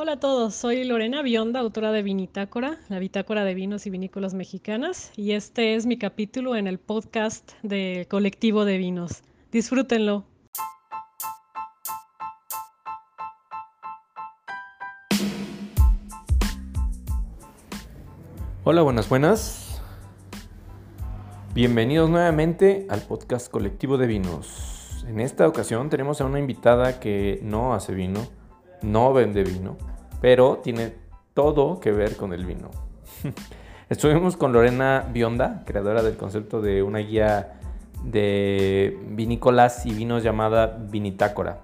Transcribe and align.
Hola 0.00 0.12
a 0.12 0.20
todos, 0.20 0.54
soy 0.54 0.84
Lorena 0.84 1.22
Bionda, 1.22 1.58
autora 1.58 1.90
de 1.90 2.04
Vinitácora, 2.04 2.78
la 2.88 3.00
bitácora 3.00 3.42
de 3.42 3.54
vinos 3.54 3.84
y 3.84 3.90
vinícolas 3.90 4.32
mexicanas, 4.32 5.10
y 5.16 5.32
este 5.32 5.74
es 5.74 5.86
mi 5.86 5.98
capítulo 5.98 6.54
en 6.54 6.68
el 6.68 6.78
podcast 6.78 7.50
de 7.64 8.06
Colectivo 8.08 8.64
de 8.64 8.78
Vinos. 8.78 9.24
Disfrútenlo. 9.50 10.24
Hola, 18.62 18.82
buenas, 18.82 19.08
buenas. 19.08 19.82
Bienvenidos 21.54 22.08
nuevamente 22.08 22.86
al 22.88 23.00
podcast 23.00 23.50
Colectivo 23.50 23.98
de 23.98 24.06
Vinos. 24.06 25.04
En 25.08 25.18
esta 25.18 25.48
ocasión 25.48 25.90
tenemos 25.90 26.20
a 26.20 26.24
una 26.24 26.38
invitada 26.38 27.00
que 27.00 27.40
no 27.42 27.74
hace 27.74 27.96
vino, 27.96 28.28
no 28.80 29.12
vende 29.12 29.42
vino, 29.42 29.76
pero 30.20 30.58
tiene 30.58 30.94
todo 31.34 31.80
que 31.80 31.92
ver 31.92 32.16
con 32.16 32.32
el 32.32 32.44
vino. 32.44 32.70
Estuvimos 33.88 34.36
con 34.36 34.52
Lorena 34.52 35.06
Bionda, 35.12 35.62
creadora 35.64 36.02
del 36.02 36.16
concepto 36.16 36.60
de 36.60 36.82
una 36.82 36.98
guía 36.98 37.60
de 38.02 38.98
vinícolas 39.08 39.86
y 39.86 39.92
vinos 39.92 40.22
llamada 40.22 40.66
Vinitácora. 40.90 41.60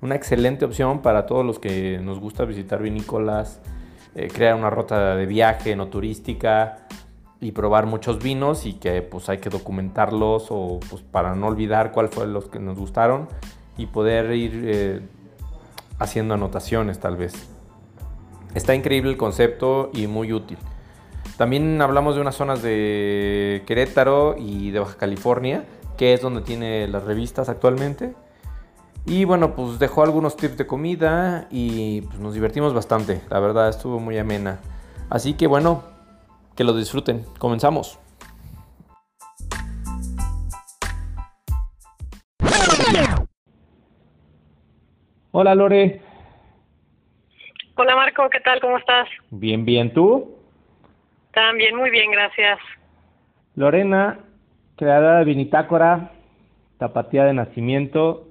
Una 0.00 0.14
excelente 0.14 0.64
opción 0.64 1.02
para 1.02 1.26
todos 1.26 1.44
los 1.44 1.58
que 1.58 1.98
nos 2.02 2.18
gusta 2.18 2.44
visitar 2.44 2.82
vinícolas, 2.82 3.60
eh, 4.14 4.28
crear 4.32 4.54
una 4.54 4.70
ruta 4.70 5.16
de 5.16 5.26
viaje 5.26 5.76
no 5.76 5.88
turística 5.88 6.86
y 7.40 7.52
probar 7.52 7.86
muchos 7.86 8.22
vinos 8.22 8.64
y 8.64 8.74
que 8.74 9.02
pues 9.02 9.28
hay 9.28 9.38
que 9.38 9.50
documentarlos 9.50 10.46
o 10.50 10.80
pues 10.88 11.02
para 11.02 11.34
no 11.34 11.46
olvidar 11.48 11.92
cuál 11.92 12.08
fue 12.08 12.26
los 12.26 12.48
que 12.48 12.58
nos 12.58 12.78
gustaron 12.78 13.28
y 13.76 13.86
poder 13.86 14.32
ir 14.32 14.62
eh, 14.64 15.00
haciendo 15.98 16.34
anotaciones 16.34 16.98
tal 16.98 17.16
vez. 17.16 17.55
Está 18.56 18.74
increíble 18.74 19.10
el 19.10 19.18
concepto 19.18 19.90
y 19.92 20.06
muy 20.06 20.32
útil. 20.32 20.56
También 21.36 21.82
hablamos 21.82 22.14
de 22.14 22.22
unas 22.22 22.36
zonas 22.36 22.62
de 22.62 23.62
Querétaro 23.66 24.34
y 24.38 24.70
de 24.70 24.78
Baja 24.78 24.96
California, 24.96 25.66
que 25.98 26.14
es 26.14 26.22
donde 26.22 26.40
tiene 26.40 26.88
las 26.88 27.04
revistas 27.04 27.50
actualmente. 27.50 28.14
Y 29.04 29.26
bueno, 29.26 29.54
pues 29.54 29.78
dejó 29.78 30.04
algunos 30.04 30.38
tips 30.38 30.56
de 30.56 30.66
comida 30.66 31.48
y 31.50 32.00
pues, 32.00 32.18
nos 32.18 32.32
divertimos 32.32 32.72
bastante. 32.72 33.20
La 33.28 33.40
verdad 33.40 33.68
estuvo 33.68 34.00
muy 34.00 34.16
amena. 34.16 34.58
Así 35.10 35.34
que 35.34 35.46
bueno, 35.46 35.82
que 36.54 36.64
lo 36.64 36.74
disfruten. 36.74 37.26
Comenzamos. 37.38 37.98
Hola 45.30 45.54
Lore. 45.54 46.05
Hola 47.78 47.94
Marco, 47.94 48.30
¿qué 48.30 48.40
tal? 48.40 48.58
¿Cómo 48.60 48.78
estás? 48.78 49.06
Bien, 49.30 49.66
bien, 49.66 49.92
¿tú? 49.92 50.34
También 51.34 51.76
muy 51.76 51.90
bien, 51.90 52.10
gracias. 52.10 52.58
Lorena, 53.54 54.18
creadora 54.76 55.18
de 55.18 55.26
Vinitácora, 55.26 56.10
tapatía 56.78 57.24
de 57.24 57.34
nacimiento, 57.34 58.28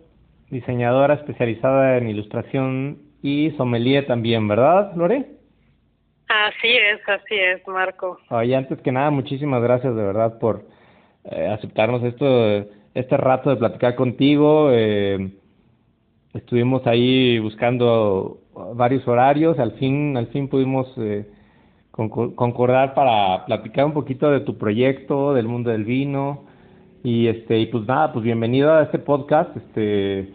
diseñadora 0.50 1.14
especializada 1.14 1.98
en 1.98 2.10
ilustración 2.10 2.98
y 3.22 3.52
sommelier 3.52 4.08
también, 4.08 4.48
¿verdad, 4.48 4.96
Lore? 4.96 5.28
Así 6.28 6.76
es, 6.76 7.08
así 7.08 7.36
es, 7.36 7.68
Marco. 7.68 8.18
Oye, 8.30 8.56
antes 8.56 8.82
que 8.82 8.92
nada, 8.92 9.12
muchísimas 9.12 9.62
gracias 9.62 9.96
de 9.96 10.02
verdad 10.02 10.40
por 10.40 10.66
eh, 11.24 11.48
aceptarnos 11.50 12.04
esto, 12.04 12.66
este 12.96 13.16
rato 13.16 13.52
de 13.52 13.58
platicar 13.58 13.94
contigo. 13.94 14.72
Eh, 14.72 15.30
estuvimos 16.34 16.88
ahí 16.88 17.38
buscando 17.38 18.40
varios 18.76 19.08
horarios, 19.08 19.60
al 19.60 19.74
fin, 19.74 20.18
al 20.18 20.28
fin 20.28 20.48
pudimos 20.48 20.92
eh, 20.98 21.26
concordar 21.92 22.94
para 22.94 23.46
platicar 23.46 23.86
un 23.86 23.94
poquito 23.94 24.30
de 24.32 24.42
tu 24.42 24.58
proyecto, 24.58 25.34
del 25.34 25.48
mundo 25.48 25.70
del 25.72 25.86
vino, 25.86 26.46
y 27.04 27.28
este, 27.28 27.60
y 27.60 27.68
pues 27.68 27.86
nada, 27.86 28.12
pues 28.12 28.26
bienvenido 28.26 28.74
a 28.74 28.84
este 28.84 29.00
podcast, 29.00 29.56
este, 29.56 30.30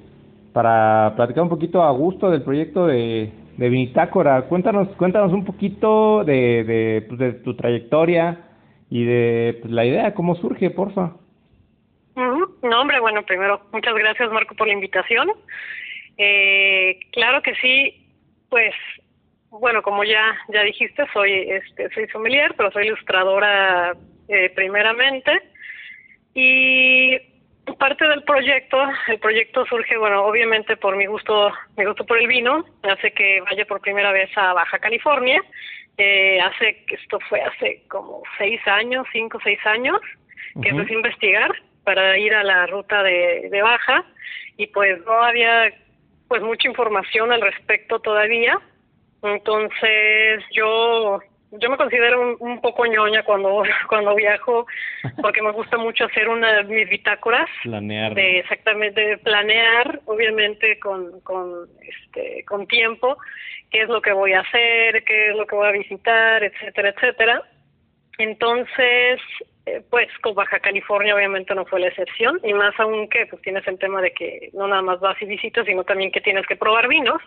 para 0.52 1.12
platicar 1.16 1.42
un 1.42 1.50
poquito 1.50 1.82
a 1.82 1.90
gusto 1.90 2.30
del 2.30 2.42
proyecto 2.42 2.86
de, 2.86 3.32
de 3.56 3.68
Vinitácora. 3.68 4.42
Cuéntanos, 4.42 4.88
cuéntanos 4.96 5.32
un 5.32 5.44
poquito 5.44 6.24
de, 6.24 6.64
de, 6.64 7.06
pues, 7.08 7.18
de 7.18 7.32
tu 7.34 7.54
trayectoria 7.54 8.38
y 8.88 9.04
de 9.04 9.58
pues, 9.60 9.72
la 9.72 9.84
idea, 9.84 10.14
cómo 10.14 10.34
surge, 10.36 10.70
porfa. 10.70 11.12
No, 12.14 12.80
hombre, 12.80 13.00
bueno, 13.00 13.22
primero, 13.24 13.60
muchas 13.72 13.94
gracias 13.94 14.30
Marco 14.30 14.54
por 14.54 14.66
la 14.66 14.74
invitación. 14.74 15.30
Eh, 16.18 17.00
claro 17.12 17.40
que 17.42 17.54
sí, 17.54 18.09
pues 18.50 18.74
bueno, 19.50 19.82
como 19.82 20.04
ya 20.04 20.36
ya 20.48 20.62
dijiste, 20.62 21.04
soy 21.12 21.32
este 21.32 21.88
soy 21.90 22.06
sommelier, 22.08 22.54
pero 22.56 22.70
soy 22.70 22.86
ilustradora 22.86 23.94
eh, 24.28 24.50
primeramente. 24.54 25.42
Y 26.34 27.18
parte 27.78 28.06
del 28.06 28.22
proyecto, 28.24 28.78
el 29.08 29.18
proyecto 29.18 29.64
surge, 29.66 29.96
bueno, 29.96 30.24
obviamente 30.24 30.76
por 30.76 30.96
mi 30.96 31.06
gusto, 31.06 31.52
mi 31.76 31.84
gusto 31.84 32.04
por 32.04 32.18
el 32.18 32.28
vino, 32.28 32.64
hace 32.82 33.12
que 33.12 33.40
vaya 33.40 33.64
por 33.64 33.80
primera 33.80 34.12
vez 34.12 34.30
a 34.36 34.52
Baja 34.52 34.78
California, 34.78 35.42
eh, 35.96 36.40
hace 36.40 36.84
esto 36.88 37.18
fue 37.28 37.40
hace 37.42 37.82
como 37.88 38.22
seis 38.38 38.60
años, 38.66 39.06
cinco 39.12 39.38
o 39.38 39.40
seis 39.42 39.58
años, 39.66 40.00
que 40.62 40.68
empecé 40.68 40.92
a 40.92 40.96
investigar 40.96 41.52
para 41.84 42.18
ir 42.18 42.34
a 42.34 42.44
la 42.44 42.66
ruta 42.66 43.02
de, 43.02 43.48
de 43.50 43.62
Baja. 43.62 44.04
Y 44.56 44.66
pues 44.68 45.02
no 45.04 45.12
había 45.12 45.72
pues 46.30 46.42
mucha 46.42 46.68
información 46.68 47.32
al 47.32 47.40
respecto 47.40 47.98
todavía. 47.98 48.56
Entonces 49.20 50.44
yo 50.52 51.18
yo 51.50 51.68
me 51.68 51.76
considero 51.76 52.36
un, 52.38 52.60
poco 52.60 52.86
ñoña 52.86 53.24
cuando 53.24 53.64
cuando 53.88 54.14
viajo 54.14 54.64
porque 55.20 55.42
me 55.42 55.50
gusta 55.50 55.76
mucho 55.76 56.04
hacer 56.04 56.28
una 56.28 56.62
mis 56.62 56.88
bitácoras. 56.88 57.50
Planear 57.64 58.14
de 58.14 58.38
exactamente 58.38 59.18
planear 59.18 60.00
obviamente 60.04 60.78
con 60.78 61.20
con 61.22 61.66
este 61.82 62.44
con 62.44 62.68
tiempo 62.68 63.18
qué 63.72 63.82
es 63.82 63.88
lo 63.88 64.00
que 64.00 64.12
voy 64.12 64.32
a 64.32 64.42
hacer 64.42 65.02
qué 65.02 65.30
es 65.30 65.36
lo 65.36 65.48
que 65.48 65.56
voy 65.56 65.66
a 65.66 65.72
visitar 65.72 66.44
etcétera 66.44 66.90
etcétera. 66.90 67.42
Entonces 68.18 69.20
eh, 69.66 69.82
pues 69.90 70.08
con 70.22 70.34
Baja 70.34 70.58
California 70.58 71.14
obviamente 71.14 71.54
no 71.54 71.66
fue 71.66 71.80
la 71.80 71.88
excepción 71.88 72.40
y 72.42 72.54
más 72.54 72.78
aún 72.80 73.08
que 73.08 73.26
pues 73.26 73.42
tienes 73.42 73.66
el 73.68 73.78
tema 73.78 74.00
de 74.00 74.12
que 74.12 74.50
no 74.54 74.66
nada 74.66 74.80
más 74.80 75.00
vas 75.00 75.20
y 75.20 75.26
visitas 75.26 75.66
sino 75.66 75.84
también 75.84 76.10
que 76.10 76.20
tienes 76.20 76.46
que 76.46 76.56
probar 76.56 76.88
vinos. 76.88 77.20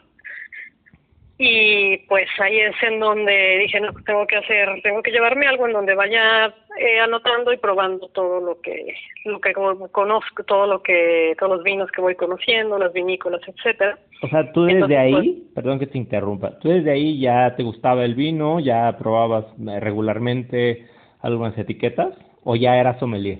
Y 1.37 1.97
pues 2.09 2.27
ahí 2.39 2.59
es 2.59 2.75
en 2.83 2.99
donde 2.99 3.57
dije 3.59 3.79
no 3.79 3.91
pues 3.91 4.05
tengo 4.05 4.25
que 4.25 4.37
hacer 4.37 4.69
tengo 4.81 5.01
que 5.03 5.11
llevarme 5.11 5.47
algo 5.47 5.67
en 5.67 5.73
donde 5.73 5.93
vaya 5.93 6.53
eh, 6.79 6.99
anotando 6.99 7.51
y 7.53 7.57
probando 7.57 8.07
todo 8.09 8.39
lo 8.39 8.61
que 8.61 8.93
lo 9.25 9.39
que 9.39 9.53
conozco 9.53 10.43
todo 10.43 10.67
lo 10.67 10.81
que 10.81 11.35
todos 11.39 11.57
los 11.57 11.63
vinos 11.63 11.91
que 11.91 12.01
voy 12.01 12.15
conociendo 12.15 12.77
las 12.77 12.93
vinícolas 12.93 13.41
etcétera 13.47 13.97
o 14.21 14.27
sea 14.27 14.51
tú 14.53 14.65
desde 14.65 14.97
ahí 14.97 15.11
pues 15.11 15.53
perdón 15.55 15.79
que 15.79 15.87
te 15.87 15.97
interrumpa 15.97 16.57
tú 16.59 16.69
desde 16.69 16.91
ahí 16.91 17.19
ya 17.19 17.55
te 17.55 17.63
gustaba 17.63 18.05
el 18.05 18.13
vino 18.13 18.59
ya 18.59 18.95
probabas 18.97 19.45
eh, 19.45 19.79
regularmente 19.79 20.92
algunas 21.23 21.57
etiquetas 21.57 22.13
o 22.43 22.55
ya 22.55 22.75
era 22.75 22.99
sommelier? 22.99 23.39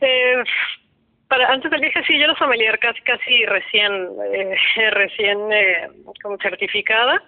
Eh, 0.00 0.42
para, 1.32 1.50
antes 1.50 1.70
del 1.70 1.80
viaje 1.80 2.02
sí, 2.06 2.18
yo 2.18 2.24
era 2.24 2.34
sommelier 2.36 2.78
casi 2.78 3.00
casi 3.00 3.46
recién 3.46 4.06
eh, 4.34 4.54
recién 4.90 5.50
eh, 5.50 5.88
como 6.22 6.36
certificada. 6.36 7.22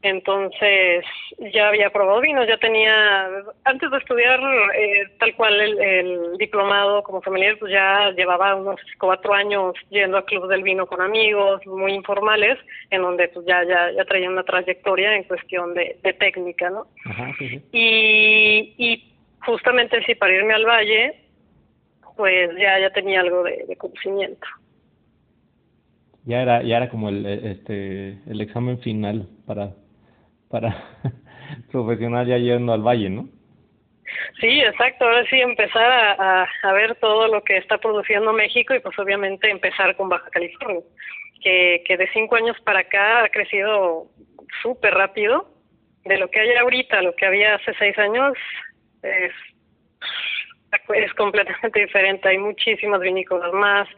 Entonces 0.00 1.04
ya 1.52 1.68
había 1.68 1.90
probado 1.90 2.22
vinos, 2.22 2.48
ya 2.48 2.56
tenía 2.56 3.28
antes 3.64 3.90
de 3.90 3.98
estudiar 3.98 4.40
eh, 4.74 5.04
tal 5.18 5.34
cual 5.34 5.60
el, 5.60 5.78
el, 5.78 6.38
diplomado 6.38 7.02
como 7.02 7.20
sommelier, 7.22 7.58
pues 7.58 7.70
ya 7.70 8.12
llevaba 8.12 8.54
unos 8.54 8.80
cuatro 8.98 9.34
años 9.34 9.74
yendo 9.90 10.16
a 10.16 10.24
clubes 10.24 10.48
del 10.48 10.62
vino 10.62 10.86
con 10.86 11.02
amigos, 11.02 11.60
muy 11.66 11.92
informales, 11.92 12.58
en 12.88 13.02
donde 13.02 13.28
pues 13.28 13.44
ya 13.44 13.62
ya 13.64 13.90
ya 13.92 14.06
traía 14.06 14.30
una 14.30 14.44
trayectoria 14.44 15.16
en 15.16 15.24
cuestión 15.24 15.74
de, 15.74 15.98
de 16.02 16.14
técnica, 16.14 16.70
¿no? 16.70 16.86
Ajá, 17.04 17.30
sí, 17.38 17.62
Y 17.72 18.74
y 18.78 19.14
justamente 19.44 20.02
sí 20.06 20.14
para 20.14 20.32
irme 20.32 20.54
al 20.54 20.64
valle 20.64 21.23
pues 22.16 22.50
ya 22.58 22.78
ya 22.78 22.90
tenía 22.90 23.20
algo 23.20 23.42
de, 23.42 23.76
conocimiento 23.76 24.46
ya 26.24 26.42
era 26.42 26.62
ya 26.62 26.76
era 26.78 26.88
como 26.88 27.08
el 27.08 27.26
este 27.26 28.18
el 28.26 28.40
examen 28.40 28.78
final 28.80 29.28
para 29.46 29.74
para 30.48 30.74
profesional 31.72 32.26
ya 32.26 32.38
yendo 32.38 32.72
al 32.72 32.82
valle 32.82 33.10
no 33.10 33.28
Sí, 34.40 34.60
exacto. 34.60 35.04
Ahora 35.04 35.24
sí 35.28 35.40
empezar 35.40 35.90
a, 35.90 36.46
a, 36.62 36.72
ver 36.72 36.94
todo 36.96 37.28
lo 37.28 37.42
que 37.42 37.56
está 37.56 37.78
produciendo 37.78 38.32
México 38.32 38.74
y 38.74 38.80
pues 38.80 38.98
obviamente 38.98 39.50
empezar 39.50 39.96
con 39.96 40.08
Baja 40.08 40.28
California, 40.30 40.82
que, 41.42 41.82
que 41.86 41.96
de 41.96 42.08
cinco 42.12 42.36
años 42.36 42.56
para 42.64 42.80
acá 42.80 43.24
ha 43.24 43.28
crecido 43.28 44.06
súper 44.62 44.94
rápido. 44.94 45.48
De 46.04 46.18
lo 46.18 46.28
que 46.28 46.40
hay 46.40 46.54
ahorita, 46.54 47.00
lo 47.00 47.14
que 47.14 47.24
había 47.24 47.54
hace 47.54 47.72
seis 47.78 47.96
años, 47.98 48.34
es 49.02 49.32
es 50.94 51.12
completamente 51.14 51.80
diferente. 51.80 52.28
Hay 52.28 52.38
muchísimas 52.38 53.00
vinícolas 53.00 53.52
más, 53.52 53.88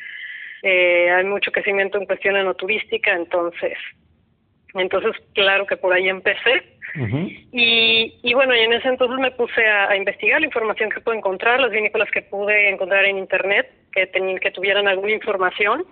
eh, 0.63 1.11
hay 1.11 1.25
mucho 1.25 1.53
crecimiento 1.53 1.99
en 1.99 2.07
cuestión 2.07 2.37
enoturística, 2.37 3.13
entonces 3.13 3.77
Entonces, 4.75 5.13
claro 5.35 5.67
que 5.67 5.77
por 5.77 5.93
ahí 5.93 6.09
empecé. 6.09 6.63
y, 7.53 8.19
y 8.23 8.35
bueno, 8.35 8.55
y 8.55 8.61
en 8.61 8.73
ese 8.73 8.89
entonces 8.89 9.19
me 9.19 9.31
puse 9.31 9.67
a, 9.67 9.97
investigar 9.97 10.41
la 10.41 10.47
información 10.47 10.91
que 10.91 11.01
pude 11.01 11.17
encontrar, 11.17 11.61
las 11.61 11.71
vinícolas 11.71 12.11
que 12.11 12.23
pude 12.23 12.69
encontrar 12.69 13.05
en 13.05 13.19
internet, 13.19 13.71
que, 13.93 14.07
tenían, 14.07 14.39
que 14.39 14.51
tuvieran 14.51 14.89
alguna 14.89 15.13
información. 15.13 15.85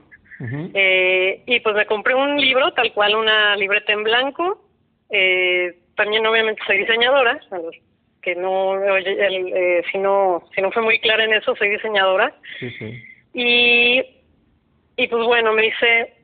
eh, 0.75 1.42
y 1.46 1.60
pues 1.60 1.75
me 1.75 1.87
compré 1.87 2.14
un 2.14 2.37
libro, 2.40 2.72
tal 2.72 2.92
cual 2.92 3.14
una 3.16 3.56
libreta 3.56 3.92
en 3.92 4.02
blanco. 4.02 4.60
Eh, 5.10 5.75
también 5.96 6.26
obviamente 6.26 6.62
soy 6.66 6.78
diseñadora, 6.78 7.40
que 8.25 8.35
no, 8.35 8.75
eh, 8.97 9.82
si 9.93 9.99
no, 9.99 10.43
si 10.55 10.62
no 10.62 10.73
fue 10.73 10.82
muy 10.82 10.99
clara 11.00 11.25
en 11.25 11.35
eso, 11.35 11.55
soy 11.56 11.69
diseñadora. 11.69 12.35
Sí, 12.59 12.71
sí. 12.79 13.03
Y, 13.35 14.00
y 14.97 15.06
pues 15.09 15.25
bueno, 15.25 15.53
me 15.53 15.67
hice 15.67 16.15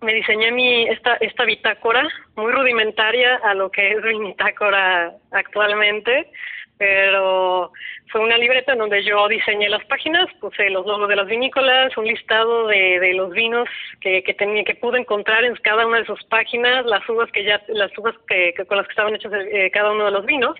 me 0.00 0.14
diseñé 0.14 0.50
mi 0.50 0.88
esta 0.88 1.14
esta 1.16 1.44
bitácora 1.44 2.08
muy 2.34 2.50
rudimentaria 2.50 3.36
a 3.36 3.54
lo 3.54 3.70
que 3.70 3.92
es 3.92 4.02
mi 4.02 4.18
bitácora 4.30 5.12
actualmente 5.30 6.28
pero 6.76 7.70
fue 8.12 8.20
una 8.20 8.36
libreta 8.36 8.74
en 8.74 8.78
donde 8.78 9.02
yo 9.02 9.26
diseñé 9.26 9.70
las 9.70 9.84
páginas, 9.86 10.28
puse 10.38 10.68
los 10.68 10.86
logos 10.86 11.08
de 11.08 11.16
las 11.16 11.26
vinícolas, 11.26 11.96
un 11.96 12.04
listado 12.04 12.66
de, 12.68 13.00
de 13.00 13.14
los 13.14 13.30
vinos 13.30 13.66
que, 14.00 14.22
que 14.22 14.34
tenía, 14.34 14.64
que 14.64 14.74
pude 14.74 15.00
encontrar 15.00 15.42
en 15.44 15.56
cada 15.56 15.86
una 15.86 16.00
de 16.00 16.04
sus 16.04 16.22
páginas, 16.24 16.84
las 16.84 17.08
uvas 17.08 17.32
que 17.32 17.42
ya, 17.42 17.62
las 17.68 17.96
uvas 17.96 18.14
que, 18.28 18.54
con 18.68 18.76
las 18.76 18.86
que 18.86 18.92
estaban 18.92 19.14
hechos 19.14 19.32
eh, 19.34 19.70
cada 19.72 19.92
uno 19.92 20.04
de 20.04 20.10
los 20.10 20.26
vinos, 20.26 20.56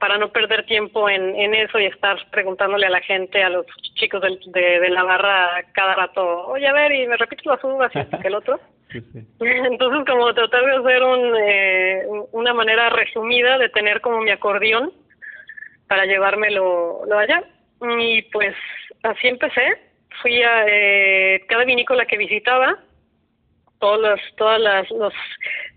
para 0.00 0.18
no 0.18 0.32
perder 0.32 0.66
tiempo 0.66 1.08
en, 1.08 1.36
en 1.36 1.54
eso 1.54 1.78
y 1.78 1.86
estar 1.86 2.18
preguntándole 2.30 2.86
a 2.86 2.90
la 2.90 3.00
gente, 3.00 3.42
a 3.42 3.50
los 3.50 3.66
chicos 3.94 4.20
de, 4.20 4.80
de, 4.80 4.90
la 4.90 5.04
barra 5.04 5.64
cada 5.72 5.94
rato, 5.94 6.46
oye 6.48 6.66
a 6.66 6.72
ver, 6.72 6.92
y 6.92 7.06
me 7.06 7.16
repito 7.16 7.50
las 7.50 7.62
uvas 7.62 7.94
y 7.94 8.00
este 8.00 8.18
que 8.18 8.28
el 8.28 8.34
otro. 8.34 8.60
Entonces, 9.40 10.04
como 10.06 10.34
tratar 10.34 10.64
de 10.64 10.76
hacer 10.76 11.02
un, 11.02 11.36
eh, 11.38 12.02
una 12.32 12.52
manera 12.52 12.90
resumida 12.90 13.58
de 13.58 13.68
tener 13.68 14.00
como 14.00 14.20
mi 14.20 14.30
acordeón 14.30 14.92
para 15.88 16.04
llevármelo 16.04 17.02
lo 17.06 17.18
allá. 17.18 17.42
Y 17.98 18.22
pues 18.32 18.54
así 19.02 19.28
empecé. 19.28 19.78
Fui 20.22 20.42
a 20.42 20.64
eh, 20.66 21.44
cada 21.48 21.64
vinícola 21.64 22.06
que 22.06 22.16
visitaba, 22.16 22.78
todos 23.78 24.00
los, 24.00 24.20
todas 24.36 24.60
las, 24.60 24.90
los, 24.90 25.12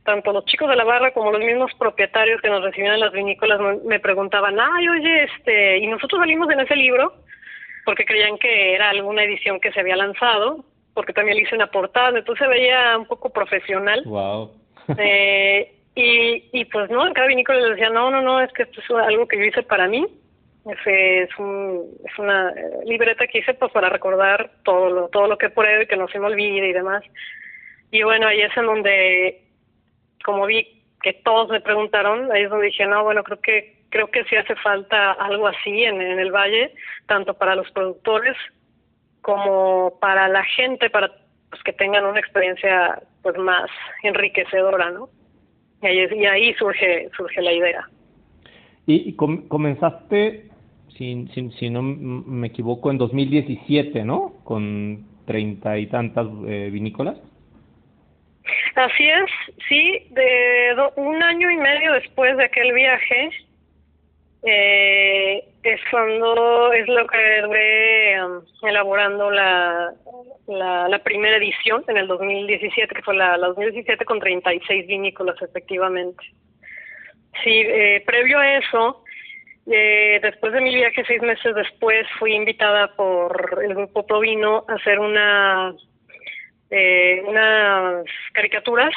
tanto 0.05 0.31
los 0.31 0.45
chicos 0.45 0.69
de 0.69 0.75
la 0.75 0.85
barra 0.85 1.11
como 1.11 1.31
los 1.31 1.41
mismos 1.41 1.71
propietarios 1.77 2.41
que 2.41 2.49
nos 2.49 2.63
recibían 2.63 2.93
en 2.93 3.01
las 3.01 3.11
vinícolas 3.11 3.59
me 3.83 3.99
preguntaban, 3.99 4.57
ay, 4.59 4.87
oye, 4.87 5.23
este, 5.23 5.79
y 5.79 5.87
nosotros 5.87 6.19
salimos 6.19 6.49
en 6.51 6.61
ese 6.61 6.75
libro 6.75 7.13
porque 7.85 8.05
creían 8.05 8.37
que 8.37 8.75
era 8.75 8.89
alguna 8.89 9.23
edición 9.23 9.59
que 9.59 9.71
se 9.71 9.79
había 9.79 9.95
lanzado, 9.95 10.63
porque 10.93 11.13
también 11.13 11.37
le 11.37 11.43
hice 11.43 11.55
una 11.55 11.67
portada, 11.67 12.17
entonces 12.17 12.45
se 12.45 12.49
veía 12.49 12.97
un 12.97 13.05
poco 13.05 13.31
profesional. 13.31 14.03
Wow. 14.05 14.51
eh, 14.97 15.78
y, 15.99 16.49
y 16.53 16.65
pues 16.65 16.89
no, 16.89 17.05
en 17.05 17.13
cada 17.13 17.27
vinícola 17.27 17.59
les 17.59 17.71
decía, 17.71 17.89
no, 17.89 18.09
no, 18.09 18.21
no, 18.21 18.39
es 18.39 18.51
que 18.53 18.63
esto 18.63 18.79
es 18.81 18.89
algo 18.91 19.27
que 19.27 19.37
yo 19.37 19.43
hice 19.43 19.63
para 19.63 19.87
mí. 19.87 20.05
Es, 20.65 21.29
un, 21.39 21.89
es 22.05 22.19
una 22.19 22.53
libreta 22.85 23.25
que 23.27 23.39
hice 23.39 23.53
pues 23.55 23.71
para 23.71 23.89
recordar 23.89 24.51
todo 24.63 24.89
lo, 24.89 25.07
todo 25.09 25.27
lo 25.27 25.37
que 25.37 25.49
pruebe, 25.49 25.87
que 25.87 25.97
no 25.97 26.07
se 26.07 26.19
me 26.19 26.27
olvide 26.27 26.69
y 26.69 26.73
demás. 26.73 27.03
Y 27.91 28.03
bueno, 28.03 28.27
ahí 28.27 28.41
es 28.41 28.55
en 28.55 28.65
donde, 28.65 29.41
como 30.23 30.45
vi 30.45 30.83
que 31.01 31.13
todos 31.13 31.49
me 31.49 31.61
preguntaron, 31.61 32.31
ahí 32.31 32.43
es 32.43 32.49
donde 32.49 32.67
dije, 32.67 32.85
no, 32.85 33.03
bueno, 33.03 33.23
creo 33.23 33.39
que 33.41 33.79
creo 33.89 34.11
que 34.11 34.23
sí 34.25 34.35
hace 34.35 34.55
falta 34.57 35.13
algo 35.13 35.47
así 35.47 35.83
en, 35.83 35.99
en 36.01 36.19
el 36.19 36.31
valle, 36.31 36.73
tanto 37.07 37.33
para 37.33 37.55
los 37.55 37.69
productores 37.71 38.37
como 39.21 39.97
para 39.99 40.27
la 40.27 40.43
gente, 40.43 40.89
para 40.89 41.11
pues, 41.49 41.63
que 41.63 41.73
tengan 41.73 42.05
una 42.05 42.19
experiencia 42.19 43.01
pues 43.23 43.37
más 43.37 43.69
enriquecedora, 44.03 44.91
¿no? 44.91 45.09
Y 45.81 45.87
ahí, 45.87 46.07
y 46.15 46.25
ahí 46.25 46.53
surge, 46.55 47.09
surge 47.15 47.41
la 47.41 47.53
idea. 47.53 47.89
Y, 48.85 49.13
comenzaste, 49.13 50.45
si, 50.97 51.27
si, 51.33 51.51
si, 51.51 51.69
no 51.69 51.81
me 51.83 52.47
equivoco, 52.47 52.89
en 52.89 52.97
2017, 52.97 54.03
¿no? 54.03 54.33
Con 54.43 55.05
treinta 55.25 55.77
y 55.77 55.85
tantas 55.87 56.27
eh, 56.47 56.69
vinícolas. 56.71 57.17
Así 58.75 59.07
es, 59.07 59.29
sí, 59.67 60.07
de 60.09 60.75
un 60.95 61.21
año 61.21 61.51
y 61.51 61.57
medio 61.57 61.93
después 61.93 62.35
de 62.37 62.45
aquel 62.45 62.73
viaje, 62.73 63.29
eh, 64.43 65.43
es 65.63 65.81
cuando 65.91 66.71
es 66.71 66.87
lo 66.87 67.05
que 67.07 67.41
duré 67.41 68.23
um, 68.23 68.41
elaborando 68.63 69.29
la, 69.29 69.93
la, 70.47 70.87
la, 70.87 70.99
primera 71.03 71.37
edición 71.37 71.83
en 71.87 71.97
el 71.97 72.07
2017, 72.07 72.95
que 72.95 73.01
fue 73.01 73.15
la, 73.15 73.37
la 73.37 73.47
2017 73.47 74.05
con 74.05 74.19
36 74.19 74.87
vinícolas 74.87 75.41
efectivamente. 75.41 76.23
Sí, 77.43 77.63
eh, 77.65 78.01
previo 78.05 78.39
a 78.39 78.57
eso, 78.57 79.03
eh, 79.67 80.19
después 80.21 80.53
de 80.53 80.61
mi 80.61 80.73
viaje, 80.73 81.03
seis 81.05 81.21
meses 81.21 81.53
después, 81.53 82.07
fui 82.17 82.33
invitada 82.33 82.95
por 82.95 83.61
el 83.63 83.75
grupo 83.75 84.05
Provino 84.05 84.65
a 84.67 84.73
hacer 84.73 84.99
una 84.99 85.75
eh, 86.71 87.23
unas 87.27 88.05
caricaturas 88.33 88.93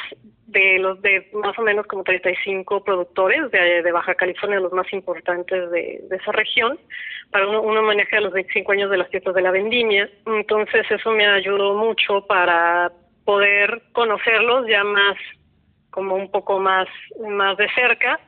de 0.53 0.79
los 0.79 1.01
de 1.01 1.29
más 1.33 1.57
o 1.57 1.61
menos 1.63 1.85
como 1.87 2.03
35 2.03 2.83
productores 2.83 3.51
de, 3.51 3.81
de 3.81 3.91
Baja 3.91 4.15
California, 4.15 4.59
los 4.59 4.71
más 4.71 4.91
importantes 4.93 5.69
de, 5.71 6.01
de 6.09 6.15
esa 6.15 6.31
región, 6.31 6.79
para 7.31 7.47
un, 7.47 7.55
un 7.55 7.77
homenaje 7.77 8.15
a 8.15 8.21
los 8.21 8.31
25 8.31 8.71
años 8.71 8.89
de 8.89 8.97
las 8.97 9.09
fiestas 9.09 9.33
de 9.33 9.41
la 9.41 9.51
vendimia. 9.51 10.09
Entonces 10.25 10.89
eso 10.89 11.11
me 11.11 11.27
ayudó 11.27 11.73
mucho 11.73 12.25
para 12.27 12.91
poder 13.25 13.81
conocerlos 13.91 14.67
ya 14.67 14.83
más, 14.83 15.17
como 15.89 16.15
un 16.15 16.29
poco 16.31 16.59
más, 16.59 16.87
más 17.27 17.57
de 17.57 17.67
cerca, 17.73 18.19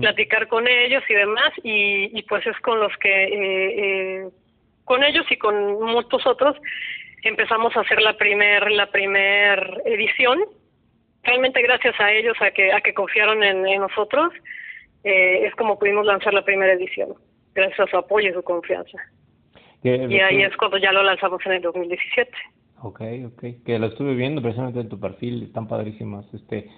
platicar 0.00 0.48
con 0.48 0.66
ellos 0.66 1.04
y 1.08 1.14
demás, 1.14 1.52
y, 1.62 2.18
y 2.18 2.22
pues 2.24 2.44
es 2.46 2.58
con 2.60 2.80
los 2.80 2.92
que, 2.96 3.24
eh, 3.24 3.74
eh, 3.76 4.28
con 4.84 5.04
ellos 5.04 5.24
y 5.30 5.36
con 5.36 5.80
muchos 5.80 6.26
otros, 6.26 6.56
empezamos 7.22 7.76
a 7.76 7.80
hacer 7.80 8.00
la 8.02 8.16
primer, 8.16 8.70
la 8.72 8.90
primer 8.90 9.82
edición 9.84 10.40
realmente 11.22 11.62
gracias 11.62 11.98
a 12.00 12.12
ellos, 12.12 12.36
a 12.40 12.50
que, 12.50 12.72
a 12.72 12.80
que 12.80 12.94
confiaron 12.94 13.42
en, 13.42 13.62
nosotros, 13.80 14.32
eh, 15.04 15.46
es 15.46 15.54
como 15.54 15.78
pudimos 15.78 16.06
lanzar 16.06 16.34
la 16.34 16.44
primera 16.44 16.72
edición, 16.72 17.14
gracias 17.54 17.80
a 17.80 17.90
su 17.90 17.96
apoyo 17.96 18.30
y 18.30 18.34
su 18.34 18.42
confianza. 18.42 18.98
y 19.82 20.18
ahí 20.18 20.42
es 20.42 20.56
cuando 20.56 20.78
ya 20.78 20.92
lo 20.92 21.02
lanzamos 21.02 21.44
en 21.46 21.52
el 21.52 21.62
2017. 21.62 22.30
Ok, 22.82 23.00
ok, 23.26 23.44
que 23.66 23.78
lo 23.78 23.86
estuve 23.86 24.14
viendo 24.14 24.40
precisamente 24.40 24.80
en 24.80 24.88
tu 24.88 25.00
perfil, 25.00 25.42
están 25.42 25.66
padrísimas. 25.66 26.26
Este, 26.32 26.68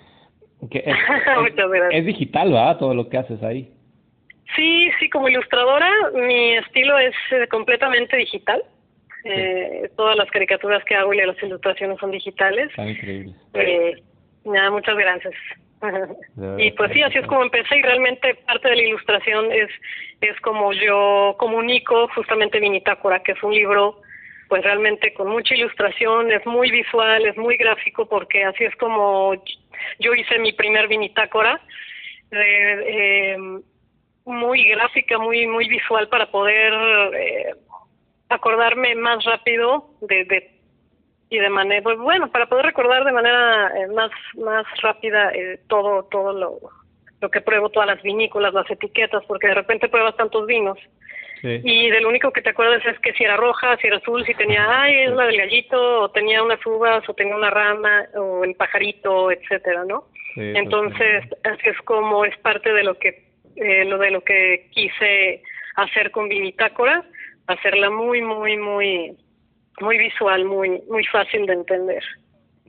que 0.71 0.79
es, 0.79 0.97
es, 1.93 2.07
digital, 2.07 2.53
¿verdad? 2.53 2.79
Todo 2.79 2.95
lo 2.95 3.09
que 3.09 3.19
haces 3.19 3.43
ahí. 3.43 3.71
Sí, 4.57 4.91
sí, 4.99 5.09
como 5.11 5.29
ilustradora 5.29 5.91
mi 6.15 6.55
estilo 6.57 6.99
es 6.99 7.15
eh, 7.33 7.47
completamente 7.49 8.17
digital. 8.17 8.63
Eh, 9.25 9.91
todas 9.97 10.17
las 10.17 10.31
caricaturas 10.31 10.83
que 10.85 10.95
hago 10.95 11.13
y 11.13 11.19
las 11.19 11.41
ilustraciones 11.43 11.99
son 11.99 12.11
digitales. 12.11 12.71
Están 12.71 12.89
increíbles. 12.89 13.37
Eh, 13.55 14.03
Nada, 14.45 14.71
muchas 14.71 14.97
gracias. 14.97 15.35
y 16.59 16.71
pues 16.73 16.93
sí, 16.93 17.03
así 17.03 17.19
es 17.19 17.27
como 17.27 17.43
empecé 17.43 17.79
y 17.79 17.83
realmente 17.83 18.35
parte 18.47 18.69
de 18.69 18.77
la 18.77 18.83
ilustración 18.83 19.51
es, 19.51 19.71
es 20.21 20.39
como 20.41 20.73
yo 20.73 21.37
comunico 21.39 22.09
justamente 22.15 22.61
Vinitácora, 22.61 23.23
que 23.23 23.33
es 23.33 23.43
un 23.43 23.55
libro 23.55 24.03
pues 24.49 24.65
realmente 24.65 25.15
con 25.15 25.29
mucha 25.29 25.55
ilustración, 25.55 26.33
es 26.33 26.45
muy 26.45 26.71
visual, 26.73 27.25
es 27.25 27.37
muy 27.37 27.57
gráfico 27.57 28.09
porque 28.09 28.45
así 28.45 28.65
es 28.65 28.75
como 28.77 29.33
yo 30.01 30.13
hice 30.13 30.39
mi 30.41 30.53
primer 30.53 30.89
Vinitácora, 30.89 31.61
eh, 32.33 33.37
muy 34.25 34.65
gráfica, 34.65 35.19
muy 35.19 35.47
muy 35.47 35.69
visual 35.69 36.09
para 36.09 36.31
poder 36.31 36.73
eh, 37.15 37.55
acordarme 38.29 38.95
más 38.97 39.25
rápido 39.25 39.91
de, 40.03 40.25
de 40.25 40.60
y 41.31 41.39
de 41.39 41.49
manera 41.49 41.83
pues 41.83 41.97
bueno 41.97 42.31
para 42.31 42.47
poder 42.47 42.67
recordar 42.67 43.05
de 43.05 43.13
manera 43.13 43.73
eh, 43.79 43.87
más 43.95 44.11
más 44.37 44.67
rápida 44.83 45.31
eh, 45.33 45.61
todo 45.69 46.03
todo 46.11 46.33
lo 46.33 46.59
lo 47.21 47.31
que 47.31 47.41
pruebo 47.41 47.71
todas 47.71 47.87
las 47.87 48.03
vinícolas 48.03 48.53
las 48.53 48.69
etiquetas 48.71 49.25
porque 49.27 49.47
de 49.47 49.55
repente 49.55 49.89
pruebas 49.89 50.17
tantos 50.17 50.47
vinos. 50.47 50.79
Y 51.43 51.89
de 51.89 52.03
lo 52.03 52.11
único 52.11 52.33
que 52.33 52.43
te 52.43 52.51
acuerdas 52.51 52.85
es 52.85 52.99
que 52.99 53.15
si 53.15 53.25
era 53.25 53.35
roja 53.35 53.75
si 53.79 53.87
era 53.87 53.97
azul 53.97 54.27
si 54.27 54.35
tenía 54.35 54.83
ay 54.83 55.05
es 55.05 55.13
la 55.13 55.25
del 55.25 55.39
gallito 55.39 56.03
o 56.03 56.11
tenía 56.11 56.43
unas 56.43 56.61
uvas 56.67 57.09
o 57.09 57.15
tenía 57.15 57.35
una 57.35 57.49
rama 57.49 58.05
o 58.15 58.45
el 58.45 58.55
pajarito 58.57 59.31
etcétera 59.31 59.87
no 59.87 60.05
entonces 60.37 61.25
así 61.45 61.71
es 61.71 61.79
como 61.87 62.27
es 62.27 62.37
parte 62.41 62.75
de 62.75 62.85
lo 62.85 62.99
que 62.99 63.25
eh, 63.57 63.87
lo 63.87 63.97
de 63.97 64.11
lo 64.11 64.21
que 64.21 64.69
quise 64.71 65.43
hacer 65.77 66.11
con 66.11 66.29
Vinitácora 66.29 67.07
hacerla 67.47 67.89
muy 67.89 68.21
muy 68.21 68.59
muy 68.59 69.17
muy 69.81 69.99
visual, 69.99 70.45
muy 70.45 70.83
muy 70.91 71.05
fácil 71.07 71.47
de 71.47 71.55
entender. 71.55 72.03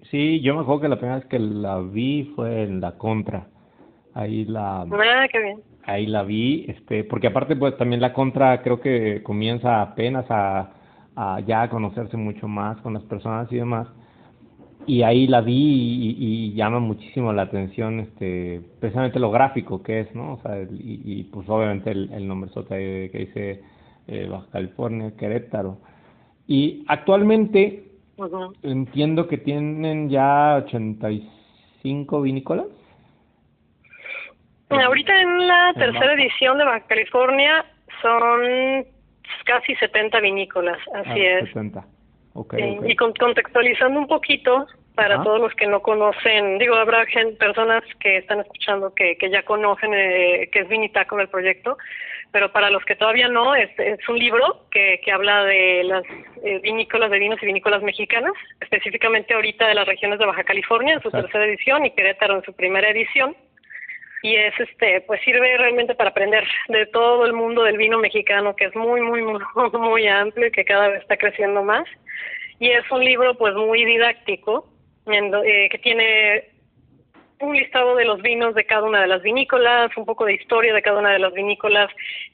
Sí, 0.10 0.42
yo 0.42 0.56
me 0.56 0.62
acuerdo 0.62 0.82
que 0.82 0.90
la 0.90 0.98
primera 0.98 1.20
vez 1.20 1.28
que 1.28 1.40
la 1.40 1.80
vi 1.80 2.32
fue 2.36 2.64
en 2.64 2.82
la 2.82 2.98
contra. 2.98 3.48
Ahí 4.14 4.46
la 4.46 4.82
ah, 4.82 5.28
qué 5.32 5.40
bien. 5.40 5.62
Ahí 5.86 6.06
la 6.06 6.24
vi, 6.24 6.66
este, 6.68 7.04
porque 7.04 7.28
aparte 7.28 7.56
pues 7.56 7.78
también 7.78 8.02
la 8.02 8.14
contra 8.14 8.62
creo 8.62 8.82
que 8.82 9.24
comienza 9.24 9.82
apenas 9.82 10.26
a, 10.30 10.74
a 11.16 11.40
ya 11.42 11.64
a 11.64 11.70
conocerse 11.70 12.18
mucho 12.18 12.48
más 12.48 12.78
con 12.82 12.94
las 12.94 13.04
personas 13.04 13.52
y 13.52 13.58
demás. 13.58 13.88
y 14.88 15.04
ahí 15.04 15.28
la 15.28 15.42
vi 15.42 16.16
y, 16.20 16.54
llama 16.54 16.80
muchísimo 16.80 17.32
la 17.34 17.44
atención 17.44 18.00
este 18.00 18.62
precisamente 18.80 19.20
lo 19.20 19.32
gráfico 19.32 19.82
que 19.84 20.02
es 20.02 20.16
no 20.16 20.34
o 20.34 20.42
sea 20.42 20.62
y, 20.70 21.24
pues 21.32 21.48
obviamente 21.50 21.92
el, 21.92 22.28
nombre 22.28 22.50
sota 22.52 22.76
que 22.76 23.12
dice 23.14 23.62
eh, 24.08 24.28
Baja 24.30 24.48
California 24.52 25.16
Querétaro 25.18 25.78
y 26.52 26.84
actualmente 26.90 27.82
entiendo 28.62 29.26
que 29.30 29.38
tienen 29.38 30.10
ya 30.10 30.58
85 30.66 32.22
vinícolas. 32.22 32.66
Ahorita 34.68 35.22
en 35.22 35.48
la 35.48 35.74
tercera 35.76 36.14
edición 36.14 36.58
de 36.58 36.66
Baja 36.66 36.86
California 36.88 37.66
son 38.02 38.86
casi 39.46 39.76
70 39.76 40.20
vinícolas 40.20 40.78
así 40.94 41.22
ah, 41.22 41.40
es 41.40 41.48
70 41.48 41.86
y 42.86 42.96
contextualizando 42.98 43.98
un 43.98 44.08
poquito 44.08 44.68
para 44.96 45.24
todos 45.24 45.40
los 45.40 45.54
que 45.56 45.68
no 45.68 45.82
conocen, 45.82 46.58
digo, 46.60 46.76
habrá 46.76 47.06
gente, 47.06 47.38
personas 47.38 47.82
que 48.00 48.18
están 48.18 48.42
escuchando 48.42 48.94
que, 48.94 49.18
que 49.18 49.30
ya 49.30 49.44
conocen 49.44 49.94
eh, 49.94 50.50
que 50.52 50.60
es 50.60 50.68
Vinitaco 50.68 51.20
el 51.20 51.30
proyecto, 51.30 51.78
pero 52.32 52.52
para 52.52 52.70
los 52.70 52.84
que 52.86 52.96
todavía 52.96 53.28
no, 53.28 53.56
es, 53.56 53.70
es 53.78 54.08
un 54.08 54.18
libro 54.18 54.66
que, 54.72 55.02
que 55.04 55.12
habla 55.12 55.44
de 55.44 55.84
las 55.84 56.04
eh, 56.44 56.60
vinícolas 56.60 57.12
de 57.12 57.20
vinos 57.20 57.40
y 57.42 57.46
vinícolas 57.46 57.84
mexicanas, 57.84 58.34
específicamente 58.62 59.34
ahorita 59.34 59.68
de 59.68 59.76
las 59.76 59.88
regiones 59.88 60.20
de 60.20 60.26
Baja 60.26 60.44
California 60.44 60.94
en 60.94 61.02
su 61.02 61.12
tercera 61.12 61.46
edición 61.46 61.86
y 61.86 61.92
Querétaro 61.92 62.36
en 62.36 62.44
su 62.44 62.54
primera 62.54 62.90
edición. 62.90 63.36
Y 64.24 64.36
es 64.36 64.54
este 64.60 65.02
pues 65.02 65.20
sirve 65.24 65.58
realmente 65.58 65.96
para 65.96 66.12
aprender 66.12 66.48
de 66.68 66.86
todo 66.86 67.26
el 67.26 67.34
mundo 67.34 67.64
del 67.64 67.78
vino 67.78 67.98
mexicano 67.98 68.56
que 68.56 68.66
es 68.66 68.76
muy 68.76 69.02
muy 69.02 69.24
muy 69.24 69.42
muy 69.74 70.08
amplio 70.08 70.48
y 70.48 70.52
que 70.52 70.64
cada 70.64 70.90
vez 70.90 71.02
está 71.02 71.18
creciendo 71.18 71.64
más. 71.64 71.86
Y 72.60 72.70
es 72.70 72.90
un 72.92 73.04
libro 73.04 73.36
pues 73.36 73.56
muy 73.56 73.84
didáctico 73.84 74.68
eh, 75.12 75.68
que 75.70 75.78
tiene 75.80 76.51
un 77.42 77.56
listado 77.56 77.96
de 77.96 78.06
los 78.06 78.22
vinos 78.22 78.56
de 78.56 78.66
cada 78.66 78.84
una 78.84 79.02
de 79.02 79.08
las 79.08 79.22
vinícolas, 79.22 79.96
un 79.98 80.06
poco 80.06 80.26
de 80.26 80.36
historia 80.36 80.74
de 80.74 80.82
cada 80.82 81.00
una 81.00 81.12
de 81.12 81.20
las 81.20 81.34
vinícolas, 81.34 81.90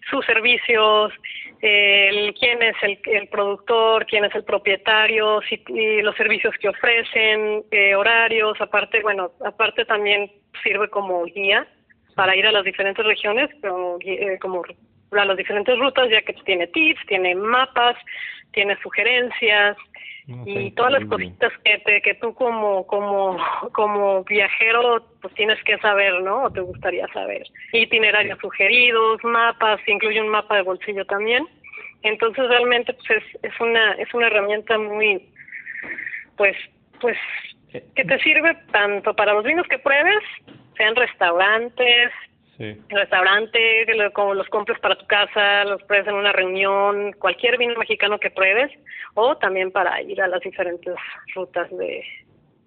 sus 0.09 0.25
servicios, 0.25 1.13
el, 1.61 2.33
quién 2.35 2.61
es 2.61 2.75
el, 2.81 2.99
el 3.05 3.27
productor, 3.29 4.05
quién 4.05 4.25
es 4.25 4.35
el 4.35 4.43
propietario, 4.43 5.41
si, 5.49 5.63
los 6.01 6.15
servicios 6.15 6.53
que 6.59 6.69
ofrecen, 6.69 7.63
eh, 7.71 7.95
horarios, 7.95 8.59
aparte, 8.61 9.01
bueno, 9.01 9.31
aparte 9.45 9.85
también 9.85 10.31
sirve 10.63 10.89
como 10.89 11.23
guía 11.25 11.67
para 12.15 12.35
ir 12.35 12.45
a 12.47 12.51
las 12.51 12.63
diferentes 12.63 13.05
regiones, 13.05 13.49
como, 13.61 13.97
eh, 14.01 14.37
como 14.39 14.63
a 15.11 15.25
las 15.25 15.37
diferentes 15.37 15.77
rutas, 15.79 16.09
ya 16.09 16.21
que 16.21 16.33
tiene 16.33 16.67
tips, 16.67 17.05
tiene 17.07 17.35
mapas, 17.35 17.95
tiene 18.51 18.77
sugerencias, 18.81 19.77
y 20.27 20.71
todas 20.71 20.91
las 20.91 21.05
cositas 21.05 21.53
que 21.63 21.77
te, 21.79 22.01
que 22.01 22.15
tú 22.15 22.33
como 22.33 22.85
como 22.85 23.37
como 23.73 24.23
viajero 24.25 25.05
pues 25.21 25.33
tienes 25.35 25.61
que 25.63 25.77
saber 25.77 26.21
no 26.21 26.43
o 26.43 26.51
te 26.51 26.59
gustaría 26.59 27.07
saber. 27.13 27.47
Itinerarios 27.71 28.37
sugeridos 28.39 29.23
mapas 29.23 29.79
incluye 29.87 30.21
un 30.21 30.29
mapa 30.29 30.57
de 30.57 30.63
bolsillo 30.63 31.05
también. 31.05 31.47
Entonces 32.03 32.47
realmente 32.49 32.93
pues 32.93 33.09
es, 33.09 33.43
es 33.43 33.59
una 33.61 33.93
es 33.93 34.13
una 34.13 34.27
herramienta 34.27 34.77
muy 34.77 35.29
pues 36.35 36.57
pues 36.99 37.17
eh, 37.73 37.83
que 37.95 38.03
te 38.03 38.19
sirve 38.19 38.55
tanto 38.71 39.15
para 39.15 39.33
los 39.33 39.45
vinos 39.45 39.65
que 39.69 39.79
pruebes 39.79 40.23
sean 40.75 40.95
restaurantes 40.95 42.11
Sí. 42.57 42.75
Restaurante, 42.89 43.85
como 44.13 44.33
los 44.33 44.47
compres 44.49 44.79
para 44.79 44.97
tu 44.97 45.05
casa, 45.05 45.63
los 45.65 45.81
pruebes 45.83 46.07
en 46.07 46.15
una 46.15 46.31
reunión, 46.31 47.13
cualquier 47.19 47.57
vino 47.57 47.75
mexicano 47.77 48.19
que 48.19 48.31
pruebes, 48.31 48.71
o 49.13 49.37
también 49.37 49.71
para 49.71 50.01
ir 50.01 50.21
a 50.21 50.27
las 50.27 50.41
diferentes 50.41 50.95
rutas 51.35 51.69
de, 51.77 52.03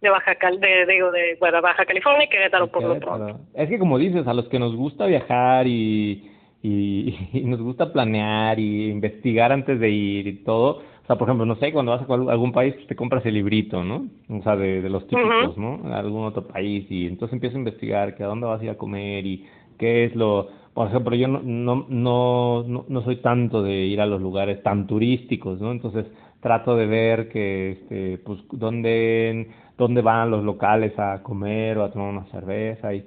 de 0.00 0.11
Baja 0.11 0.35
Cal, 0.37 0.61
de, 0.61 0.87
digo, 0.87 1.11
de 1.11 1.37
Baja 1.40 1.85
California 1.85 2.25
y 2.25 2.28
Querétaro 2.28 2.68
por 2.68 2.85
lo 2.85 2.99
pronto. 2.99 3.40
Es 3.54 3.68
que 3.68 3.78
como 3.78 3.99
dices, 3.99 4.26
a 4.26 4.35
los 4.35 4.49
que 4.49 4.59
nos 4.59 4.75
gusta 4.75 5.06
viajar 5.06 5.66
y, 5.66 6.30
y, 6.62 7.42
nos 7.44 7.61
gusta 7.61 7.92
planear 7.92 8.59
y 8.59 8.90
investigar 8.90 9.52
antes 9.52 9.80
de 9.80 9.88
ir 9.88 10.26
y 10.26 10.44
todo, 10.44 10.82
o 11.02 11.06
sea, 11.06 11.16
por 11.16 11.26
ejemplo, 11.28 11.44
no 11.44 11.56
sé, 11.56 11.73
cuando 11.73 11.92
vas 11.92 12.09
a 12.09 12.32
algún 12.32 12.52
país 12.52 12.75
pues, 12.75 12.87
te 12.87 12.94
compras 12.94 13.26
el 13.26 13.35
librito, 13.35 13.82
¿no? 13.82 14.06
O 14.28 14.42
sea, 14.42 14.54
de, 14.56 14.80
de 14.80 14.88
los 14.88 15.06
típicos, 15.09 15.59
¿no? 15.59 15.80
algún 15.92 16.25
otro 16.25 16.47
país 16.47 16.87
y 16.90 17.06
entonces 17.06 17.35
empiezas 17.35 17.56
a 17.56 17.59
investigar 17.59 18.14
que 18.14 18.23
a 18.23 18.26
dónde 18.26 18.47
vas 18.47 18.61
a 18.61 18.64
ir 18.64 18.70
a 18.70 18.78
comer 18.78 19.26
y 19.26 19.47
qué 19.80 20.04
es 20.04 20.14
lo, 20.14 20.49
por 20.75 20.88
ejemplo, 20.88 21.16
yo 21.16 21.26
no, 21.26 21.40
no, 21.42 21.87
no, 21.88 22.84
no, 22.87 23.02
soy 23.02 23.16
tanto 23.16 23.62
de 23.62 23.87
ir 23.87 24.00
a 24.00 24.06
los 24.06 24.20
lugares 24.20 24.62
tan 24.62 24.87
turísticos, 24.87 25.58
¿no? 25.60 25.72
Entonces 25.72 26.06
trato 26.40 26.76
de 26.76 26.87
ver 26.87 27.30
que, 27.30 27.72
este, 27.72 28.18
pues, 28.18 28.40
dónde, 28.52 29.49
dónde 29.78 30.02
van 30.02 30.30
los 30.30 30.44
locales 30.44 30.92
a 30.99 31.22
comer 31.22 31.78
o 31.78 31.84
a 31.84 31.90
tomar 31.90 32.10
una 32.10 32.26
cerveza 32.26 32.94
y, 32.94 33.04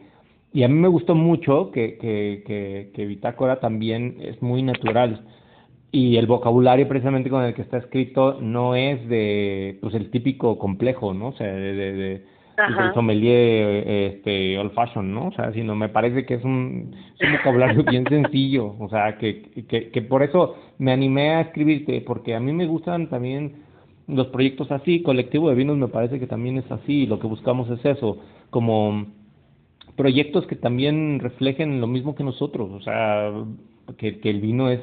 y 0.52 0.64
a 0.64 0.68
mí 0.68 0.74
me 0.74 0.88
gustó 0.88 1.14
mucho 1.16 1.72
que, 1.72 1.98
que, 1.98 2.44
que, 2.46 2.92
que 2.94 3.06
Bitácora 3.06 3.60
también 3.60 4.18
es 4.20 4.42
muy 4.42 4.64
natural 4.64 5.26
y 5.92 6.18
el 6.18 6.26
vocabulario 6.26 6.88
precisamente 6.88 7.30
con 7.30 7.44
el 7.44 7.54
que 7.54 7.62
está 7.62 7.78
escrito 7.78 8.40
no 8.42 8.76
es 8.76 9.08
de 9.10 9.78
pues 9.82 9.94
el 9.94 10.10
típico 10.10 10.58
complejo 10.58 11.14
no 11.14 11.28
o 11.30 11.34
sea 11.34 11.48
de, 11.48 11.74
de, 11.74 12.26
el 12.58 12.94
sommelier 12.94 13.88
este 13.88 14.58
old 14.60 14.74
fashion 14.74 15.14
no 15.14 15.28
o 15.28 15.32
sea 15.32 15.52
sino 15.54 15.76
me 15.76 15.90
parece 15.90 16.26
que 16.26 16.36
es 16.36 16.44
un, 16.44 16.96
un 17.22 17.32
vocabulario 17.38 17.84
bien 17.90 18.06
sencillo. 18.08 18.76
O 18.80 18.90
sea 18.90 19.18
que, 19.18 19.66
que 19.68 19.90
que 19.92 20.02
por 20.02 20.24
eso 20.24 20.56
me 20.78 20.92
animé 20.92 21.32
a 21.32 21.42
escribirte 21.42 22.02
porque 22.02 22.36
a 22.36 22.40
mí 22.40 22.54
me 22.54 22.66
gustan 22.66 23.10
también 23.10 23.64
los 24.08 24.28
proyectos 24.28 24.72
así. 24.72 25.02
Colectivo 25.02 25.50
de 25.50 25.56
vinos 25.56 25.78
me 25.78 25.88
parece 25.88 26.20
que 26.20 26.28
también 26.28 26.58
es 26.58 26.72
así 26.72 27.06
lo 27.06 27.20
que 27.20 27.28
buscamos 27.28 27.70
es 27.70 27.84
eso 27.86 28.20
como 28.50 29.08
proyectos 29.96 30.46
que 30.48 30.56
también 30.56 31.20
reflejen 31.20 31.82
lo 31.82 31.88
mismo 31.88 32.16
que 32.16 32.24
nosotros. 32.24 32.72
O 32.72 32.82
sea 32.82 33.32
que, 33.98 34.20
que 34.20 34.30
el 34.30 34.42
vino 34.42 34.70
es 34.70 34.82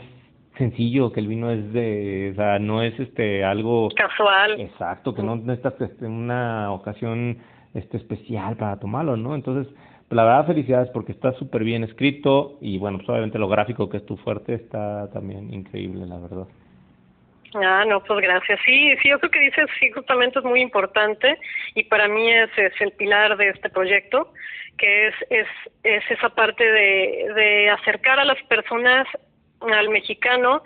sencillo, 0.59 1.13
que 1.13 1.21
el 1.21 1.29
vino 1.29 1.51
es 1.51 1.73
de, 1.73 2.31
o 2.33 2.37
sea, 2.37 2.59
no 2.59 2.83
es 2.83 2.99
este 3.01 3.45
algo 3.45 3.89
casual. 3.97 4.61
Exacto, 4.61 5.15
que 5.15 5.23
no 5.23 5.37
necesitas 5.37 5.81
este, 5.81 6.07
una 6.07 6.73
ocasión 6.73 7.39
este 7.75 7.97
especial 7.97 8.57
para 8.57 8.79
tomarlo, 8.79 9.17
¿no? 9.17 9.35
Entonces, 9.35 9.73
pues, 10.09 10.17
la 10.17 10.25
verdad 10.25 10.47
felicidades 10.47 10.91
porque 10.91 11.13
está 11.13 11.33
súper 11.35 11.65
bien 11.65 11.85
escrito 11.85 12.59
y 12.61 12.79
bueno, 12.79 12.99
pues 12.99 13.09
obviamente 13.09 13.39
lo 13.39 13.49
gráfico 13.49 13.89
que 13.89 13.99
es 13.99 14.07
tu 14.07 14.17
fuerte 14.17 14.55
está 14.55 15.09
también 15.13 15.55
increíble, 15.55 16.07
la 16.07 16.19
verdad. 16.19 16.47
Ah, 17.55 17.85
no, 17.87 18.03
pues 18.03 18.21
gracias. 18.21 18.61
Sí, 18.65 18.95
sí, 19.03 19.11
eso 19.11 19.29
que 19.29 19.41
dices, 19.41 19.67
sí, 19.79 19.91
justamente 19.91 20.39
es 20.39 20.45
muy 20.45 20.61
importante 20.61 21.39
y 21.75 21.85
para 21.85 22.09
mí 22.09 22.29
es, 22.31 22.51
es 22.57 22.73
el 22.81 22.93
pilar 22.93 23.37
de 23.37 23.51
este 23.51 23.71
proyecto, 23.71 24.33
que 24.79 25.09
es, 25.09 25.15
es, 25.31 25.47
es 25.83 26.03
esa 26.11 26.29
parte 26.31 26.65
de, 26.65 27.33
de 27.35 27.71
acercar 27.71 28.21
a 28.21 28.25
las 28.25 28.41
personas 28.45 29.07
al 29.61 29.89
mexicano 29.91 30.63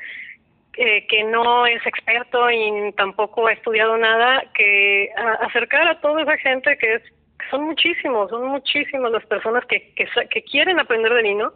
eh, 0.76 1.07
que 1.07 1.25
no 1.25 1.66
es 1.66 1.85
experto 1.87 2.50
y 2.50 2.93
tampoco 2.97 3.47
ha 3.47 3.52
estudiado 3.52 3.97
nada, 3.97 4.45
que 4.54 5.11
acercar 5.40 5.88
a 5.88 6.00
toda 6.00 6.23
esa 6.23 6.37
gente 6.38 6.76
que 6.78 6.95
es 6.95 7.02
son 7.50 7.64
muchísimos, 7.64 8.31
son 8.31 8.49
muchísimas 8.49 9.12
las 9.12 9.25
personas 9.26 9.64
que, 9.66 9.93
que, 9.95 10.07
que 10.31 10.43
quieren 10.43 10.81
aprender 10.81 11.12
de 11.12 11.23
vino, 11.23 11.52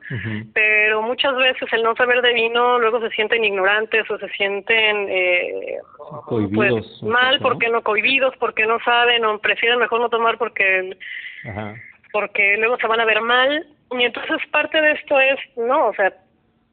pero 0.52 1.02
muchas 1.02 1.34
veces 1.36 1.68
el 1.72 1.82
no 1.82 1.94
saber 1.96 2.22
de 2.22 2.34
vino 2.34 2.78
luego 2.78 3.00
se 3.00 3.10
sienten 3.10 3.44
ignorantes 3.44 4.08
o 4.10 4.18
se 4.18 4.28
sienten 4.30 5.08
eh, 5.08 5.78
pues, 6.54 7.02
mal 7.02 7.38
porque 7.40 7.68
no 7.68 7.82
cohibidos, 7.82 8.34
porque 8.38 8.66
no 8.66 8.78
saben 8.80 9.24
o 9.24 9.38
prefieren 9.38 9.78
mejor 9.78 10.00
no 10.00 10.08
tomar 10.08 10.38
porque 10.38 10.96
porque 12.12 12.56
luego 12.58 12.76
se 12.78 12.86
van 12.86 13.00
a 13.00 13.04
ver 13.04 13.20
mal. 13.20 13.66
Y 13.90 14.04
entonces 14.04 14.36
parte 14.50 14.80
de 14.80 14.92
esto 14.92 15.18
es 15.18 15.38
no, 15.56 15.88
o 15.88 15.94
sea 15.94 16.12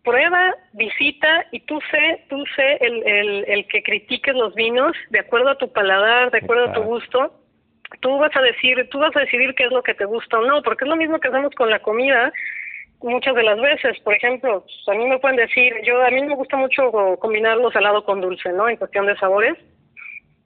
prueba, 0.06 0.56
visita 0.74 1.46
y 1.52 1.60
tú 1.62 1.80
sé, 1.92 2.26
tú 2.30 2.44
sé 2.56 2.78
el, 2.80 3.06
el, 3.06 3.46
el 3.48 3.68
que 3.68 3.84
critiques 3.84 4.34
los 4.34 4.56
vinos 4.56 4.96
de 5.10 5.20
acuerdo 5.20 5.50
a 5.50 5.58
tu 5.58 5.72
paladar, 5.74 6.32
de 6.32 6.38
acuerdo 6.38 6.70
a 6.70 6.74
tu 6.74 6.84
gusto. 6.84 7.34
Tú 8.00 8.18
vas 8.18 8.36
a 8.36 8.42
decir, 8.42 8.88
tú 8.90 9.00
vas 9.00 9.16
a 9.16 9.22
decidir 9.22 9.54
qué 9.56 9.66
es 9.66 9.72
lo 9.72 9.84
que 9.84 9.94
te 9.94 10.06
gusta 10.06 10.40
o 10.40 10.46
no, 10.46 10.62
porque 10.62 10.86
es 10.86 10.90
lo 10.90 10.96
mismo 10.96 11.20
que 11.20 11.28
hacemos 11.28 11.54
con 11.56 11.70
la 11.70 11.80
comida 11.80 12.32
muchas 13.02 13.36
de 13.36 13.44
las 13.44 13.60
veces. 13.60 14.00
Por 14.00 14.14
ejemplo, 14.14 14.66
a 14.88 14.92
mí 14.94 15.06
me 15.06 15.20
pueden 15.20 15.38
decir, 15.38 15.74
yo 15.84 16.02
a 16.04 16.10
mí 16.10 16.22
me 16.24 16.36
gusta 16.36 16.58
mucho 16.58 16.92
combinar 17.20 17.58
lo 17.58 17.72
salado 17.72 18.04
con 18.04 18.22
dulce, 18.22 18.52
¿no? 18.52 18.68
En 18.68 18.78
cuestión 18.78 19.06
de 19.06 19.18
sabores. 19.18 19.58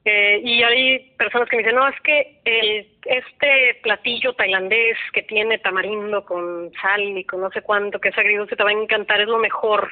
Eh, 0.06 0.42
y 0.44 0.64
hay 0.64 1.12
personas 1.18 1.50
que 1.50 1.58
me 1.58 1.64
dicen, 1.64 1.76
no, 1.76 1.88
es 1.88 2.00
que 2.02 2.40
el, 2.46 2.88
este 3.06 3.80
platillo 3.84 4.34
tailandés 4.34 4.98
que 5.14 5.24
tiene 5.24 5.58
tamarindo 5.60 6.24
con 6.24 6.72
sal 6.82 7.02
y 7.02 7.26
con 7.26 7.42
no 7.42 7.52
sé 7.52 7.62
cuánto, 7.62 8.00
que 8.00 8.10
es 8.10 8.18
agridulce, 8.18 8.56
te 8.56 8.64
va 8.64 8.70
a 8.70 8.74
encantar, 8.74 9.20
es 9.20 9.28
lo 9.28 9.38
mejor. 9.38 9.90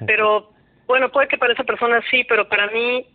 Pero 0.06 0.50
bueno, 0.86 1.10
puede 1.10 1.28
que 1.28 1.38
para 1.38 1.52
esa 1.52 1.64
persona 1.64 2.02
sí, 2.10 2.24
pero 2.24 2.48
para 2.48 2.66
mí 2.68 3.06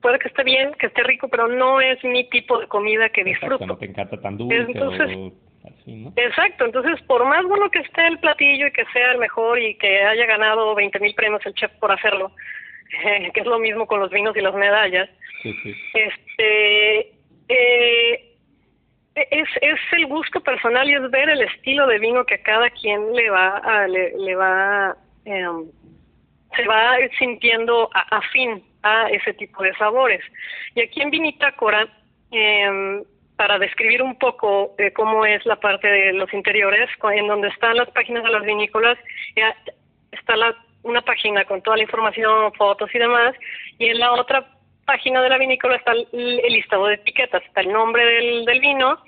puede 0.00 0.18
que 0.18 0.28
esté 0.28 0.44
bien, 0.44 0.72
que 0.78 0.86
esté 0.86 1.02
rico, 1.02 1.28
pero 1.28 1.46
no 1.46 1.80
es 1.80 2.02
mi 2.04 2.28
tipo 2.30 2.58
de 2.58 2.66
comida 2.68 3.08
que 3.10 3.24
disfruto. 3.24 3.66
no 3.66 3.76
te 3.76 3.86
encanta 3.86 4.18
tan 4.20 4.36
dulce 4.36 4.56
entonces, 4.56 5.32
Exacto, 6.16 6.64
entonces 6.64 7.00
por 7.02 7.24
más 7.26 7.44
bueno 7.44 7.70
que 7.70 7.80
esté 7.80 8.06
el 8.06 8.18
platillo 8.18 8.68
y 8.68 8.72
que 8.72 8.84
sea 8.92 9.12
el 9.12 9.18
mejor 9.18 9.60
y 9.60 9.76
que 9.76 10.04
haya 10.04 10.24
ganado 10.26 10.74
20 10.74 11.00
mil 11.00 11.14
premios 11.14 11.44
el 11.44 11.54
chef 11.54 11.72
por 11.80 11.90
hacerlo, 11.90 12.32
que 13.34 13.40
es 13.40 13.46
lo 13.46 13.58
mismo 13.58 13.86
con 13.86 14.00
los 14.00 14.10
vinos 14.10 14.36
y 14.36 14.40
las 14.40 14.54
medallas, 14.54 15.08
este, 15.94 17.16
Eh, 17.48 18.36
es, 19.14 19.48
es 19.62 19.80
el 19.92 20.06
gusto 20.06 20.40
personal 20.40 20.88
y 20.88 20.94
es 20.94 21.10
ver 21.10 21.30
el 21.30 21.42
estilo 21.42 21.86
de 21.86 21.98
vino 21.98 22.24
que 22.24 22.34
a 22.34 22.42
cada 22.42 22.70
quien 22.70 23.14
le 23.14 23.30
va 23.30 23.58
a, 23.58 23.88
le, 23.88 24.34
va 24.34 24.94
em, 25.24 25.64
se 26.54 26.66
va 26.66 26.96
sintiendo 27.18 27.88
afín 27.92 28.62
a 28.82 29.08
ese 29.10 29.32
tipo 29.34 29.62
de 29.62 29.74
sabores. 29.74 30.22
Y 30.74 30.82
aquí 30.82 31.00
en 31.00 31.10
Vinitácora, 31.10 31.88
eh, 32.30 33.02
para 33.36 33.58
describir 33.58 34.02
un 34.02 34.18
poco 34.18 34.74
eh, 34.78 34.92
cómo 34.92 35.24
es 35.24 35.44
la 35.46 35.56
parte 35.56 35.88
de 35.88 36.12
los 36.12 36.32
interiores, 36.32 36.88
en 37.14 37.26
donde 37.26 37.48
están 37.48 37.76
las 37.76 37.90
páginas 37.90 38.24
de 38.24 38.30
las 38.30 38.42
vinícolas, 38.42 38.98
está 40.12 40.36
la, 40.36 40.54
una 40.82 41.02
página 41.02 41.44
con 41.44 41.62
toda 41.62 41.76
la 41.76 41.82
información, 41.82 42.52
fotos 42.54 42.94
y 42.94 42.98
demás, 42.98 43.34
y 43.78 43.86
en 43.86 43.98
la 43.98 44.12
otra 44.12 44.55
página 44.86 45.20
de 45.20 45.28
la 45.28 45.38
vinícola 45.38 45.76
está 45.76 45.92
el, 45.92 46.08
listado 46.48 46.86
de 46.86 46.94
etiquetas, 46.94 47.42
está 47.44 47.60
el 47.60 47.72
nombre 47.72 48.04
del, 48.04 48.44
del 48.44 48.60
vino, 48.60 48.98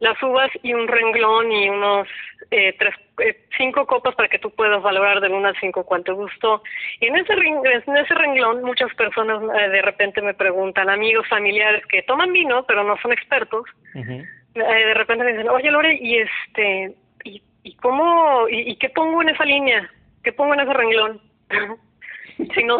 las 0.00 0.20
uvas 0.22 0.50
y 0.62 0.74
un 0.74 0.88
renglón 0.88 1.52
y 1.52 1.68
unos 1.68 2.08
eh, 2.50 2.74
tres, 2.78 2.94
eh, 3.18 3.46
cinco 3.56 3.86
copas 3.86 4.14
para 4.14 4.28
que 4.28 4.38
tú 4.38 4.50
puedas 4.50 4.82
valorar 4.82 5.20
del 5.20 5.32
1 5.32 5.48
al 5.48 5.60
5 5.60 5.84
cuánto 5.84 6.14
gustó. 6.16 6.62
Y 7.00 7.06
en 7.06 7.16
ese, 7.16 7.34
en 7.34 7.96
ese 7.96 8.14
renglón 8.14 8.64
muchas 8.64 8.92
personas 8.94 9.42
eh, 9.42 9.68
de 9.68 9.82
repente 9.82 10.22
me 10.22 10.34
preguntan, 10.34 10.88
amigos, 10.88 11.28
familiares 11.28 11.84
que 11.86 12.02
toman 12.02 12.32
vino 12.32 12.64
pero 12.66 12.82
no 12.82 12.96
son 13.00 13.12
expertos, 13.12 13.64
de 13.94 14.94
repente 14.94 15.24
me 15.24 15.32
dicen, 15.32 15.48
oye 15.48 15.70
Lore, 15.70 15.96
¿y 16.00 16.16
este, 16.16 16.94
y, 17.22 17.42
y 17.62 17.76
cómo, 17.76 18.48
y, 18.48 18.72
y 18.72 18.76
qué 18.76 18.88
pongo 18.88 19.22
en 19.22 19.28
esa 19.28 19.44
línea? 19.44 19.88
¿Qué 20.24 20.32
pongo 20.32 20.54
en 20.54 20.60
ese 20.60 20.72
renglón? 20.72 21.20
si 22.54 22.64
no, 22.64 22.78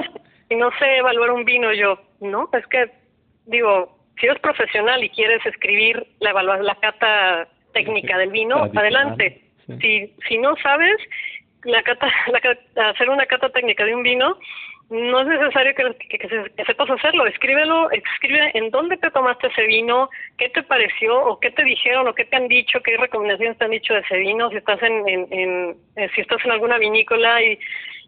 no 0.57 0.71
sé 0.79 0.97
evaluar 0.97 1.31
un 1.31 1.45
vino 1.45 1.73
yo, 1.73 2.01
¿no? 2.21 2.49
Es 2.53 2.67
que, 2.67 2.91
digo, 3.47 3.97
si 4.19 4.27
eres 4.27 4.41
profesional 4.41 5.03
y 5.03 5.11
quieres 5.11 5.45
escribir 5.47 6.07
la 6.21 6.33
la 6.33 6.75
cata 6.77 7.49
técnica 7.73 8.19
del 8.19 8.31
vino, 8.31 8.65
adelante. 8.75 9.43
Si, 9.81 10.13
si 10.29 10.39
no 10.39 10.57
sabes 10.57 10.97
la 11.65 11.83
cata, 11.83 12.09
la, 12.75 12.91
hacer 12.91 13.11
una 13.11 13.27
cata 13.27 13.49
técnica 13.51 13.85
de 13.85 13.95
un 13.95 14.03
vino, 14.03 14.37
no 14.91 15.21
es 15.21 15.27
necesario 15.29 15.73
que, 15.75 16.19
que, 16.19 16.65
sepas 16.67 16.91
hacerlo. 16.91 17.27
Escríbelo, 17.27 17.91
escribe 17.93 18.51
en 18.55 18.71
dónde 18.71 18.97
te 18.97 19.11
tomaste 19.11 19.47
ese 19.47 19.63
vino, 19.67 20.11
qué 20.37 20.49
te 20.49 20.63
pareció, 20.65 21.17
o 21.17 21.39
qué 21.39 21.51
te 21.53 21.63
dijeron, 21.63 22.09
o 22.09 22.15
qué 22.15 22.25
te 22.25 22.37
han 22.37 22.49
dicho, 22.49 22.83
qué 22.83 22.97
recomendaciones 22.97 23.57
te 23.57 23.65
han 23.65 23.71
dicho 23.71 23.95
de 23.95 24.01
ese 24.01 24.19
vino. 24.19 24.51
Si 24.51 24.57
estás 24.57 24.83
en, 24.83 25.09
en, 25.09 25.27
en 25.31 25.77
eh, 25.97 26.11
si 26.15 26.23
estás 26.23 26.45
en 26.45 26.51
alguna 26.51 26.79
vinícola 26.79 27.41
y, 27.43 27.59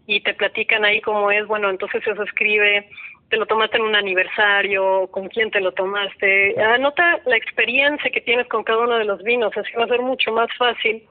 y 0.07 0.21
te 0.21 0.35
platican 0.35 0.85
ahí 0.85 1.01
cómo 1.01 1.31
es, 1.31 1.47
bueno, 1.47 1.71
entonces 1.71 2.07
eso 2.07 2.23
escribe 2.25 2.89
te 3.33 3.39
lo 3.39 3.47
tomaste 3.47 3.79
en 3.79 3.85
un 3.85 3.97
aniversario, 3.97 5.07
con 5.11 5.27
quién 5.29 5.51
te 5.51 5.63
lo 5.63 5.73
tomaste. 5.73 6.55
Anota 6.63 7.19
la 7.25 7.39
experiencia 7.39 8.11
que 8.11 8.21
tienes 8.21 8.47
con 8.47 8.63
cada 8.63 8.81
uno 8.81 8.99
de 8.99 9.07
los 9.07 9.23
vinos, 9.23 9.57
así 9.57 9.73
va 9.73 9.85
a 9.85 9.89
ser 9.89 10.03
mucho 10.03 10.33
más 10.33 10.49
fácil 10.59 11.09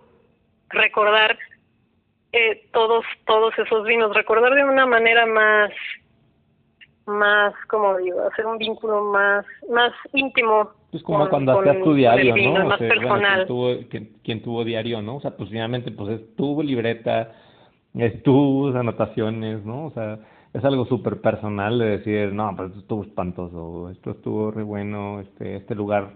recordar 0.69 1.35
eh, 2.33 2.69
todos 2.71 3.03
todos 3.25 3.53
esos 3.57 3.85
vinos, 3.85 4.15
recordar 4.15 4.53
de 4.53 4.63
una 4.63 4.85
manera 4.85 5.25
más 5.25 5.71
más, 7.05 7.53
como 7.67 7.97
digo, 7.97 8.21
hacer 8.21 8.45
un 8.45 8.57
vínculo 8.57 9.03
más 9.05 9.45
más 9.69 9.91
íntimo. 10.13 10.69
Es 10.93 11.03
como 11.03 11.27
cuando 11.29 11.59
hacías 11.59 11.83
tu 11.83 11.93
diario, 11.93 12.35
¿no? 12.35 12.65
Más 12.65 12.79
personal. 12.79 13.47
quien, 14.23 14.41
tuvo, 14.41 14.63
diario, 14.63 15.01
¿no? 15.01 15.17
O 15.17 15.21
sea, 15.21 15.31
pues 15.31 15.49
finalmente 15.49 15.91
pues 15.91 16.19
es 16.19 16.35
tu 16.35 16.61
libreta, 16.61 17.31
es 17.93 18.21
tus 18.23 18.75
anotaciones, 18.75 19.63
¿no? 19.65 19.85
O 19.85 19.91
sea, 19.91 20.19
es 20.53 20.63
algo 20.65 20.85
súper 20.85 21.21
personal 21.21 21.79
de 21.79 21.97
decir, 21.97 22.33
no, 22.33 22.53
pues 22.55 22.69
esto 22.69 22.79
estuvo 22.81 23.03
espantoso, 23.03 23.89
esto 23.89 24.11
estuvo 24.11 24.51
re 24.51 24.63
bueno, 24.63 25.21
este, 25.21 25.55
este 25.57 25.75
lugar 25.75 26.11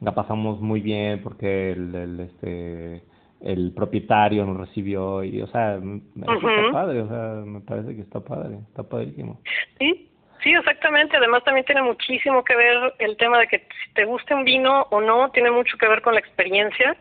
la 0.00 0.14
pasamos 0.14 0.60
muy 0.60 0.80
bien 0.80 1.22
porque 1.22 1.72
el, 1.72 1.94
el 1.94 2.20
este 2.20 3.02
el 3.40 3.72
propietario 3.74 4.44
nos 4.44 4.56
recibió 4.56 5.22
y 5.22 5.42
o 5.42 5.46
sea 5.48 5.76
está 5.76 6.72
padre 6.72 7.00
o 7.02 7.08
sea 7.08 7.42
me 7.44 7.60
parece 7.60 7.94
que 7.94 8.02
está 8.02 8.20
padre 8.20 8.58
está 8.68 8.82
padrísimo. 8.82 9.40
Sí 9.78 10.10
sí 10.42 10.52
exactamente. 10.52 11.16
Además 11.16 11.44
también 11.44 11.66
tiene 11.66 11.82
muchísimo 11.82 12.44
que 12.44 12.56
ver 12.56 12.94
el 12.98 13.16
tema 13.16 13.38
de 13.38 13.46
que 13.48 13.58
si 13.58 13.92
te 13.94 14.04
guste 14.04 14.34
un 14.34 14.44
vino 14.44 14.86
o 14.90 15.00
no 15.00 15.30
tiene 15.30 15.50
mucho 15.50 15.76
que 15.76 15.88
ver 15.88 16.02
con 16.02 16.14
la 16.14 16.20
experiencia. 16.20 16.96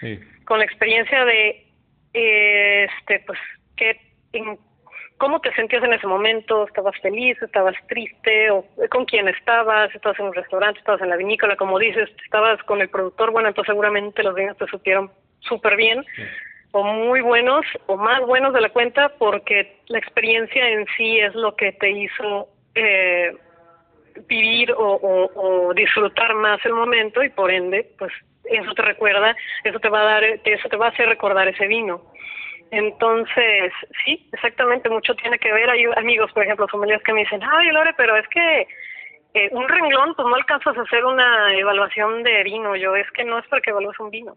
Sí. 0.00 0.16
con 0.44 0.60
la 0.60 0.64
experiencia 0.64 1.24
de 1.24 1.66
este 2.12 3.24
pues 3.26 3.38
qué 3.76 4.00
en 4.32 4.56
cómo 5.18 5.40
te 5.40 5.52
sentías 5.54 5.82
en 5.82 5.92
ese 5.92 6.06
momento, 6.06 6.66
estabas 6.66 6.96
feliz, 7.00 7.36
estabas 7.42 7.74
triste, 7.88 8.50
o 8.50 8.64
con 8.90 9.04
quién 9.04 9.28
estabas, 9.28 9.92
estabas 9.94 10.18
en 10.20 10.26
un 10.26 10.34
restaurante, 10.34 10.78
estabas 10.78 11.02
en 11.02 11.10
la 11.10 11.16
vinícola, 11.16 11.56
como 11.56 11.78
dices, 11.78 12.08
estabas 12.24 12.62
con 12.62 12.80
el 12.80 12.88
productor, 12.88 13.32
bueno, 13.32 13.48
entonces 13.48 13.72
seguramente 13.72 14.22
los 14.22 14.34
vinos 14.34 14.56
te 14.56 14.66
supieron 14.66 15.10
súper 15.40 15.76
bien, 15.76 16.04
o 16.72 16.84
muy 16.84 17.20
buenos, 17.20 17.64
o 17.86 17.96
más 17.96 18.20
buenos 18.20 18.52
de 18.52 18.60
la 18.60 18.68
cuenta, 18.70 19.10
porque 19.18 19.80
la 19.86 19.98
experiencia 19.98 20.68
en 20.68 20.86
sí 20.96 21.18
es 21.18 21.34
lo 21.34 21.56
que 21.56 21.72
te 21.72 21.90
hizo 21.90 22.48
eh, 22.74 23.34
vivir 24.28 24.72
o, 24.72 25.30
o 25.34 25.74
disfrutar 25.74 26.34
más 26.34 26.64
el 26.64 26.74
momento 26.74 27.22
y 27.22 27.30
por 27.30 27.50
ende, 27.50 27.90
pues 27.98 28.12
eso 28.44 28.72
te 28.74 28.82
recuerda, 28.82 29.36
eso 29.64 29.78
te 29.78 29.88
va 29.88 30.00
a 30.02 30.04
dar, 30.04 30.24
eso 30.24 30.68
te 30.68 30.76
va 30.76 30.86
a 30.86 30.90
hacer 30.90 31.08
recordar 31.08 31.48
ese 31.48 31.66
vino. 31.66 32.02
Entonces, 32.70 33.72
sí, 34.04 34.28
exactamente, 34.32 34.90
mucho 34.90 35.14
tiene 35.14 35.38
que 35.38 35.52
ver. 35.52 35.70
Hay 35.70 35.84
amigos, 35.96 36.30
por 36.32 36.42
ejemplo, 36.42 36.68
familias 36.68 37.02
que 37.02 37.12
me 37.12 37.20
dicen, 37.20 37.40
ay, 37.42 37.68
Lore, 37.68 37.94
pero 37.96 38.16
es 38.16 38.28
que 38.28 38.66
eh, 39.34 39.48
un 39.52 39.68
renglón, 39.68 40.14
pues 40.14 40.28
no 40.28 40.34
alcanzas 40.34 40.76
a 40.76 40.82
hacer 40.82 41.04
una 41.04 41.54
evaluación 41.54 42.22
de 42.22 42.42
vino. 42.42 42.76
Yo, 42.76 42.94
es 42.94 43.10
que 43.12 43.24
no 43.24 43.38
es 43.38 43.46
para 43.46 43.62
que 43.62 43.70
evalúes 43.70 43.98
un 44.00 44.10
vino. 44.10 44.36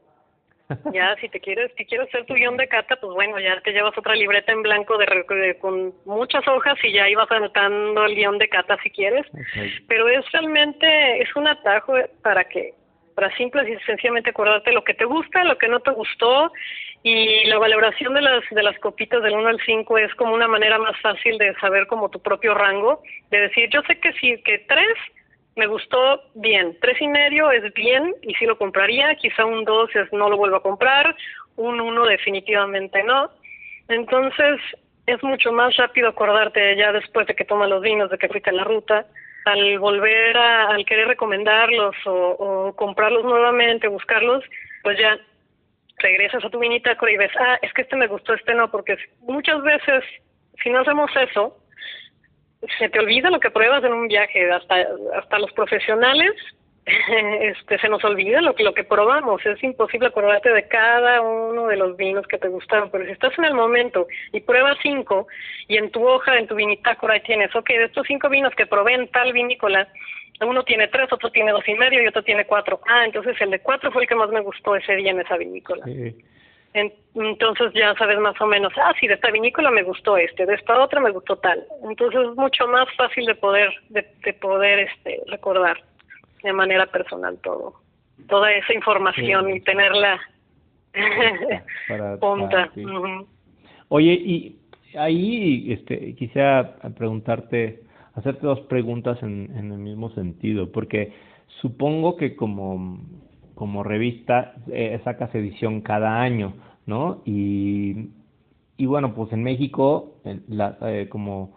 Ya, 0.93 1.15
si 1.17 1.29
te 1.29 1.39
quieres, 1.39 1.71
si 1.77 1.85
quieres 1.85 2.07
hacer 2.07 2.25
tu 2.25 2.33
guion 2.33 2.57
de 2.57 2.67
cata, 2.67 2.95
pues 2.95 3.13
bueno, 3.13 3.39
ya 3.39 3.59
te 3.61 3.71
llevas 3.71 3.97
otra 3.97 4.15
libreta 4.15 4.51
en 4.51 4.61
blanco 4.61 4.97
de, 4.97 5.57
con 5.59 5.93
muchas 6.05 6.47
hojas 6.47 6.77
y 6.83 6.91
ya 6.91 7.09
ibas 7.09 7.31
anotando 7.31 8.05
el 8.05 8.15
guion 8.15 8.37
de 8.37 8.49
cata 8.49 8.77
si 8.83 8.89
quieres. 8.89 9.25
Pero 9.87 10.09
es 10.09 10.29
realmente, 10.31 11.21
es 11.21 11.35
un 11.35 11.47
atajo 11.47 11.93
para 12.21 12.43
que 12.45 12.73
para 13.15 13.35
simple 13.35 13.69
y 13.69 13.77
sencillamente 13.85 14.29
acordarte 14.29 14.71
lo 14.71 14.83
que 14.83 14.93
te 14.93 15.05
gusta, 15.05 15.43
lo 15.43 15.57
que 15.57 15.67
no 15.67 15.79
te 15.81 15.91
gustó 15.91 16.51
y 17.03 17.45
la 17.45 17.57
valoración 17.57 18.13
de 18.13 18.21
las 18.21 18.43
de 18.49 18.63
las 18.63 18.77
copitas 18.79 19.21
del 19.23 19.33
1 19.33 19.47
al 19.47 19.59
5 19.65 19.97
es 19.97 20.13
como 20.15 20.33
una 20.33 20.47
manera 20.47 20.77
más 20.77 20.99
fácil 21.01 21.37
de 21.37 21.53
saber 21.55 21.87
como 21.87 22.09
tu 22.09 22.21
propio 22.21 22.53
rango, 22.53 23.01
de 23.29 23.41
decir, 23.41 23.69
yo 23.69 23.81
sé 23.83 23.99
que 23.99 24.13
sí, 24.13 24.41
que 24.43 24.59
3 24.59 24.87
me 25.55 25.67
gustó 25.67 26.21
bien, 26.33 26.77
tres 26.81 27.01
y 27.01 27.07
medio 27.07 27.51
es 27.51 27.73
bien 27.73 28.15
y 28.21 28.33
sí 28.35 28.45
lo 28.45 28.57
compraría, 28.57 29.15
quizá 29.15 29.45
un 29.45 29.65
2 29.65 29.95
es 29.95 30.13
no 30.13 30.29
lo 30.29 30.37
vuelvo 30.37 30.57
a 30.57 30.63
comprar, 30.63 31.15
un 31.57 31.81
1 31.81 32.05
definitivamente 32.05 33.03
no. 33.03 33.29
Entonces, 33.87 34.59
es 35.05 35.21
mucho 35.23 35.51
más 35.51 35.75
rápido 35.75 36.09
acordarte 36.09 36.75
ya 36.77 36.91
después 36.91 37.27
de 37.27 37.35
que 37.35 37.45
tomas 37.45 37.69
los 37.69 37.81
vinos, 37.81 38.09
de 38.09 38.17
que 38.17 38.29
fuiste 38.29 38.51
la 38.51 38.63
ruta, 38.63 39.05
al 39.45 39.79
volver 39.79 40.37
a, 40.37 40.67
al 40.67 40.85
querer 40.85 41.07
recomendarlos 41.07 41.95
o, 42.05 42.73
comprarlos 42.77 43.23
nuevamente, 43.25 43.87
buscarlos, 43.87 44.43
pues 44.83 44.97
ya 44.99 45.17
regresas 45.97 46.43
a 46.45 46.49
tu 46.49 46.59
vinítaco 46.59 47.07
y 47.07 47.17
ves, 47.17 47.31
ah, 47.39 47.59
es 47.61 47.73
que 47.73 47.81
este 47.81 47.95
me 47.95 48.07
gustó, 48.07 48.33
este 48.33 48.55
no, 48.55 48.71
porque 48.71 48.97
muchas 49.19 49.61
veces, 49.63 50.03
si 50.63 50.69
no 50.69 50.79
hacemos 50.79 51.11
eso, 51.15 51.57
se 52.77 52.89
te 52.89 52.99
olvida 52.99 53.29
lo 53.29 53.39
que 53.39 53.49
pruebas 53.49 53.83
en 53.83 53.93
un 53.93 54.07
viaje, 54.07 54.51
hasta, 54.51 54.75
hasta 55.15 55.39
los 55.39 55.51
profesionales 55.53 56.33
este 57.41 57.77
se 57.77 57.89
nos 57.89 58.03
olvida 58.03 58.41
lo 58.41 58.55
que 58.55 58.63
lo 58.63 58.73
que 58.73 58.83
probamos. 58.83 59.45
Es 59.45 59.63
imposible 59.63 60.07
acordarte 60.07 60.51
de 60.51 60.67
cada 60.67 61.21
uno 61.21 61.67
de 61.67 61.77
los 61.77 61.95
vinos 61.95 62.25
que 62.27 62.37
te 62.37 62.47
gustaron 62.47 62.89
pero 62.91 63.05
si 63.05 63.11
estás 63.11 63.37
en 63.37 63.45
el 63.45 63.53
momento 63.53 64.07
y 64.31 64.41
pruebas 64.41 64.77
cinco 64.81 65.27
y 65.67 65.77
en 65.77 65.91
tu 65.91 66.05
hoja 66.07 66.37
en 66.37 66.47
tu 66.47 66.55
vinitácora 66.55 67.19
tienes 67.21 67.55
ok 67.55 67.67
de 67.69 67.85
estos 67.85 68.07
cinco 68.07 68.29
vinos 68.29 68.53
que 68.55 68.65
probé 68.65 68.95
en 68.95 69.07
tal 69.09 69.31
vinícola 69.31 69.87
uno 70.41 70.63
tiene 70.63 70.87
tres 70.87 71.13
otro 71.13 71.29
tiene 71.29 71.51
dos 71.51 71.67
y 71.67 71.75
medio 71.75 72.01
y 72.01 72.07
otro 72.07 72.23
tiene 72.23 72.45
cuatro. 72.45 72.81
Ah 72.87 73.05
entonces 73.05 73.39
el 73.41 73.51
de 73.51 73.59
cuatro 73.59 73.91
fue 73.91 74.03
el 74.03 74.09
que 74.09 74.15
más 74.15 74.29
me 74.29 74.41
gustó 74.41 74.75
ese 74.75 74.95
día 74.95 75.11
en 75.11 75.19
esa 75.19 75.37
vinícola 75.37 75.85
entonces 76.73 77.73
ya 77.73 77.93
sabes 77.95 78.17
más 78.19 78.39
o 78.39 78.45
menos 78.45 78.71
ah 78.77 78.93
sí 78.99 79.07
de 79.07 79.15
esta 79.15 79.29
vinícola 79.31 79.71
me 79.71 79.83
gustó 79.83 80.15
este 80.15 80.45
de 80.45 80.55
esta 80.55 80.79
otra 80.79 80.99
me 80.99 81.11
gustó 81.11 81.35
tal. 81.37 81.63
Entonces 81.83 82.21
es 82.21 82.35
mucho 82.35 82.67
más 82.67 82.87
fácil 82.95 83.25
de 83.25 83.35
poder 83.35 83.69
de, 83.89 84.05
de 84.23 84.33
poder 84.33 84.79
este 84.79 85.21
recordar 85.27 85.77
de 86.43 86.53
manera 86.53 86.85
personal 86.87 87.37
todo, 87.43 87.75
toda 88.27 88.51
esa 88.51 88.73
información 88.73 89.49
y 89.49 89.61
tenerla 89.61 90.19
punta. 92.19 92.71
Oye, 93.89 94.13
y 94.13 94.55
ahí 94.97 95.73
este, 95.73 96.15
quisiera 96.15 96.75
preguntarte, 96.97 97.81
hacerte 98.15 98.45
dos 98.45 98.61
preguntas 98.61 99.21
en, 99.21 99.51
en 99.57 99.71
el 99.71 99.79
mismo 99.79 100.09
sentido, 100.11 100.71
porque 100.71 101.13
supongo 101.61 102.15
que 102.15 102.35
como, 102.35 102.99
como 103.61 103.83
revista 103.83 104.55
eh, 104.71 104.99
sacas 105.03 105.35
edición 105.35 105.81
cada 105.81 106.19
año, 106.19 106.55
¿no? 106.87 107.21
Y, 107.25 108.09
y 108.75 108.87
bueno, 108.87 109.13
pues 109.13 109.31
en 109.33 109.43
México, 109.43 110.15
la, 110.47 110.79
eh, 110.81 111.07
como 111.09 111.51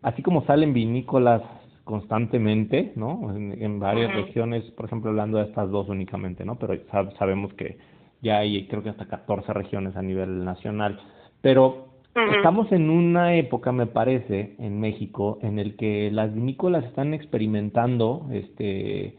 así 0.00 0.22
como 0.22 0.46
salen 0.46 0.72
vinícolas 0.72 1.42
constantemente, 1.84 2.94
¿no? 2.96 3.36
En, 3.36 3.78
varias 3.78 4.14
regiones, 4.14 4.64
por 4.70 4.86
ejemplo, 4.86 5.10
hablando 5.10 5.36
de 5.36 5.44
estas 5.44 5.70
dos 5.70 5.90
únicamente, 5.90 6.42
¿no? 6.46 6.54
Pero 6.54 6.74
sabemos 7.18 7.52
que 7.52 7.76
ya 8.22 8.38
hay 8.38 8.66
creo 8.66 8.82
que 8.82 8.88
hasta 8.88 9.04
14 9.04 9.52
regiones 9.52 9.94
a 9.94 10.00
nivel 10.00 10.46
nacional. 10.46 10.98
Pero 11.42 11.88
estamos 12.34 12.72
en 12.72 12.88
una 12.88 13.34
época, 13.34 13.72
me 13.72 13.88
parece, 13.88 14.56
en 14.58 14.80
México, 14.80 15.38
en 15.42 15.58
el 15.58 15.76
que 15.76 16.10
las 16.10 16.34
vinícolas 16.34 16.86
están 16.86 17.12
experimentando, 17.12 18.26
este, 18.32 19.18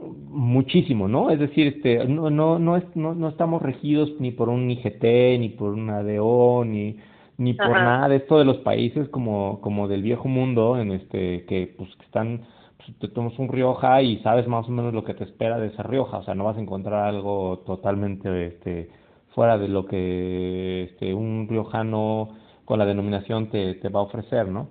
muchísimo, 0.00 1.08
¿no? 1.08 1.30
Es 1.30 1.38
decir, 1.38 1.66
este, 1.66 2.04
no, 2.06 2.30
no, 2.30 2.58
no, 2.58 2.76
es, 2.76 2.84
no, 2.94 3.14
no 3.14 3.28
estamos 3.28 3.62
regidos 3.62 4.12
ni 4.18 4.30
por 4.32 4.48
un 4.48 4.70
IGT, 4.70 5.02
ni 5.38 5.50
por 5.50 5.72
una 5.72 6.02
DO, 6.02 6.64
ni, 6.64 6.98
ni 7.38 7.54
por 7.54 7.70
nada 7.70 8.08
de 8.08 8.16
esto 8.16 8.38
de 8.38 8.44
los 8.44 8.58
países 8.58 9.08
como, 9.08 9.60
como 9.60 9.88
del 9.88 10.02
viejo 10.02 10.28
mundo, 10.28 10.78
en 10.78 10.92
este, 10.92 11.44
que 11.46 11.74
pues 11.76 11.94
que 11.96 12.04
están, 12.04 12.42
pues, 12.76 12.98
te 12.98 13.08
tomas 13.08 13.38
un 13.38 13.48
Rioja 13.48 14.02
y 14.02 14.18
sabes 14.18 14.46
más 14.46 14.68
o 14.68 14.70
menos 14.70 14.94
lo 14.94 15.04
que 15.04 15.14
te 15.14 15.24
espera 15.24 15.58
de 15.58 15.68
esa 15.68 15.82
Rioja, 15.82 16.18
o 16.18 16.22
sea, 16.24 16.34
no 16.34 16.44
vas 16.44 16.56
a 16.56 16.60
encontrar 16.60 17.08
algo 17.08 17.62
totalmente, 17.66 18.46
este, 18.46 18.90
fuera 19.34 19.58
de 19.58 19.68
lo 19.68 19.86
que, 19.86 20.84
este, 20.84 21.14
un 21.14 21.46
riojano 21.48 22.30
con 22.64 22.78
la 22.78 22.86
denominación 22.86 23.50
te, 23.50 23.74
te 23.74 23.88
va 23.88 24.00
a 24.00 24.04
ofrecer, 24.04 24.48
¿no? 24.48 24.68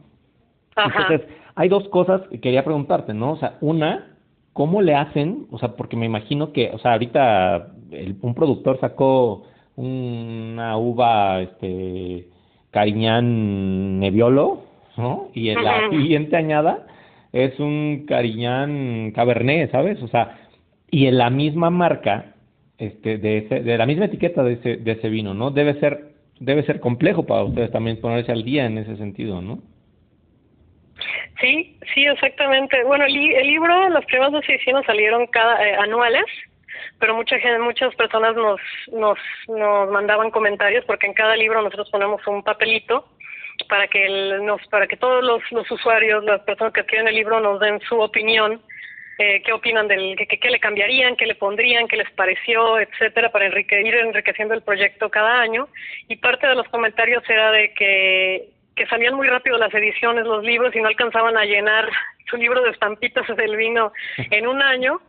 Entonces, 0.76 1.22
hay 1.56 1.70
dos 1.70 1.88
cosas 1.90 2.22
que 2.30 2.40
quería 2.40 2.64
preguntarte, 2.64 3.14
¿no? 3.14 3.34
O 3.34 3.38
sea, 3.38 3.58
una, 3.62 4.13
¿cómo 4.54 4.82
le 4.82 4.96
hacen? 4.96 5.48
O 5.52 5.58
sea, 5.60 5.76
porque 5.76 5.98
me 5.98 6.06
imagino 6.06 6.54
que, 6.54 6.70
o 6.72 6.80
sea, 6.80 6.94
ahorita 6.94 7.74
un 8.22 8.34
productor 8.34 8.80
sacó 8.80 9.44
una 9.76 10.78
uva, 10.78 11.42
este, 11.42 12.28
Cariñán 12.72 14.00
Nebbiolo, 14.00 14.62
¿no? 14.98 15.30
Y 15.34 15.50
en 15.50 15.64
la 15.64 15.90
siguiente 15.90 16.36
añada 16.38 16.88
es 17.32 17.60
un 17.60 18.06
Cariñán 18.08 19.12
Cabernet, 19.12 19.72
¿sabes? 19.72 20.02
O 20.02 20.08
sea, 20.08 20.38
y 20.90 21.08
en 21.08 21.18
la 21.18 21.30
misma 21.30 21.70
marca, 21.72 22.36
este, 22.78 23.18
de, 23.18 23.40
ese, 23.40 23.62
de 23.62 23.78
la 23.78 23.86
misma 23.86 24.06
etiqueta 24.06 24.44
de 24.44 24.54
ese, 24.54 24.78
de 24.78 24.92
ese 24.92 25.10
vino, 25.10 25.34
¿no? 25.34 25.52
Debe 25.52 25.80
ser, 25.80 26.14
debe 26.40 26.64
ser 26.64 26.80
complejo 26.80 27.24
para 27.24 27.44
ustedes 27.44 27.72
también 27.72 28.00
ponerse 28.00 28.32
al 28.32 28.44
día 28.44 28.66
en 28.66 28.78
ese 28.78 28.98
sentido, 28.98 29.42
¿no? 29.42 29.60
Sí, 31.40 31.78
sí, 31.94 32.06
exactamente. 32.06 32.84
Bueno, 32.84 33.06
el, 33.06 33.14
libro, 33.14 33.90
las 33.90 34.06
primeras 34.06 34.32
dos 34.32 34.48
ediciones 34.48 34.86
salieron 34.86 35.28
cada 35.28 35.66
eh, 35.68 35.76
anuales, 35.76 36.26
pero 37.00 37.16
mucha 37.16 37.38
muchas 37.60 37.94
personas 37.96 38.36
nos, 38.36 38.60
nos, 38.92 39.18
nos 39.48 39.90
mandaban 39.90 40.32
comentarios 40.32 40.86
porque 40.86 41.08
en 41.08 41.14
cada 41.14 41.36
libro 41.36 41.62
nosotros 41.62 41.90
ponemos 41.90 42.26
un 42.28 42.44
papelito 42.44 43.08
para 43.70 43.88
que 43.88 44.06
el, 44.06 44.46
nos, 44.46 44.66
para 44.68 44.88
que 44.88 44.98
todos 44.98 45.24
los, 45.24 45.72
usuarios, 45.72 46.24
las 46.24 46.42
personas 46.42 46.74
que 46.74 46.82
escriben 46.82 47.08
el 47.08 47.16
libro 47.16 47.40
nos 47.40 47.60
den 47.60 47.80
su 47.82 48.00
opinión 48.00 48.62
eh, 49.20 49.44
qué 49.46 49.54
opinan 49.54 49.88
del 49.88 50.16
qué, 50.18 50.40
qué 50.40 50.50
le 50.50 50.60
cambiarían, 50.60 51.16
qué 51.16 51.28
le 51.28 51.36
pondrían, 51.36 51.88
qué 51.88 51.98
les 51.98 52.10
pareció, 52.12 52.80
etcétera, 52.80 53.32
para 53.32 53.46
enrique, 53.46 53.80
ir 53.80 53.94
enriqueciendo 53.94 54.56
el 54.56 54.64
proyecto 54.64 55.10
cada 55.10 55.40
año. 55.40 55.68
Y 56.08 56.16
parte 56.16 56.48
de 56.48 56.56
los 56.56 56.68
comentarios 56.70 57.24
era 57.30 57.52
de 57.52 57.74
que 57.76 58.50
que 58.76 58.88
salían 58.88 59.16
muy 59.16 59.28
rápido 59.28 59.58
las 59.58 59.74
ediciones, 59.74 60.26
los 60.26 60.44
libros, 60.44 60.76
y 60.76 60.82
no 60.82 60.88
alcanzaban 60.88 61.38
a 61.38 61.46
llenar 61.46 61.90
su 62.30 62.38
libro 62.38 62.62
de 62.62 62.72
estampitas 62.72 63.26
del 63.38 63.56
vino 63.56 63.92
en 64.18 64.48
un 64.48 64.62
año. 64.62 65.02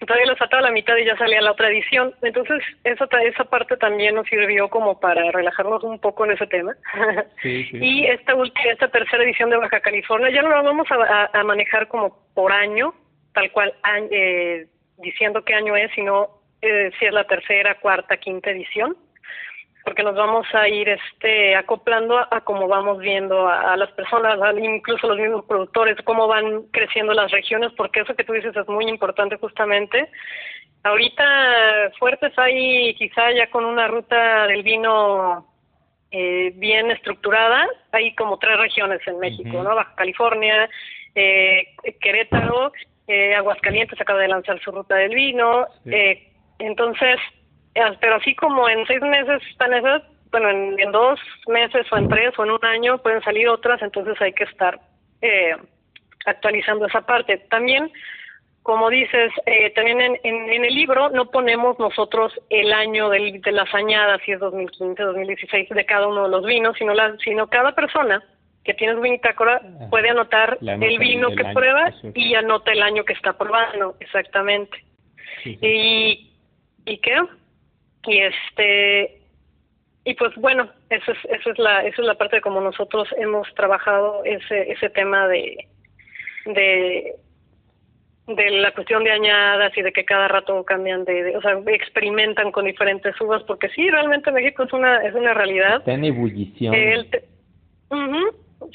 Todavía 0.00 0.26
lo 0.26 0.36
faltaba 0.36 0.60
la 0.60 0.70
mitad 0.70 0.94
y 0.98 1.06
ya 1.06 1.16
salía 1.16 1.40
la 1.40 1.52
otra 1.52 1.70
edición. 1.70 2.14
Entonces, 2.20 2.62
esa, 2.84 3.06
esa 3.22 3.44
parte 3.44 3.78
también 3.78 4.14
nos 4.14 4.26
sirvió 4.26 4.68
como 4.68 5.00
para 5.00 5.30
relajarnos 5.32 5.82
un 5.84 5.98
poco 5.98 6.26
en 6.26 6.32
ese 6.32 6.46
tema. 6.46 6.76
y 7.44 8.04
esta 8.04 8.34
última, 8.34 8.72
esta 8.72 8.88
tercera 8.88 9.24
edición 9.24 9.48
de 9.48 9.56
Baja 9.56 9.80
California, 9.80 10.28
ya 10.28 10.42
no 10.42 10.50
la 10.50 10.60
vamos 10.60 10.86
a, 10.90 11.30
a, 11.32 11.44
manejar 11.44 11.88
como 11.88 12.18
por 12.34 12.52
año, 12.52 12.92
tal 13.32 13.50
cual 13.52 13.72
eh, 14.10 14.66
diciendo 14.98 15.42
qué 15.46 15.54
año 15.54 15.74
es, 15.76 15.90
sino 15.94 16.28
eh, 16.60 16.90
si 16.98 17.06
es 17.06 17.12
la 17.12 17.24
tercera, 17.24 17.76
cuarta, 17.76 18.18
quinta 18.18 18.50
edición 18.50 18.98
porque 19.86 20.02
nos 20.02 20.16
vamos 20.16 20.44
a 20.52 20.68
ir 20.68 20.88
este 20.88 21.54
acoplando 21.54 22.18
a, 22.18 22.40
cómo 22.40 22.66
vamos 22.66 22.98
viendo 22.98 23.46
a, 23.46 23.76
las 23.76 23.88
personas, 23.92 24.36
incluso 24.60 25.06
los 25.06 25.16
mismos 25.16 25.44
productores, 25.44 25.96
cómo 26.02 26.26
van 26.26 26.64
creciendo 26.72 27.14
las 27.14 27.30
regiones, 27.30 27.70
porque 27.76 28.00
eso 28.00 28.16
que 28.16 28.24
tú 28.24 28.32
dices 28.32 28.54
es 28.56 28.66
muy 28.66 28.88
importante 28.88 29.36
justamente. 29.36 30.10
Ahorita 30.82 31.24
fuertes 32.00 32.36
hay 32.36 32.94
quizá 32.96 33.30
ya 33.30 33.48
con 33.48 33.64
una 33.64 33.86
ruta 33.86 34.48
del 34.48 34.64
vino 34.64 35.46
eh, 36.10 36.50
bien 36.56 36.90
estructurada, 36.90 37.68
hay 37.92 38.12
como 38.16 38.38
tres 38.38 38.58
regiones 38.58 39.00
en 39.06 39.20
México, 39.20 39.62
¿no? 39.62 39.76
Baja 39.76 39.94
California, 39.94 40.68
eh, 41.14 41.68
Querétaro, 42.00 42.72
eh, 43.06 43.36
Aguascalientes 43.36 44.00
acaba 44.00 44.18
de 44.18 44.28
lanzar 44.28 44.60
su 44.60 44.72
ruta 44.72 44.96
del 44.96 45.14
vino, 45.14 45.68
eh, 45.84 46.32
entonces 46.58 47.18
pero 48.00 48.16
así 48.16 48.34
como 48.34 48.68
en 48.68 48.86
seis 48.86 49.00
meses 49.02 49.42
están 49.50 49.74
esas, 49.74 50.02
bueno, 50.30 50.50
en, 50.50 50.92
dos 50.92 51.18
meses 51.46 51.86
o 51.92 51.96
en 51.96 52.08
tres 52.08 52.38
o 52.38 52.44
en 52.44 52.50
un 52.50 52.64
año 52.64 52.98
pueden 52.98 53.22
salir 53.22 53.48
otras, 53.48 53.80
entonces 53.82 54.20
hay 54.20 54.32
que 54.32 54.44
estar 54.44 54.80
eh, 55.22 55.56
actualizando 56.24 56.86
esa 56.86 57.02
parte. 57.02 57.38
También, 57.50 57.90
como 58.62 58.90
dices, 58.90 59.32
eh, 59.46 59.70
también 59.70 60.00
en, 60.00 60.18
en, 60.22 60.64
el 60.64 60.74
libro 60.74 61.10
no 61.10 61.30
ponemos 61.30 61.78
nosotros 61.78 62.32
el 62.50 62.72
año 62.72 63.08
del, 63.10 63.40
de 63.40 63.52
las 63.52 63.72
añadas, 63.74 64.20
si 64.24 64.32
es 64.32 64.40
2015, 64.40 65.02
2016, 65.02 65.68
de 65.70 65.86
cada 65.86 66.08
uno 66.08 66.24
de 66.24 66.30
los 66.30 66.44
vinos, 66.44 66.76
sino, 66.78 66.94
la, 66.94 67.16
sino 67.18 67.48
cada 67.48 67.72
persona 67.72 68.22
que 68.64 68.74
tiene 68.74 68.94
su 68.94 69.00
vinitácora 69.00 69.62
puede 69.90 70.10
anotar 70.10 70.58
el 70.60 70.98
vino 70.98 71.28
que 71.30 71.44
prueba 71.54 71.92
y 72.14 72.34
anota 72.34 72.72
el 72.72 72.82
año 72.82 73.04
que 73.04 73.12
está 73.12 73.38
probando, 73.38 73.94
exactamente. 74.00 74.84
Y, 75.44 76.32
¿Y 76.86 76.98
qué? 76.98 77.20
Y 78.06 78.18
este 78.18 79.20
y 80.04 80.14
pues 80.14 80.34
bueno 80.36 80.70
eso 80.90 81.12
es 81.12 81.18
eso 81.30 81.50
es 81.50 81.58
la 81.58 81.84
eso 81.84 82.02
es 82.02 82.06
la 82.06 82.14
parte 82.14 82.36
de 82.36 82.42
cómo 82.42 82.60
nosotros 82.60 83.08
hemos 83.18 83.52
trabajado 83.54 84.24
ese 84.24 84.70
ese 84.70 84.88
tema 84.90 85.26
de 85.28 85.66
de 86.46 87.14
de 88.26 88.50
la 88.50 88.72
cuestión 88.72 89.04
de 89.04 89.12
añadas 89.12 89.76
y 89.76 89.82
de 89.82 89.92
que 89.92 90.04
cada 90.04 90.26
rato 90.26 90.64
cambian 90.64 91.04
de, 91.04 91.36
o 91.36 91.40
sea 91.40 91.58
experimentan 91.68 92.50
con 92.50 92.64
diferentes 92.64 93.18
uvas 93.20 93.42
porque 93.44 93.68
sí 93.70 93.88
realmente 93.88 94.32
México 94.32 94.64
es 94.64 94.72
una 94.72 94.98
es 95.06 95.14
una 95.14 95.32
realidad. 95.32 95.76
Está 95.76 95.92
en 95.92 96.04
ebullición. 96.04 96.74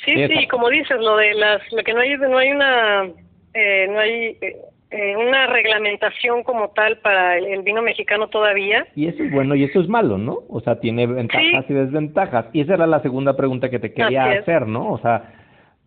Sí 0.05 0.27
sí, 0.27 0.47
como 0.47 0.69
dices 0.69 0.99
lo 0.99 1.17
de 1.17 1.33
las 1.33 1.61
lo 1.73 1.83
que 1.83 1.93
no 1.93 1.99
hay 1.99 2.17
no 2.17 2.37
hay 2.37 2.51
una 2.51 3.09
eh, 3.53 3.87
no 3.89 3.99
hay 3.99 4.37
eh, 4.41 4.55
eh, 4.91 5.15
una 5.15 5.47
reglamentación 5.47 6.43
como 6.43 6.69
tal 6.71 6.97
para 6.97 7.37
el, 7.37 7.61
vino 7.63 7.81
mexicano 7.81 8.27
todavía. 8.27 8.85
Y 8.95 9.07
eso 9.07 9.23
es 9.23 9.31
bueno 9.31 9.55
y 9.55 9.63
eso 9.63 9.79
es 9.79 9.87
malo, 9.87 10.17
¿no? 10.17 10.39
O 10.49 10.59
sea, 10.61 10.79
tiene 10.79 11.07
ventajas 11.07 11.65
y 11.69 11.73
desventajas. 11.73 12.45
Y 12.53 12.61
esa 12.61 12.73
era 12.73 12.87
la 12.87 13.01
segunda 13.01 13.37
pregunta 13.37 13.69
que 13.69 13.79
te 13.79 13.93
quería 13.93 14.25
hacer, 14.31 14.67
¿no? 14.67 14.91
O 14.91 14.97
sea, 14.99 15.33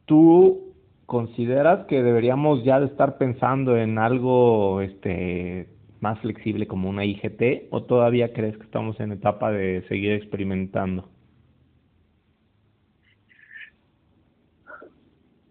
tú 0.07 0.73
consideras 1.07 1.87
que 1.87 2.03
deberíamos 2.03 2.65
ya 2.65 2.81
de 2.81 2.87
estar 2.87 3.19
pensando 3.19 3.77
en 3.77 3.99
algo 3.99 4.81
este 4.81 5.69
más 6.01 6.19
flexible 6.21 6.67
como 6.67 6.91
una 6.91 7.05
IGT 7.05 7.69
o 7.71 7.85
todavía 7.85 8.33
crees 8.33 8.57
que 8.57 8.65
estamos 8.65 9.01
en 9.01 9.13
etapa 9.13 9.51
de 9.51 9.83
seguir 9.89 10.13
experimentando? 10.13 11.09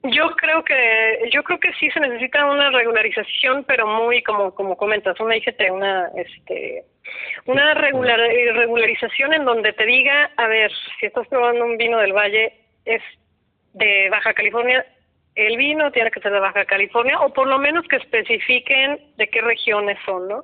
Yo 0.03 0.31
creo 0.35 0.63
que 0.65 1.29
yo 1.31 1.43
creo 1.43 1.59
que 1.59 1.73
sí 1.79 1.89
se 1.91 1.99
necesita 2.01 2.45
una 2.45 2.69
regularización, 2.71 3.63
pero 3.63 3.87
muy 3.87 4.21
como 4.21 4.53
como 4.53 4.75
comentas, 4.75 5.17
una 5.21 5.37
IGT, 5.37 5.71
una 5.71 6.09
este 6.15 6.83
una 7.45 7.73
regular, 7.73 8.19
regularización 8.19 9.33
en 9.33 9.45
donde 9.45 9.71
te 9.73 9.85
diga, 9.85 10.31
a 10.35 10.47
ver, 10.47 10.71
si 10.99 11.05
estás 11.05 11.27
probando 11.27 11.65
un 11.65 11.77
vino 11.77 11.99
del 11.99 12.13
Valle 12.13 12.53
es 12.85 13.01
de 13.73 14.09
Baja 14.09 14.33
California, 14.33 14.85
el 15.35 15.57
vino 15.57 15.91
tiene 15.91 16.11
que 16.11 16.19
ser 16.19 16.31
de 16.31 16.39
Baja 16.39 16.65
California 16.65 17.19
o 17.19 17.33
por 17.33 17.47
lo 17.47 17.57
menos 17.57 17.87
que 17.87 17.95
especifiquen 17.95 18.99
de 19.17 19.27
qué 19.27 19.41
regiones 19.41 19.97
son, 20.05 20.27
¿no? 20.27 20.43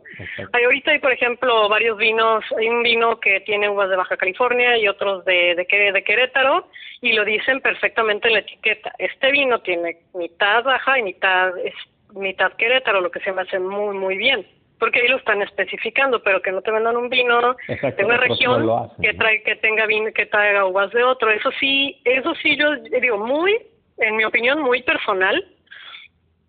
Hay, 0.52 0.64
ahorita 0.64 0.92
hay, 0.92 1.00
por 1.00 1.12
ejemplo, 1.12 1.70
varios 1.70 1.98
vinos, 1.98 2.44
hay 2.58 2.68
un 2.70 2.82
vino 2.82 3.20
que 3.20 3.42
tiene 3.42 3.70
uvas 3.70 3.90
de 3.90 3.96
Baja 3.96 4.18
California 4.18 4.78
y 4.78 4.88
otros 4.88 5.24
de, 5.26 5.56
de, 5.56 5.92
de 5.92 6.04
Querétaro 6.04 6.68
y 7.02 7.14
lo 7.14 7.24
dicen 7.24 7.62
perfectamente 7.62 8.28
en 8.28 8.34
la 8.36 8.40
etiqueta. 8.40 8.94
Este 8.98 9.32
vino 9.32 9.62
tiene 9.62 9.98
mitad 10.16 10.64
Baja 10.64 10.98
y 10.98 11.04
mitad, 11.04 11.58
es, 11.60 11.74
mitad 12.16 12.54
Querétaro, 12.54 13.02
lo 13.02 13.12
que 13.12 13.20
se 13.20 13.32
me 13.32 13.44
hace 13.44 13.60
muy, 13.60 13.96
muy 13.96 14.18
bien 14.18 14.46
porque 14.80 15.02
ahí 15.02 15.10
lo 15.10 15.18
están 15.18 15.42
especificando, 15.42 16.24
pero 16.24 16.42
que 16.42 16.54
no 16.54 16.62
te 16.62 16.72
vendan 16.72 16.96
un 16.96 17.10
vino 17.10 17.58
de 17.68 18.06
una 18.06 18.16
región 18.16 18.90
que 19.02 19.14
trae 19.14 19.44
que 19.44 19.58
tenga 19.58 19.86
vino 19.86 20.10
que 20.14 20.26
traiga 20.26 20.66
uvas 20.66 20.90
de 20.92 21.04
otro. 21.04 21.30
Eso 21.30 21.52
sí, 21.60 22.00
eso 22.06 22.34
sí 22.36 22.56
yo 22.56 22.78
digo 22.78 23.18
muy 23.18 23.60
en 24.00 24.16
mi 24.16 24.24
opinión 24.24 24.62
muy 24.62 24.84
personal, 24.84 25.44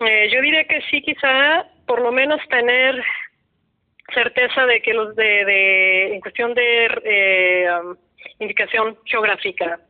eh, 0.00 0.30
yo 0.32 0.40
diría 0.40 0.64
que 0.64 0.80
sí, 0.90 1.02
quizá 1.02 1.66
por 1.86 2.00
lo 2.00 2.12
menos 2.12 2.40
tener 2.48 3.02
certeza 4.14 4.66
de 4.66 4.80
que 4.80 4.94
los 4.94 5.14
de, 5.16 5.44
de 5.44 6.14
en 6.14 6.20
cuestión 6.20 6.54
de 6.54 6.86
eh, 7.04 7.66
um, 7.84 7.96
indicación 8.38 8.96
geográfica. 9.04 9.80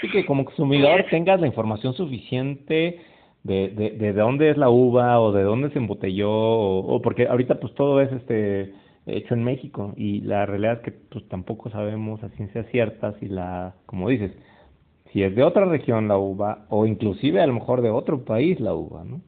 Sí, 0.00 0.10
que 0.10 0.26
como 0.26 0.44
consumidor 0.44 1.06
tengas 1.10 1.40
la 1.40 1.46
información 1.46 1.94
suficiente 1.94 3.00
de, 3.44 3.68
de, 3.68 3.90
de 3.92 4.12
dónde 4.12 4.50
es 4.50 4.56
la 4.56 4.68
uva 4.68 5.20
o 5.20 5.32
de 5.32 5.42
dónde 5.42 5.70
se 5.70 5.78
embotelló 5.78 6.30
o, 6.30 7.00
porque 7.00 7.26
ahorita 7.26 7.60
pues 7.60 7.74
todo 7.74 8.02
es 8.02 8.12
este 8.12 8.74
hecho 9.06 9.34
en 9.34 9.44
México 9.44 9.94
y 9.96 10.20
la 10.22 10.44
realidad 10.44 10.74
es 10.74 10.80
que 10.80 10.90
pues 10.90 11.26
tampoco 11.28 11.70
sabemos 11.70 12.22
a 12.24 12.28
ciencia 12.30 12.64
cierta 12.64 13.14
si 13.20 13.28
la 13.28 13.74
como 13.86 14.08
dices 14.08 14.32
si 15.16 15.22
es 15.22 15.34
de 15.34 15.42
otra 15.42 15.64
región 15.64 16.08
la 16.08 16.18
uva 16.18 16.66
o 16.68 16.84
inclusive 16.84 17.40
a 17.40 17.46
lo 17.46 17.54
mejor 17.54 17.80
de 17.80 17.88
otro 17.88 18.22
país 18.22 18.60
la 18.60 18.74
uva 18.74 19.02
no 19.02 19.22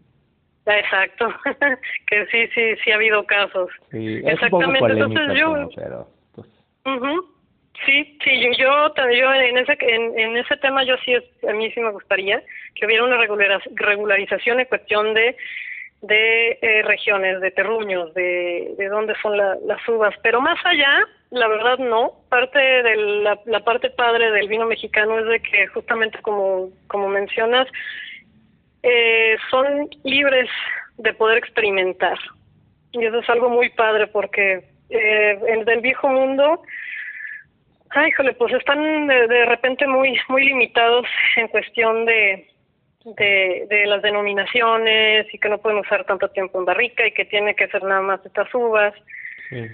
exacto. 0.67 1.33
Que 2.07 2.27
sí 2.27 2.47
sí 2.55 2.77
sí 2.85 2.91
ha 2.91 2.97
habido 2.97 3.25
casos. 3.25 3.71
Sí 3.91 4.17
es 4.19 4.35
exactamente 4.35 4.85
un 4.85 4.89
poco 4.91 4.93
entonces 4.93 5.41
yo 5.41 5.69
pero 5.75 6.09
pues. 6.35 6.47
Sí, 7.87 8.19
sí, 8.23 8.41
yo, 8.43 8.51
yo, 8.59 8.95
yo 9.13 9.33
en 9.33 9.57
ese 9.57 9.79
en, 9.81 10.19
en 10.19 10.37
ese 10.37 10.59
tema 10.59 10.85
yo 10.85 10.95
sí 11.07 11.15
a 11.49 11.53
mí 11.55 11.71
sí 11.71 11.81
me 11.81 11.93
gustaría 11.93 12.43
que 12.75 12.85
hubiera 12.85 13.05
una 13.05 13.17
regularización 13.77 14.61
en 14.61 14.67
cuestión 14.67 15.15
de 15.15 15.37
de 16.03 16.59
eh, 16.63 16.83
regiones, 16.83 17.41
de 17.41 17.51
terruños, 17.51 18.15
de, 18.15 18.75
de 18.79 18.89
dónde 18.89 19.15
son 19.21 19.37
las 19.37 19.89
uvas, 19.89 20.15
pero 20.23 20.41
más 20.41 20.59
allá, 20.65 21.05
la 21.31 21.49
verdad 21.49 21.79
no. 21.79 22.13
Parte 22.29 22.59
de 22.59 22.97
la, 22.97 23.39
la 23.47 23.61
parte 23.65 23.91
padre 23.91 24.31
del 24.31 24.49
vino 24.49 24.67
mexicano 24.67 25.19
es 25.19 25.27
de 25.27 25.41
que 25.41 25.67
justamente 25.69 26.21
como 26.23 26.71
como 26.87 27.09
mencionas 27.09 27.67
eh, 28.83 29.37
son 29.51 29.89
libres 30.05 30.49
de 30.99 31.13
poder 31.15 31.39
experimentar 31.39 32.19
y 32.93 33.05
eso 33.05 33.19
es 33.19 33.29
algo 33.29 33.51
muy 33.51 33.69
padre 33.71 34.07
porque 34.07 34.65
eh, 34.91 35.39
en 35.49 35.65
del 35.65 35.81
viejo 35.81 36.09
mundo 36.09 36.63
Ay, 37.91 38.11
híjole, 38.11 38.35
pues 38.35 38.53
están 38.53 39.07
de, 39.07 39.47
repente 39.47 39.87
muy 39.87 40.19
muy 40.29 40.45
limitados 40.45 41.07
en 41.37 41.49
cuestión 41.49 42.05
de, 42.05 42.47
de, 43.17 43.67
de 43.69 43.87
las 43.87 44.03
denominaciones 44.03 45.33
y 45.33 45.39
que 45.39 45.49
no 45.49 45.59
pueden 45.59 45.79
usar 45.79 46.05
tanto 46.05 46.29
tiempo 46.29 46.59
en 46.59 46.65
barrica 46.65 47.07
y 47.07 47.13
que 47.13 47.25
tiene 47.25 47.55
que 47.55 47.69
ser 47.69 47.83
nada 47.83 48.03
más 48.03 48.25
estas 48.25 48.53
uvas. 48.55 48.95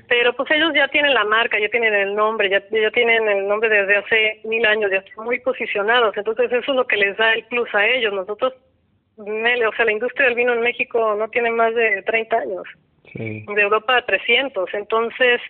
Pero 0.09 0.33
pues 0.35 0.49
ellos 0.53 0.73
ya 0.73 0.87
tienen 0.89 1.15
la 1.15 1.25
marca, 1.25 1.59
ya 1.59 1.69
tienen 1.69 1.95
el 1.95 2.15
nombre, 2.15 2.49
ya, 2.49 2.63
ya 2.71 2.91
tienen 2.93 3.29
el 3.29 3.49
nombre 3.49 3.69
desde 3.69 3.97
hace 3.97 4.41
mil 4.45 4.65
años, 4.67 4.91
ya 4.91 4.99
están 4.99 5.25
muy 5.25 5.41
posicionados. 5.41 6.17
Entonces 6.17 6.47
eso 6.53 6.71
es 6.71 6.77
lo 6.77 6.87
que 6.87 6.97
les 6.97 7.17
da 7.17 7.33
el 7.33 7.45
plus 7.47 7.69
a 7.75 7.85
ellos. 7.85 8.13
Nosotros, 8.13 8.55
o 9.17 9.25
sea, 9.25 9.85
la 9.85 9.93
industria 9.93 10.27
del 10.27 10.37
vino 10.37 10.53
en 10.53 10.61
México 10.61 11.17
no 11.19 11.29
tiene 11.29 11.51
más 11.51 11.75
de 11.75 12.03
30 12.03 12.37
años. 12.37 12.63
De 13.15 13.63
Europa 13.63 13.97
a 13.97 14.07
300. 14.07 14.73
Entonces, 14.75 15.41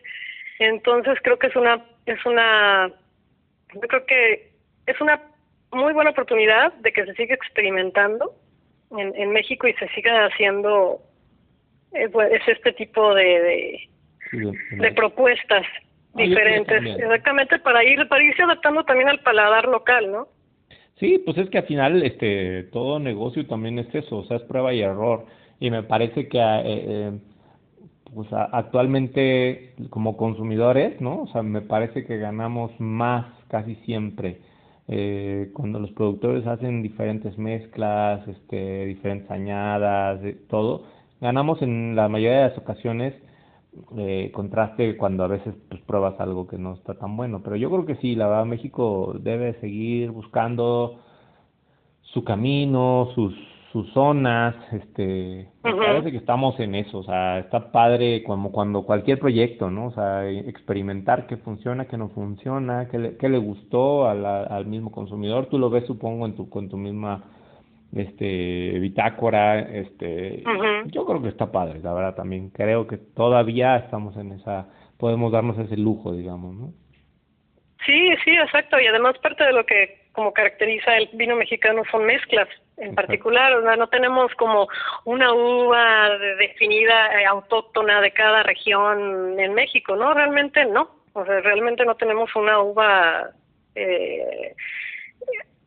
entonces 0.58 1.18
creo 1.22 1.38
que 1.38 1.48
es 1.48 1.56
una 1.56 1.84
es 2.06 2.24
una 2.24 2.90
yo 3.74 3.80
creo 3.80 4.06
que 4.06 4.50
es 4.86 5.00
una 5.00 5.20
muy 5.74 5.92
buena 5.92 6.10
oportunidad 6.10 6.72
de 6.74 6.92
que 6.92 7.04
se 7.06 7.14
siga 7.14 7.34
experimentando 7.34 8.32
en, 8.96 9.14
en 9.16 9.30
México 9.30 9.66
y 9.66 9.74
se 9.74 9.88
siga 9.88 10.26
haciendo 10.26 11.00
eh, 11.92 12.08
pues, 12.08 12.32
es 12.32 12.48
este 12.48 12.72
tipo 12.72 13.14
de 13.14 13.88
de, 14.32 14.92
propuestas. 14.92 15.62
ah, 15.62 16.18
diferentes. 16.18 16.82
exactamente 16.84 17.58
para 17.60 17.84
ir 17.84 18.06
para 18.08 18.22
irse 18.22 18.42
adaptando 18.42 18.84
también 18.84 19.08
al 19.08 19.20
paladar 19.20 19.66
local 19.66 20.10
no 20.10 20.28
sí 20.98 21.22
pues 21.24 21.38
es 21.38 21.50
que 21.50 21.58
al 21.58 21.66
final 21.66 22.02
este 22.02 22.64
todo 22.72 22.98
negocio 22.98 23.46
también 23.46 23.78
es 23.78 23.94
eso 23.94 24.18
o 24.18 24.24
sea 24.24 24.38
es 24.38 24.42
prueba 24.44 24.72
y 24.72 24.82
error. 24.82 25.26
Y 25.60 25.70
me 25.70 25.84
parece 25.84 26.28
que 26.28 26.38
eh, 26.38 26.62
eh 26.64 27.12
pues 28.14 28.28
actualmente 28.32 29.74
como 29.90 30.16
consumidores, 30.16 31.00
¿no? 31.00 31.22
O 31.22 31.26
sea, 31.28 31.42
me 31.42 31.62
parece 31.62 32.04
que 32.04 32.16
ganamos 32.16 32.70
más 32.78 33.26
casi 33.48 33.74
siempre 33.87 34.38
eh, 34.88 35.50
cuando 35.54 35.78
los 35.78 35.90
productores 35.92 36.46
hacen 36.46 36.82
diferentes 36.82 37.38
mezclas, 37.38 38.26
este, 38.28 38.86
diferentes 38.86 39.30
añadas, 39.30 40.20
todo, 40.48 40.84
ganamos 41.20 41.62
en 41.62 41.96
la 41.96 42.08
mayoría 42.08 42.42
de 42.42 42.48
las 42.50 42.58
ocasiones 42.58 43.14
eh, 43.96 44.30
contraste 44.32 44.96
cuando 44.96 45.24
a 45.24 45.28
veces 45.28 45.52
pues 45.68 45.80
pruebas 45.82 46.20
algo 46.20 46.46
que 46.46 46.58
no 46.58 46.74
está 46.74 46.94
tan 46.94 47.16
bueno. 47.16 47.42
Pero 47.42 47.56
yo 47.56 47.70
creo 47.70 47.86
que 47.86 47.96
sí, 47.96 48.14
la 48.14 48.28
verdad 48.28 48.44
México 48.44 49.14
debe 49.18 49.54
seguir 49.60 50.10
buscando 50.10 51.00
su 52.02 52.22
camino, 52.24 53.08
sus 53.14 53.34
sus 53.74 53.92
zonas, 53.92 54.54
este, 54.70 55.48
parece 55.60 56.12
que 56.12 56.18
estamos 56.18 56.60
en 56.60 56.76
eso, 56.76 56.98
o 56.98 57.02
sea, 57.02 57.40
está 57.40 57.72
padre 57.72 58.22
como 58.22 58.52
cuando 58.52 58.84
cualquier 58.84 59.18
proyecto, 59.18 59.68
¿no? 59.68 59.87
O 59.87 59.90
sea, 59.90 60.30
experimentar 60.30 61.26
qué 61.26 61.38
funciona, 61.38 61.87
qué 61.87 61.96
no 61.96 62.08
funciona, 62.10 62.87
qué 62.88 62.98
le, 63.00 63.16
qué 63.16 63.28
le 63.28 63.38
gustó 63.38 64.06
al, 64.06 64.24
al 64.24 64.66
mismo 64.66 64.92
consumidor, 64.92 65.46
tú 65.46 65.58
lo 65.58 65.70
ves 65.70 65.84
supongo 65.87 66.24
en 66.24 66.37
tu, 66.37 66.48
con 66.48 66.68
tu 66.68 66.76
misma 66.76 67.24
este 67.96 68.78
bitácora, 68.78 69.58
este, 69.58 70.44
yo 70.84 71.04
creo 71.04 71.20
que 71.20 71.30
está 71.30 71.50
padre, 71.50 71.80
la 71.82 71.92
verdad 71.92 72.14
también, 72.14 72.50
creo 72.50 72.87
que 72.87 72.96
todavía 72.96 73.74
estamos 73.78 74.16
en 74.16 74.34
esa, 74.34 74.68
podemos 74.98 75.32
darnos 75.32 75.58
ese 75.58 75.76
lujo, 75.76 76.12
digamos, 76.12 76.54
¿no? 76.54 76.72
Sí, 77.84 78.10
sí, 78.24 78.30
exacto, 78.37 78.78
y 78.78 78.87
además 78.87 79.18
parte 79.18 79.42
de 79.42 79.52
lo 79.52 79.66
que 79.66 80.04
como 80.12 80.32
caracteriza 80.32 80.96
el 80.96 81.08
vino 81.14 81.34
mexicano 81.34 81.82
son 81.90 82.06
mezclas 82.06 82.46
en 82.76 82.94
particular, 82.94 83.52
o 83.54 83.62
sea, 83.62 83.76
no 83.76 83.88
tenemos 83.88 84.34
como 84.34 84.68
una 85.04 85.32
uva 85.32 86.10
definida 86.38 87.20
eh, 87.20 87.26
autóctona 87.26 88.00
de 88.00 88.12
cada 88.12 88.42
región 88.42 89.38
en 89.38 89.54
México, 89.54 89.96
¿no? 89.96 90.12
Realmente 90.14 90.64
no, 90.64 90.90
o 91.12 91.24
sea, 91.24 91.40
realmente 91.40 91.84
no 91.84 91.94
tenemos 91.94 92.34
una 92.34 92.60
uva 92.60 93.30
eh, 93.74 94.54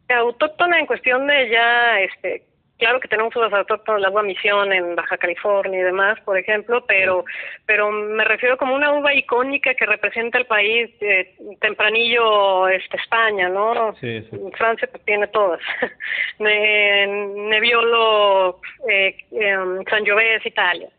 autóctona 0.09 0.79
en 0.79 0.85
cuestión 0.85 1.27
de 1.27 1.49
ya 1.49 1.99
este 2.01 2.46
claro 2.77 2.99
que 2.99 3.07
tenemos 3.07 3.35
uvas 3.35 3.53
autóctonas, 3.53 4.01
la 4.01 4.09
uva 4.09 4.23
misión 4.23 4.71
en 4.73 4.95
Baja 4.95 5.17
California 5.17 5.79
y 5.79 5.83
demás, 5.83 6.19
por 6.21 6.37
ejemplo, 6.37 6.85
pero 6.85 7.25
pero 7.65 7.91
me 7.91 8.23
refiero 8.23 8.57
como 8.57 8.75
una 8.75 8.93
uva 8.93 9.13
icónica 9.13 9.73
que 9.73 9.85
representa 9.85 10.37
el 10.37 10.45
país 10.45 10.89
eh, 11.01 11.35
tempranillo 11.59 12.67
este 12.69 12.97
España, 12.97 13.49
¿no? 13.49 13.95
Sí, 13.99 14.21
sí. 14.29 14.37
Francia 14.57 14.89
tiene 15.05 15.27
todas. 15.27 15.59
Nebbiolo, 16.39 18.59
eh, 18.89 19.15
eh, 19.31 19.57
Sangiovese, 19.89 20.49
Italia. 20.49 20.89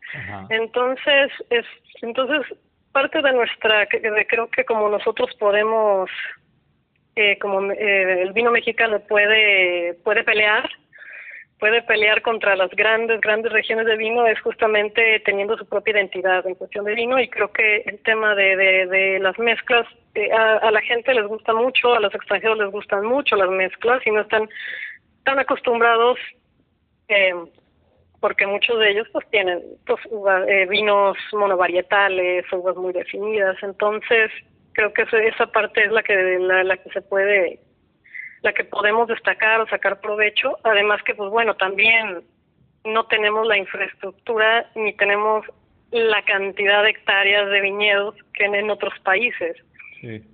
Entonces, 0.49 1.31
es 1.49 1.65
entonces 2.01 2.41
parte 2.91 3.21
de 3.21 3.33
nuestra 3.33 3.87
creo 3.87 4.49
que 4.49 4.65
como 4.65 4.89
nosotros 4.89 5.29
podemos 5.39 6.09
eh, 7.15 7.37
como 7.39 7.71
eh, 7.71 8.21
el 8.21 8.33
vino 8.33 8.51
mexicano 8.51 8.99
puede 9.01 9.95
puede 10.05 10.23
pelear 10.23 10.69
puede 11.59 11.81
pelear 11.83 12.21
contra 12.21 12.55
las 12.55 12.71
grandes, 12.71 13.19
grandes 13.19 13.51
regiones 13.51 13.85
de 13.85 13.97
vino 13.97 14.25
es 14.25 14.39
justamente 14.41 15.19
teniendo 15.25 15.57
su 15.57 15.65
propia 15.65 15.91
identidad 15.91 16.47
en 16.47 16.55
cuestión 16.55 16.85
de 16.85 16.95
vino 16.95 17.19
y 17.19 17.27
creo 17.27 17.51
que 17.51 17.83
el 17.85 17.99
tema 17.99 18.33
de, 18.33 18.55
de, 18.55 19.19
las 19.19 19.37
mezclas, 19.37 19.85
eh, 20.15 20.31
a, 20.31 20.71
la 20.71 20.81
gente 20.81 21.13
les 21.13 21.27
gusta 21.27 21.53
mucho, 21.53 21.93
a 21.93 21.99
los 21.99 22.15
extranjeros 22.15 22.57
les 22.57 22.71
gustan 22.71 23.05
mucho 23.05 23.35
las 23.35 23.49
mezclas 23.49 24.01
y 24.05 24.11
no 24.11 24.21
están 24.21 24.49
tan 25.23 25.37
acostumbrados 25.37 26.17
eh, 27.09 27.33
porque 28.21 28.47
muchos 28.47 28.79
de 28.79 28.91
ellos 28.91 29.07
pues 29.11 29.29
tienen 29.29 29.61
pues, 29.85 29.99
eh, 30.47 30.65
vinos 30.69 31.17
monovarietales, 31.33 32.45
uvas 32.53 32.77
muy 32.77 32.93
definidas, 32.93 33.57
entonces 33.61 34.31
creo 34.73 34.93
que 34.93 35.05
esa 35.27 35.47
parte 35.47 35.83
es 35.83 35.91
la 35.91 36.03
que 36.03 36.39
la, 36.39 36.63
la 36.63 36.77
que 36.77 36.89
se 36.91 37.01
puede 37.01 37.59
la 38.41 38.53
que 38.53 38.63
podemos 38.63 39.07
destacar 39.07 39.61
o 39.61 39.67
sacar 39.67 39.99
provecho. 39.99 40.57
Además 40.63 41.01
que, 41.03 41.15
pues 41.15 41.29
bueno, 41.29 41.55
también 41.55 42.23
no 42.85 43.05
tenemos 43.05 43.45
la 43.47 43.57
infraestructura 43.57 44.69
ni 44.75 44.93
tenemos 44.93 45.45
la 45.91 46.21
cantidad 46.23 46.83
de 46.83 46.91
hectáreas 46.91 47.49
de 47.49 47.61
viñedos 47.61 48.15
que 48.33 48.45
en 48.45 48.69
otros 48.69 48.93
países. 48.99 49.57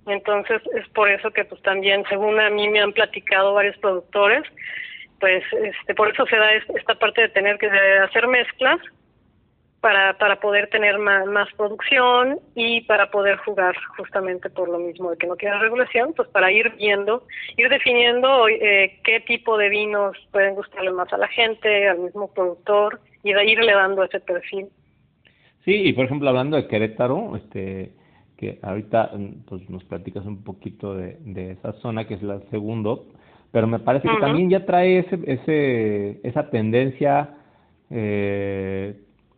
Entonces 0.06 0.62
es 0.74 0.88
por 0.90 1.10
eso 1.10 1.32
que 1.32 1.44
pues 1.44 1.60
también, 1.62 2.04
según 2.08 2.38
a 2.38 2.50
mí 2.50 2.68
me 2.68 2.80
han 2.80 2.92
platicado 2.92 3.54
varios 3.54 3.76
productores, 3.78 4.44
pues 5.18 5.42
este 5.52 5.94
por 5.94 6.12
eso 6.12 6.24
se 6.26 6.36
da 6.36 6.52
esta 6.52 6.94
parte 6.94 7.22
de 7.22 7.28
tener 7.30 7.58
que 7.58 7.66
hacer 7.66 8.28
mezclas 8.28 8.78
para, 9.80 10.16
para 10.18 10.40
poder 10.40 10.68
tener 10.70 10.98
más, 10.98 11.26
más 11.26 11.48
producción 11.56 12.40
y 12.54 12.80
para 12.82 13.10
poder 13.10 13.36
jugar 13.38 13.74
justamente 13.96 14.50
por 14.50 14.68
lo 14.68 14.78
mismo 14.78 15.10
de 15.10 15.16
que 15.16 15.26
no 15.26 15.36
tiene 15.36 15.58
regulación, 15.58 16.12
pues 16.14 16.28
para 16.28 16.50
ir 16.50 16.74
viendo, 16.76 17.24
ir 17.56 17.68
definiendo 17.68 18.48
eh, 18.48 18.98
qué 19.04 19.20
tipo 19.20 19.56
de 19.58 19.68
vinos 19.68 20.16
pueden 20.32 20.54
gustarle 20.54 20.90
más 20.92 21.12
a 21.12 21.18
la 21.18 21.28
gente, 21.28 21.88
al 21.88 21.98
mismo 21.98 22.32
productor 22.32 23.00
y 23.22 23.32
de 23.32 23.44
irle 23.44 23.72
dando 23.72 24.02
ese 24.04 24.20
perfil. 24.20 24.68
Sí, 25.64 25.74
y 25.74 25.92
por 25.92 26.06
ejemplo 26.06 26.28
hablando 26.28 26.56
de 26.56 26.68
Querétaro, 26.68 27.36
este 27.36 27.92
que 28.36 28.58
ahorita 28.62 29.12
pues 29.48 29.68
nos 29.70 29.82
platicas 29.84 30.26
un 30.26 30.44
poquito 30.44 30.94
de, 30.94 31.16
de 31.20 31.52
esa 31.52 31.72
zona 31.74 32.06
que 32.06 32.14
es 32.14 32.22
la 32.22 32.40
segundo, 32.50 33.06
pero 33.50 33.66
me 33.66 33.78
parece 33.78 34.08
que 34.08 34.20
también 34.20 34.50
ya 34.50 34.66
trae 34.66 34.98
ese, 34.98 35.18
ese 35.26 36.20
esa 36.22 36.50
tendencia 36.50 37.30
eh, 37.90 38.94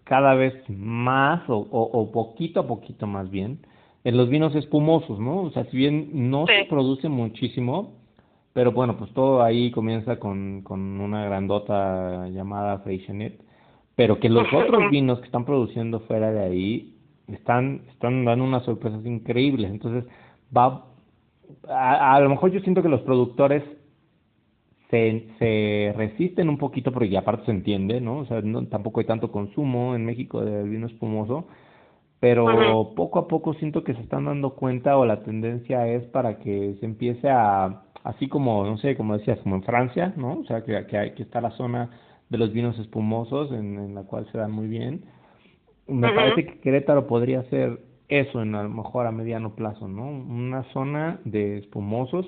cada 0.08 0.34
vez 0.34 0.54
más 0.70 1.42
o, 1.50 1.58
o, 1.58 2.10
poquito 2.10 2.60
a 2.60 2.66
poquito 2.66 3.06
más 3.06 3.30
bien 3.30 3.58
en 4.04 4.16
los 4.16 4.30
vinos 4.30 4.54
espumosos, 4.54 5.20
¿no? 5.20 5.42
O 5.42 5.50
sea, 5.50 5.64
si 5.66 5.76
bien 5.76 6.30
no 6.30 6.46
se 6.46 6.64
produce 6.64 7.10
muchísimo, 7.10 7.98
pero 8.54 8.72
bueno, 8.72 8.96
pues 8.96 9.12
todo 9.12 9.42
ahí 9.42 9.70
comienza 9.70 10.18
con, 10.18 10.62
con 10.62 10.80
una 11.00 11.26
grandota 11.26 12.26
llamada 12.28 12.78
Freixenet, 12.78 13.38
pero 13.96 14.18
que 14.18 14.30
los 14.30 14.46
otros 14.50 14.90
vinos 14.90 15.18
que 15.18 15.26
están 15.26 15.44
produciendo 15.44 16.00
fuera 16.00 16.32
de 16.32 16.40
ahí 16.40 16.94
están, 17.26 17.82
están 17.90 18.24
dando 18.24 18.44
unas 18.44 18.64
sorpresas 18.64 19.04
increíbles. 19.04 19.70
Entonces, 19.70 20.10
va, 20.56 20.86
a, 21.68 22.14
a 22.14 22.20
lo 22.20 22.30
mejor 22.30 22.50
yo 22.50 22.60
siento 22.60 22.82
que 22.82 22.88
los 22.88 23.02
productores 23.02 23.62
se, 24.90 25.28
se 25.38 25.92
resisten 25.96 26.48
un 26.48 26.58
poquito 26.58 26.92
porque 26.92 27.16
aparte 27.16 27.46
se 27.46 27.50
entiende, 27.50 28.00
¿no? 28.00 28.18
O 28.18 28.26
sea, 28.26 28.40
no, 28.40 28.66
tampoco 28.66 29.00
hay 29.00 29.06
tanto 29.06 29.30
consumo 29.30 29.94
en 29.94 30.04
México 30.04 30.44
de 30.44 30.62
vino 30.62 30.86
espumoso, 30.86 31.46
pero 32.20 32.94
poco 32.96 33.18
a 33.18 33.28
poco 33.28 33.54
siento 33.54 33.84
que 33.84 33.94
se 33.94 34.00
están 34.00 34.24
dando 34.24 34.54
cuenta 34.54 34.96
o 34.96 35.04
la 35.04 35.22
tendencia 35.22 35.86
es 35.86 36.04
para 36.06 36.38
que 36.38 36.76
se 36.80 36.86
empiece 36.86 37.28
a, 37.28 37.82
así 38.02 38.28
como, 38.28 38.64
no 38.64 38.78
sé, 38.78 38.96
como 38.96 39.16
decías, 39.16 39.38
como 39.40 39.56
en 39.56 39.62
Francia, 39.62 40.14
¿no? 40.16 40.40
O 40.40 40.44
sea, 40.44 40.64
que, 40.64 40.86
que, 40.86 40.98
hay, 40.98 41.12
que 41.12 41.22
está 41.22 41.40
la 41.40 41.50
zona 41.52 41.90
de 42.30 42.38
los 42.38 42.52
vinos 42.52 42.78
espumosos 42.78 43.52
en, 43.52 43.78
en 43.78 43.94
la 43.94 44.02
cual 44.02 44.26
se 44.32 44.38
dan 44.38 44.52
muy 44.52 44.68
bien. 44.68 45.04
Me 45.86 46.12
parece 46.12 46.44
que 46.44 46.60
Querétaro 46.60 47.06
podría 47.06 47.42
ser 47.44 47.80
eso 48.08 48.42
en 48.42 48.54
a 48.54 48.62
lo 48.62 48.70
mejor 48.70 49.06
a 49.06 49.12
mediano 49.12 49.54
plazo, 49.54 49.86
¿no? 49.86 50.08
Una 50.08 50.64
zona 50.72 51.20
de 51.24 51.58
espumosos 51.58 52.26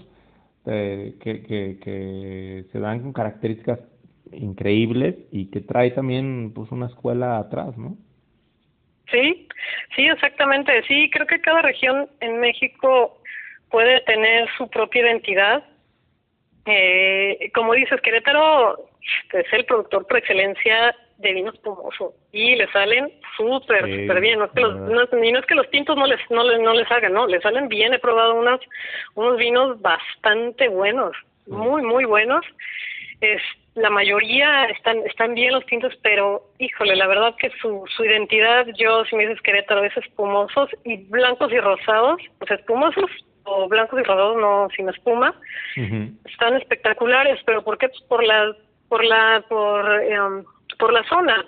eh, 0.67 1.15
que, 1.21 1.43
que, 1.43 1.79
que 1.83 2.65
se 2.71 2.79
dan 2.79 3.01
con 3.01 3.13
características 3.13 3.81
increíbles 4.33 5.17
y 5.31 5.51
que 5.51 5.61
trae 5.61 5.91
también 5.91 6.53
pues 6.55 6.71
una 6.71 6.87
escuela 6.87 7.39
atrás, 7.39 7.77
¿no? 7.77 7.97
Sí, 9.11 9.49
sí, 9.97 10.07
exactamente. 10.07 10.83
Sí, 10.87 11.11
creo 11.11 11.27
que 11.27 11.41
cada 11.41 11.63
región 11.63 12.09
en 12.21 12.41
México 12.41 13.21
puede 13.71 14.01
tener 14.03 14.49
su 14.57 14.69
propia 14.69 15.03
identidad. 15.03 15.65
Eh, 16.67 17.51
como 17.55 17.75
dices, 17.75 18.01
Querétaro 18.03 18.89
es 19.33 19.53
el 19.53 19.65
productor 19.65 20.07
por 20.07 20.19
excelencia 20.19 20.95
de 21.21 21.33
vino 21.33 21.51
espumoso 21.51 22.15
y 22.33 22.57
le 22.57 22.71
salen 22.73 23.13
súper, 23.37 23.81
súper 23.83 24.21
bien. 24.21 24.39
No 24.39 24.47
es 24.47 24.53
que 24.53 24.61
los, 24.61 24.75
no, 24.77 25.25
y 25.25 25.33
no 25.33 25.39
es 25.39 25.47
que 25.47 25.55
los 25.55 25.71
tintos 25.71 25.97
no 25.97 26.07
les, 26.07 26.19
no 26.31 26.43
les, 26.45 26.61
no 26.61 26.75
les 26.75 26.91
hagan, 26.91 27.13
no, 27.13 27.27
le 27.27 27.41
salen 27.41 27.69
bien. 27.69 27.95
He 27.95 27.99
probado 27.99 28.35
unos, 28.35 28.61
unos 29.15 29.37
vinos 29.37 29.81
bastante 29.81 30.69
buenos, 30.69 31.17
muy, 31.47 31.83
muy 31.83 32.05
buenos. 32.05 32.45
Es, 33.21 33.43
la 33.75 33.91
mayoría 33.91 34.65
están, 34.65 34.99
están 35.07 35.35
bien 35.35 35.53
los 35.53 35.65
tintos, 35.67 35.95
pero 36.03 36.43
híjole, 36.59 36.97
la 36.97 37.07
verdad 37.07 37.35
que 37.37 37.51
su, 37.61 37.85
su 37.95 38.05
identidad, 38.05 38.67
yo 38.77 39.05
si 39.05 39.17
me 39.17 39.27
dices 39.27 39.43
Querétaro, 39.43 39.85
es 39.85 39.97
espumosos 39.97 40.71
y 40.85 40.97
blancos 41.09 41.53
y 41.53 41.61
rosados, 41.61 42.21
pues 42.39 42.51
espumosos 42.51 43.11
o 43.45 43.69
blancos 43.69 44.01
y 44.01 44.03
rosados 44.03 44.37
no 44.39 44.69
sin 44.77 44.89
espuma, 44.89 45.35
están 46.25 46.55
espectaculares, 46.55 47.41
pero 47.45 47.63
¿por 47.63 47.79
qué? 47.79 47.89
Pues 47.89 48.03
por 48.03 48.25
la, 48.25 48.55
por 48.89 49.05
la, 49.05 49.45
por, 49.49 50.03
eh, 50.03 50.45
por 50.79 50.93
la 50.93 51.03
zona, 51.05 51.47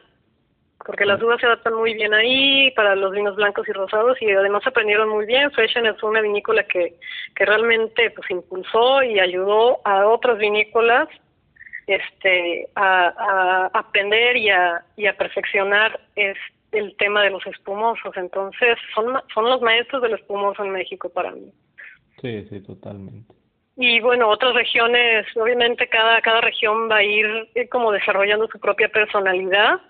porque 0.85 1.05
las 1.05 1.23
uvas 1.23 1.41
se 1.41 1.47
adaptan 1.47 1.75
muy 1.75 1.95
bien 1.95 2.13
ahí 2.13 2.71
para 2.73 2.97
los 2.97 3.13
vinos 3.13 3.37
blancos 3.37 3.69
y 3.69 3.73
rosados 3.73 4.21
y 4.21 4.31
además 4.31 4.67
aprendieron 4.67 5.09
muy 5.09 5.27
bien. 5.27 5.51
Freshen 5.53 5.87
es 5.87 6.03
una 6.03 6.21
vinícola 6.21 6.65
que, 6.65 6.95
que 7.35 7.45
realmente 7.45 8.11
pues 8.11 8.31
impulsó 8.31 9.03
y 9.03 9.21
ayudó 9.21 9.81
a 9.85 10.07
otras 10.09 10.39
vinícolas 10.39 11.09
este 11.87 12.69
a, 12.75 13.13
a 13.17 13.79
aprender 13.79 14.37
y 14.37 14.51
a, 14.51 14.85
y 14.97 15.07
a 15.07 15.17
perfeccionar 15.17 16.01
es 16.17 16.37
el 16.73 16.97
tema 16.97 17.23
de 17.23 17.31
los 17.31 17.47
espumosos. 17.47 18.17
Entonces 18.17 18.79
son, 18.95 19.15
son 19.33 19.45
los 19.45 19.61
maestros 19.61 20.03
del 20.03 20.15
espumoso 20.15 20.65
en 20.65 20.71
México 20.71 21.09
para 21.09 21.31
mí. 21.33 21.53
Sí, 22.21 22.47
sí, 22.49 22.61
totalmente. 22.61 23.35
Y 23.77 24.01
bueno, 24.01 24.29
otras 24.29 24.55
regiones, 24.55 25.27
obviamente 25.37 25.89
cada, 25.89 26.21
cada 26.21 26.41
región 26.43 26.91
va 26.91 26.97
a 26.97 27.05
ir 27.05 27.49
eh, 27.55 27.69
como 27.69 27.91
desarrollando 27.91 28.47
su 28.49 28.61
propia 28.61 28.89
personalidad 28.89 29.81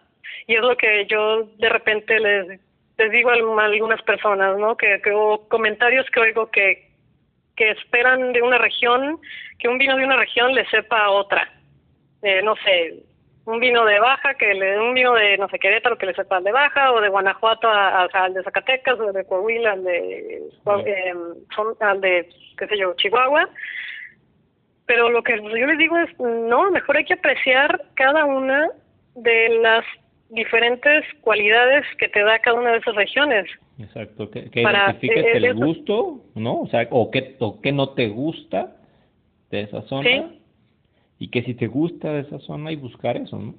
y 0.46 0.54
es 0.54 0.60
lo 0.60 0.76
que 0.76 1.06
yo 1.06 1.44
de 1.58 1.68
repente 1.68 2.18
les, 2.18 2.60
les 2.98 3.10
digo 3.10 3.30
a 3.30 3.64
algunas 3.64 4.02
personas, 4.02 4.56
¿no? 4.58 4.76
Que, 4.76 5.00
que 5.02 5.10
o 5.12 5.48
comentarios 5.48 6.06
que 6.10 6.20
oigo 6.20 6.50
que, 6.50 6.90
que 7.56 7.70
esperan 7.70 8.32
de 8.32 8.42
una 8.42 8.58
región, 8.58 9.18
que 9.58 9.68
un 9.68 9.78
vino 9.78 9.96
de 9.96 10.04
una 10.04 10.16
región 10.16 10.54
le 10.54 10.66
sepa 10.66 11.04
a 11.04 11.10
otra. 11.10 11.48
Eh, 12.22 12.40
no 12.42 12.54
sé, 12.56 13.02
un 13.44 13.58
vino 13.58 13.84
de 13.84 13.98
Baja, 13.98 14.34
que 14.34 14.54
le 14.54 14.78
un 14.78 14.94
vino 14.94 15.14
de, 15.14 15.36
no 15.36 15.48
sé, 15.48 15.58
Querétaro 15.58 15.98
que 15.98 16.06
le 16.06 16.14
sepa 16.14 16.36
al 16.36 16.44
de 16.44 16.52
Baja, 16.52 16.92
o 16.92 17.00
de 17.00 17.08
Guanajuato 17.08 17.68
a, 17.68 18.04
al 18.04 18.34
de 18.34 18.42
Zacatecas, 18.42 18.98
o 19.00 19.12
de 19.12 19.24
Coahuila 19.24 19.72
al 19.72 19.84
de, 19.84 20.42
eh, 20.86 21.14
al 21.80 22.00
de, 22.00 22.28
qué 22.56 22.66
sé 22.68 22.78
yo, 22.78 22.94
Chihuahua. 22.94 23.48
Pero 24.86 25.10
lo 25.10 25.22
que 25.22 25.36
yo 25.36 25.66
les 25.66 25.78
digo 25.78 25.96
es, 25.98 26.18
no, 26.20 26.70
mejor 26.70 26.96
hay 26.96 27.04
que 27.04 27.14
apreciar 27.14 27.84
cada 27.94 28.24
una 28.24 28.70
de 29.14 29.48
las 29.60 29.84
diferentes 30.30 31.04
cualidades 31.20 31.84
que 31.98 32.08
te 32.08 32.22
da 32.22 32.38
cada 32.38 32.58
una 32.58 32.72
de 32.72 32.78
esas 32.78 32.94
regiones. 32.94 33.50
Exacto, 33.78 34.30
que, 34.30 34.50
que 34.50 34.62
identifiques 34.62 35.24
eh, 35.24 35.36
el 35.36 35.54
gusto, 35.54 36.20
¿no? 36.34 36.60
O 36.60 36.66
sea, 36.68 36.86
o 36.90 37.10
qué 37.10 37.36
o 37.40 37.60
qué 37.60 37.72
no 37.72 37.90
te 37.90 38.08
gusta 38.08 38.76
de 39.50 39.62
esa 39.62 39.82
zona. 39.82 40.08
¿Sí? 40.08 40.41
Y 41.22 41.28
que 41.28 41.44
si 41.44 41.54
te 41.54 41.68
gusta 41.68 42.12
de 42.12 42.22
esa 42.22 42.40
zona 42.40 42.72
y 42.72 42.76
buscar 42.76 43.16
eso, 43.16 43.38
¿no? 43.38 43.54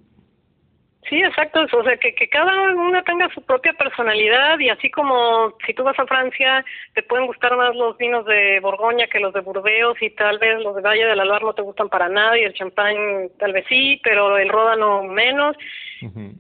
Sí, 1.08 1.22
exacto, 1.22 1.62
o 1.62 1.84
sea, 1.84 1.96
que, 1.96 2.14
que 2.14 2.28
cada 2.28 2.74
una 2.74 3.04
tenga 3.04 3.30
su 3.34 3.42
propia 3.42 3.72
personalidad 3.72 4.60
y 4.60 4.68
así 4.68 4.92
como 4.92 5.54
si 5.66 5.74
tú 5.74 5.84
vas 5.84 5.98
a 5.98 6.06
Francia 6.06 6.66
te 6.94 7.04
pueden 7.04 7.28
gustar 7.28 7.56
más 7.56 7.74
los 7.74 7.98
vinos 7.98 8.26
de 8.26 8.60
Borgoña 8.60 9.08
que 9.08 9.22
los 9.22 9.34
de 9.34 9.40
Burdeos 9.40 9.96
y 10.02 10.10
tal 10.10 10.40
vez 10.40 10.62
los 10.62 10.76
de 10.76 10.82
Valle 10.82 11.06
del 11.06 11.22
Alvar 11.22 11.44
no 11.44 11.54
te 11.54 11.62
gustan 11.62 11.88
para 11.88 12.10
nada 12.10 12.38
y 12.38 12.44
el 12.44 12.54
champán 12.54 12.96
tal 13.40 13.54
vez 13.54 13.66
sí, 13.70 14.02
pero 14.04 14.38
el 14.38 14.50
Ródano 14.50 15.04
menos. 15.04 15.56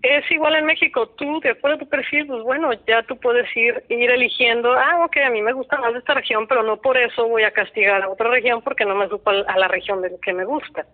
Es 0.02 0.30
igual 0.32 0.56
en 0.56 0.65
México, 0.65 1.08
tú 1.10 1.39
de 1.41 1.52
acuerdo 1.52 1.78
a 1.78 1.80
tu 1.80 1.89
perfil, 1.89 2.28
pues 2.28 2.43
bueno, 2.43 2.71
ya 2.88 3.04
tú 3.04 3.17
puedes 3.17 3.45
ir 3.56 3.84
ir 3.89 4.10
eligiendo, 4.10 4.73
ah, 4.73 5.06
ok, 5.06 5.17
a 5.17 5.30
mí 5.30 5.41
me 5.41 5.54
gusta 5.54 5.78
más 5.78 5.95
esta 5.95 6.13
región, 6.13 6.47
pero 6.47 6.63
no 6.63 6.78
por 6.78 6.97
eso 6.97 7.28
voy 7.28 7.43
a 7.43 7.52
castigar 7.52 8.02
a 8.02 8.10
otra 8.10 8.30
región 8.30 8.62
porque 8.62 8.86
no 8.86 8.95
me 8.95 9.08
supo 9.08 9.30
a 9.30 9.58
la 9.58 9.67
región 9.67 10.02
de 10.02 10.15
que 10.21 10.34
me 10.34 10.45
gusta. 10.45 10.86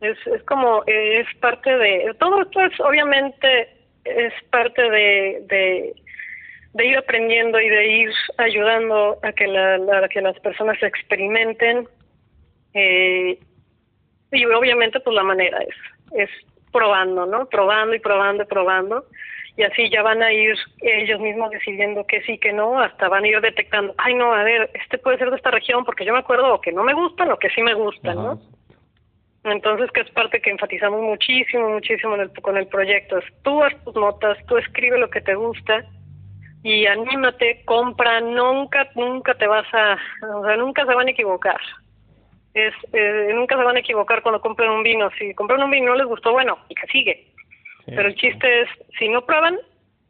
Es, 0.00 0.18
es 0.26 0.42
como, 0.44 0.82
es 0.86 1.26
parte 1.40 1.76
de, 1.76 2.14
todo 2.18 2.42
esto 2.42 2.60
es 2.60 2.80
obviamente, 2.80 3.68
es 4.04 4.32
parte 4.50 4.82
de, 4.82 5.44
de, 5.46 5.94
de 6.74 6.86
ir 6.86 6.98
aprendiendo 6.98 7.60
y 7.60 7.68
de 7.68 7.86
ir 7.86 8.10
ayudando 8.38 9.18
a 9.22 9.32
que, 9.32 9.46
la, 9.46 9.76
a 10.04 10.08
que 10.08 10.20
las 10.20 10.38
personas 10.40 10.82
experimenten. 10.82 11.86
Eh, 12.74 13.38
y 14.32 14.44
obviamente 14.46 14.98
pues 15.00 15.14
la 15.14 15.22
manera 15.22 15.58
es, 15.58 15.74
es 16.12 16.30
probando, 16.72 17.26
¿no? 17.26 17.46
Probando 17.46 17.94
y 17.94 18.00
probando 18.00 18.42
y 18.42 18.46
probando. 18.46 19.04
Y 19.56 19.62
así 19.64 19.90
ya 19.90 20.02
van 20.02 20.22
a 20.22 20.32
ir 20.32 20.56
ellos 20.80 21.20
mismos 21.20 21.50
decidiendo 21.50 22.06
que 22.06 22.22
sí, 22.22 22.38
que 22.38 22.52
no, 22.52 22.80
hasta 22.80 23.08
van 23.08 23.24
a 23.24 23.28
ir 23.28 23.40
detectando, 23.40 23.94
ay 23.98 24.14
no, 24.14 24.32
a 24.32 24.42
ver, 24.44 24.70
este 24.72 24.96
puede 24.96 25.18
ser 25.18 25.28
de 25.28 25.36
esta 25.36 25.50
región 25.50 25.84
porque 25.84 26.06
yo 26.06 26.14
me 26.14 26.20
acuerdo 26.20 26.54
o 26.54 26.60
que 26.60 26.72
no 26.72 26.82
me 26.82 26.94
gustan 26.94 27.30
o 27.30 27.38
que 27.38 27.50
sí 27.50 27.62
me 27.62 27.74
gustan, 27.74 28.16
¿no? 28.16 28.40
Entonces, 29.44 29.90
que 29.90 30.02
es 30.02 30.10
parte 30.10 30.40
que 30.40 30.50
enfatizamos 30.50 31.02
muchísimo, 31.02 31.68
muchísimo 31.68 32.14
en 32.14 32.22
el, 32.22 32.32
con 32.40 32.56
el 32.56 32.68
proyecto. 32.68 33.18
Es 33.18 33.24
tú 33.42 33.62
haz 33.62 33.74
tus 33.84 33.94
notas, 33.94 34.38
tú 34.46 34.56
escribe 34.56 34.98
lo 34.98 35.10
que 35.10 35.20
te 35.20 35.34
gusta 35.34 35.84
y 36.62 36.86
anímate, 36.86 37.62
compra, 37.64 38.20
nunca, 38.20 38.88
nunca 38.94 39.34
te 39.34 39.46
vas 39.48 39.66
a, 39.74 39.98
o 40.34 40.46
sea, 40.46 40.56
nunca 40.56 40.86
se 40.86 40.94
van 40.94 41.08
a 41.08 41.10
equivocar. 41.10 41.60
Es, 42.54 42.74
eh, 42.92 43.32
nunca 43.34 43.56
se 43.56 43.64
van 43.64 43.76
a 43.76 43.80
equivocar 43.80 44.22
cuando 44.22 44.40
compran 44.40 44.70
un 44.70 44.82
vino. 44.82 45.10
Si 45.18 45.34
compran 45.34 45.62
un 45.62 45.70
vino 45.70 45.86
y 45.86 45.88
no 45.88 45.96
les 45.96 46.06
gustó, 46.06 46.32
bueno, 46.32 46.58
y 46.68 46.74
que 46.74 46.86
sigue. 46.88 47.32
Pero 47.86 48.08
el 48.08 48.14
chiste 48.14 48.62
es, 48.62 48.68
si 48.98 49.08
no 49.08 49.24
prueban, 49.24 49.58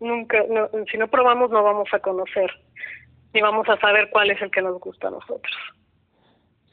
nunca, 0.01 0.45
no, 0.51 0.69
si 0.91 0.99
no 0.99 1.09
probamos 1.09 1.51
no 1.51 1.63
vamos 1.63 1.89
a 1.93 2.01
conocer, 2.01 2.51
ni 3.33 3.41
vamos 3.41 3.69
a 3.69 3.79
saber 3.79 4.11
cuál 4.11 4.31
es 4.31 4.43
el 4.43 4.51
que 4.51 4.61
nos 4.61 4.79
gusta 4.81 5.09
a 5.09 5.13
nosotros. 5.13 5.55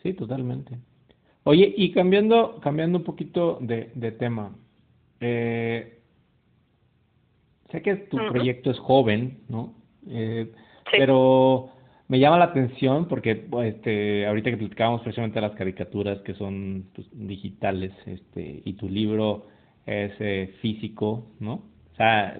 Sí, 0.03 0.13
totalmente. 0.13 0.77
Oye, 1.43 1.73
y 1.75 1.91
cambiando, 1.93 2.59
cambiando 2.61 2.97
un 2.97 3.03
poquito 3.03 3.57
de, 3.61 3.91
de 3.93 4.11
tema, 4.11 4.51
eh, 5.19 5.99
sé 7.71 7.81
que 7.81 7.95
tu 7.95 8.17
proyecto 8.17 8.71
es 8.71 8.79
joven, 8.79 9.39
¿no? 9.47 9.73
Eh, 10.09 10.51
Pero 10.91 11.69
me 12.09 12.19
llama 12.19 12.39
la 12.39 12.45
atención 12.45 13.07
porque 13.07 13.45
este, 13.63 14.25
ahorita 14.25 14.49
que 14.49 14.57
platicábamos 14.57 15.01
precisamente 15.03 15.39
de 15.39 15.47
las 15.47 15.55
caricaturas 15.55 16.19
que 16.21 16.33
son 16.33 16.85
pues, 16.93 17.07
digitales, 17.13 17.93
este, 18.07 18.63
y 18.65 18.73
tu 18.73 18.89
libro 18.89 19.45
es 19.85 20.11
eh, 20.19 20.55
físico, 20.59 21.27
¿no? 21.39 21.53
O 21.53 21.95
sea, 21.95 22.39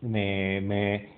me, 0.00 0.60
me, 0.62 1.08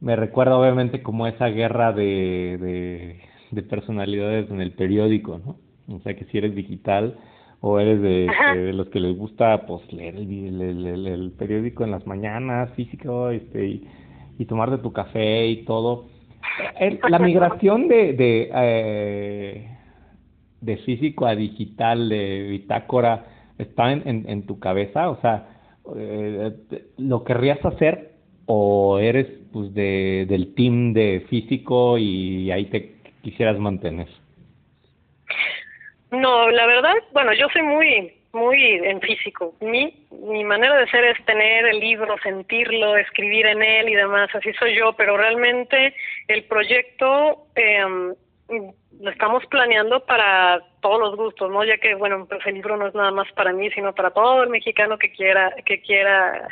me 0.00 0.16
recuerda 0.16 0.58
obviamente 0.58 1.02
como 1.02 1.26
esa 1.26 1.46
guerra 1.46 1.92
de, 1.92 2.58
de, 2.60 3.20
de 3.52 3.62
personalidades 3.62 4.50
en 4.50 4.60
el 4.60 4.72
periódico, 4.72 5.38
¿no? 5.38 5.56
O 5.96 6.00
sea 6.00 6.14
que 6.14 6.26
si 6.26 6.36
eres 6.36 6.54
digital 6.54 7.16
o 7.60 7.80
eres 7.80 8.02
de, 8.02 8.30
de 8.54 8.72
los 8.74 8.88
que 8.88 9.00
les 9.00 9.16
gusta 9.16 9.64
pues 9.66 9.90
leer 9.94 10.16
el, 10.16 10.60
el, 10.60 11.06
el, 11.06 11.30
periódico 11.32 11.84
en 11.84 11.92
las 11.92 12.06
mañanas, 12.06 12.70
físico, 12.74 13.30
este, 13.30 13.66
y, 13.66 13.88
y 14.38 14.44
tomarte 14.44 14.76
tu 14.82 14.92
café 14.92 15.46
y 15.46 15.64
todo. 15.64 16.17
La 17.08 17.18
migración 17.18 17.88
de, 17.88 18.12
de, 18.12 18.50
eh, 18.54 19.68
de 20.60 20.76
físico 20.78 21.26
a 21.26 21.34
digital, 21.34 22.08
de 22.08 22.48
bitácora, 22.48 23.26
está 23.58 23.92
en, 23.92 24.24
en, 24.28 24.46
tu 24.46 24.58
cabeza? 24.58 25.10
O 25.10 25.20
sea, 25.20 25.48
eh, 25.96 26.52
¿lo 26.96 27.24
querrías 27.24 27.64
hacer 27.64 28.12
o 28.46 28.98
eres 28.98 29.26
pues 29.52 29.74
de, 29.74 30.26
del 30.28 30.54
team 30.54 30.92
de 30.92 31.26
físico 31.28 31.98
y 31.98 32.50
ahí 32.50 32.66
te 32.66 32.96
quisieras 33.22 33.58
mantener? 33.58 34.08
No, 36.10 36.50
la 36.50 36.66
verdad, 36.66 36.94
bueno, 37.12 37.32
yo 37.34 37.48
soy 37.52 37.62
muy 37.62 38.17
muy 38.38 38.62
en 38.84 39.00
físico. 39.00 39.54
Mi, 39.60 40.06
mi 40.10 40.44
manera 40.44 40.76
de 40.76 40.88
ser 40.88 41.04
es 41.04 41.24
tener 41.24 41.66
el 41.66 41.80
libro, 41.80 42.16
sentirlo, 42.22 42.96
escribir 42.96 43.46
en 43.46 43.62
él 43.62 43.88
y 43.88 43.94
demás, 43.94 44.30
así 44.34 44.52
soy 44.54 44.76
yo, 44.76 44.92
pero 44.94 45.16
realmente 45.16 45.94
el 46.28 46.44
proyecto 46.44 47.46
eh, 47.56 47.84
lo 49.00 49.10
estamos 49.10 49.44
planeando 49.46 50.04
para 50.04 50.60
todos 50.80 51.00
los 51.00 51.16
gustos, 51.16 51.50
¿no? 51.50 51.64
Ya 51.64 51.76
que, 51.78 51.94
bueno, 51.94 52.26
pues 52.28 52.44
el 52.46 52.54
libro 52.54 52.76
no 52.76 52.88
es 52.88 52.94
nada 52.94 53.10
más 53.10 53.30
para 53.32 53.52
mí, 53.52 53.70
sino 53.70 53.94
para 53.94 54.10
todo 54.10 54.42
el 54.42 54.50
mexicano 54.50 54.98
que 54.98 55.12
quiera, 55.12 55.54
que 55.64 55.80
quiera 55.80 56.48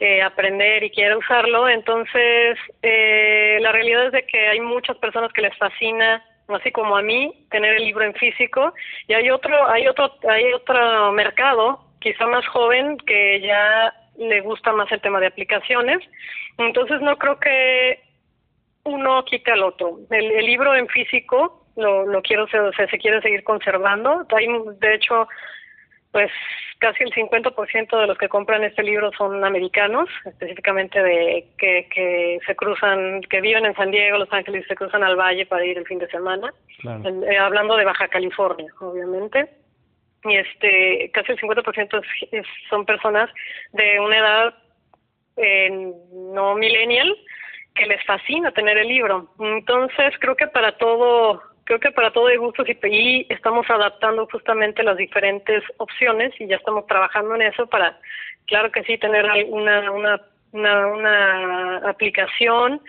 eh, 0.00 0.22
aprender 0.22 0.82
y 0.82 0.90
quiera 0.90 1.16
usarlo. 1.16 1.68
Entonces, 1.68 2.58
eh, 2.82 3.58
la 3.60 3.72
realidad 3.72 4.06
es 4.06 4.12
de 4.12 4.26
que 4.26 4.48
hay 4.48 4.60
muchas 4.60 4.96
personas 4.96 5.32
que 5.32 5.42
les 5.42 5.56
fascina 5.58 6.24
así 6.56 6.70
como 6.72 6.96
a 6.96 7.02
mí, 7.02 7.46
tener 7.50 7.74
el 7.74 7.84
libro 7.84 8.04
en 8.04 8.14
físico. 8.14 8.74
Y 9.06 9.14
hay 9.14 9.30
otro, 9.30 9.68
hay 9.68 9.86
otro, 9.86 10.12
hay 10.28 10.52
otro 10.52 11.12
mercado, 11.12 11.84
quizá 12.00 12.26
más 12.26 12.46
joven, 12.48 12.96
que 12.98 13.40
ya 13.40 13.94
le 14.18 14.40
gusta 14.40 14.72
más 14.72 14.90
el 14.92 15.00
tema 15.00 15.20
de 15.20 15.26
aplicaciones. 15.26 15.98
Entonces 16.58 17.00
no 17.00 17.16
creo 17.16 17.38
que 17.38 18.00
uno 18.84 19.24
quite 19.24 19.50
al 19.50 19.62
otro. 19.62 19.98
El, 20.10 20.30
el 20.30 20.46
libro 20.46 20.74
en 20.74 20.88
físico 20.88 21.66
lo, 21.76 22.06
lo 22.06 22.22
quiero, 22.22 22.46
se, 22.48 22.86
se 22.86 22.98
quiere 22.98 23.20
seguir 23.22 23.44
conservando. 23.44 24.26
Hay, 24.36 24.46
de 24.80 24.94
hecho, 24.94 25.28
pues 26.12 26.30
casi 26.78 27.04
el 27.04 27.12
50% 27.12 28.00
de 28.00 28.06
los 28.06 28.18
que 28.18 28.28
compran 28.28 28.64
este 28.64 28.82
libro 28.82 29.10
son 29.16 29.44
americanos, 29.44 30.08
específicamente 30.24 31.00
de 31.02 31.46
que, 31.58 31.88
que 31.92 32.40
se 32.46 32.56
cruzan, 32.56 33.20
que 33.22 33.40
viven 33.40 33.66
en 33.66 33.74
San 33.74 33.90
Diego, 33.90 34.18
Los 34.18 34.32
Ángeles, 34.32 34.64
se 34.66 34.74
cruzan 34.74 35.04
al 35.04 35.16
valle 35.16 35.46
para 35.46 35.64
ir 35.64 35.78
el 35.78 35.86
fin 35.86 35.98
de 35.98 36.08
semana, 36.08 36.52
eh, 36.84 37.38
hablando 37.38 37.76
de 37.76 37.84
Baja 37.84 38.08
California, 38.08 38.72
obviamente. 38.80 39.48
Y 40.24 40.36
este, 40.36 41.10
casi 41.12 41.32
el 41.32 41.38
50% 41.38 42.02
es, 42.32 42.46
son 42.68 42.84
personas 42.84 43.30
de 43.72 44.00
una 44.00 44.18
edad 44.18 44.54
eh, 45.36 45.92
no 46.12 46.54
millennial 46.56 47.16
que 47.74 47.86
les 47.86 48.04
fascina 48.04 48.50
tener 48.52 48.76
el 48.76 48.88
libro. 48.88 49.32
Entonces, 49.38 50.12
creo 50.18 50.36
que 50.36 50.48
para 50.48 50.76
todo 50.76 51.40
creo 51.70 51.78
que 51.78 51.92
para 51.92 52.12
todo 52.12 52.26
hay 52.26 52.36
gustos 52.36 52.66
y, 52.68 53.26
estamos 53.28 53.64
adaptando 53.70 54.26
justamente 54.26 54.82
las 54.82 54.96
diferentes 54.96 55.62
opciones 55.76 56.32
y 56.40 56.48
ya 56.48 56.56
estamos 56.56 56.84
trabajando 56.88 57.36
en 57.36 57.42
eso 57.42 57.68
para, 57.68 57.96
claro 58.46 58.72
que 58.72 58.82
sí, 58.82 58.98
tener 58.98 59.24
una, 59.46 59.92
una, 59.92 60.20
una, 60.50 60.86
una 60.88 61.76
aplicación 61.88 62.80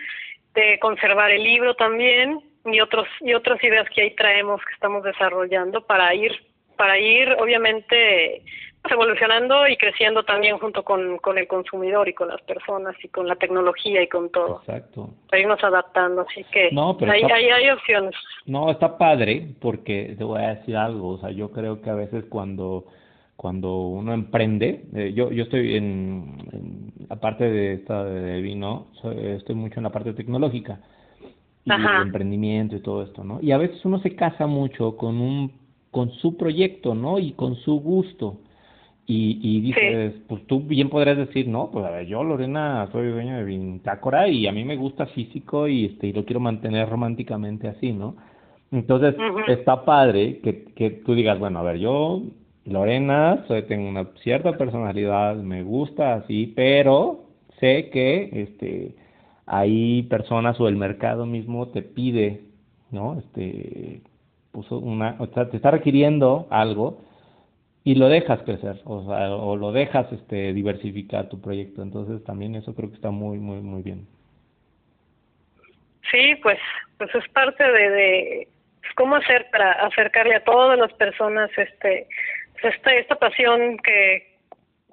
de 0.54 0.80
conservar 0.80 1.30
el 1.30 1.44
libro 1.44 1.76
también 1.76 2.40
y 2.64 2.80
otros 2.80 3.06
y 3.20 3.34
otras 3.34 3.62
ideas 3.62 3.88
que 3.90 4.02
ahí 4.02 4.16
traemos 4.16 4.60
que 4.64 4.74
estamos 4.74 5.04
desarrollando 5.04 5.86
para 5.86 6.12
ir 6.12 6.32
para 6.76 6.98
ir 6.98 7.36
obviamente 7.38 8.42
evolucionando 8.90 9.68
y 9.68 9.76
creciendo 9.76 10.24
también 10.24 10.58
junto 10.58 10.82
con, 10.82 11.18
con 11.18 11.38
el 11.38 11.46
consumidor 11.46 12.08
y 12.08 12.14
con 12.14 12.28
las 12.28 12.42
personas 12.42 12.96
y 13.02 13.08
con 13.08 13.28
la 13.28 13.36
tecnología 13.36 14.02
y 14.02 14.08
con 14.08 14.30
todo. 14.30 14.60
Exacto. 14.60 15.10
Para 15.28 15.42
irnos 15.42 15.62
adaptando, 15.62 16.22
así 16.28 16.44
que 16.52 16.70
no, 16.72 16.96
pero 16.96 17.12
hay, 17.12 17.70
opciones. 17.70 18.14
No, 18.46 18.70
está 18.70 18.98
padre 18.98 19.54
porque 19.60 20.14
te 20.18 20.24
voy 20.24 20.42
a 20.42 20.54
decir 20.54 20.76
algo, 20.76 21.10
o 21.10 21.18
sea, 21.18 21.30
yo 21.30 21.50
creo 21.52 21.80
que 21.80 21.90
a 21.90 21.94
veces 21.94 22.24
cuando 22.28 22.86
cuando 23.36 23.86
uno 23.86 24.12
emprende, 24.12 24.84
eh, 24.94 25.12
yo 25.14 25.30
yo 25.30 25.44
estoy 25.44 25.76
en, 25.76 26.38
en 26.52 26.92
aparte 27.08 27.44
de 27.44 27.74
esta 27.74 28.04
de 28.04 28.40
vino, 28.40 28.88
estoy 29.14 29.54
mucho 29.54 29.78
en 29.78 29.84
la 29.84 29.90
parte 29.90 30.12
tecnológica 30.12 30.80
y 31.64 31.72
el 31.72 32.02
emprendimiento 32.02 32.76
y 32.76 32.80
todo 32.80 33.02
esto, 33.02 33.22
¿no? 33.24 33.40
Y 33.40 33.52
a 33.52 33.58
veces 33.58 33.84
uno 33.84 34.00
se 34.00 34.14
casa 34.16 34.46
mucho 34.46 34.96
con 34.96 35.20
un 35.20 35.52
con 35.92 36.10
su 36.10 36.36
proyecto, 36.36 36.94
¿no? 36.94 37.18
Y 37.18 37.32
con 37.32 37.54
su 37.56 37.78
gusto. 37.80 38.38
Y, 39.04 39.40
y 39.42 39.60
dices, 39.60 40.14
pues 40.28 40.46
tú 40.46 40.60
bien 40.60 40.88
podrías 40.88 41.16
decir, 41.16 41.48
no, 41.48 41.70
pues 41.72 41.84
a 41.84 41.90
ver, 41.90 42.06
yo 42.06 42.22
Lorena 42.22 42.88
soy 42.92 43.08
dueño 43.08 43.36
de 43.36 43.44
Vintácora 43.44 44.28
y 44.28 44.46
a 44.46 44.52
mí 44.52 44.64
me 44.64 44.76
gusta 44.76 45.06
físico 45.06 45.66
y 45.66 45.86
este 45.86 46.06
y 46.06 46.12
lo 46.12 46.24
quiero 46.24 46.38
mantener 46.38 46.88
románticamente 46.88 47.66
así, 47.66 47.92
¿no? 47.92 48.14
Entonces 48.70 49.16
está 49.48 49.84
padre 49.84 50.38
que, 50.38 50.64
que 50.76 50.90
tú 50.90 51.14
digas, 51.14 51.38
bueno, 51.38 51.58
a 51.58 51.62
ver, 51.62 51.78
yo 51.78 52.22
Lorena, 52.64 53.44
soy, 53.48 53.62
tengo 53.62 53.88
una 53.88 54.06
cierta 54.22 54.56
personalidad, 54.56 55.34
me 55.36 55.62
gusta 55.64 56.14
así, 56.14 56.52
pero 56.54 57.24
sé 57.58 57.90
que 57.90 58.30
este 58.32 58.94
hay 59.46 60.04
personas 60.04 60.58
o 60.60 60.68
el 60.68 60.76
mercado 60.76 61.26
mismo 61.26 61.68
te 61.68 61.82
pide, 61.82 62.44
¿no? 62.90 63.18
Este, 63.18 64.02
puso 64.52 64.78
una, 64.78 65.16
o 65.18 65.26
sea, 65.28 65.50
te 65.50 65.56
está 65.56 65.70
requiriendo 65.70 66.46
algo 66.50 67.00
y 67.84 67.96
lo 67.96 68.08
dejas 68.08 68.40
crecer, 68.42 68.80
o 68.84 68.98
o 69.00 69.56
lo 69.56 69.72
dejas 69.72 70.10
este 70.12 70.52
diversificar 70.52 71.28
tu 71.28 71.40
proyecto. 71.40 71.82
Entonces 71.82 72.22
también 72.24 72.54
eso 72.54 72.74
creo 72.74 72.90
que 72.90 72.96
está 72.96 73.10
muy, 73.10 73.38
muy, 73.38 73.60
muy 73.60 73.82
bien. 73.82 74.06
Sí, 76.10 76.36
pues, 76.42 76.58
pues 76.98 77.12
es 77.14 77.28
parte 77.30 77.64
de, 77.64 77.90
de 77.90 78.48
cómo 78.94 79.16
hacer 79.16 79.48
para 79.50 79.72
acercarle 79.86 80.36
a 80.36 80.44
todas 80.44 80.78
las 80.78 80.92
personas 80.94 81.50
este 81.56 82.06
pues, 82.60 82.74
esta 82.74 82.94
esta 82.94 83.16
pasión 83.16 83.78
que 83.78 84.30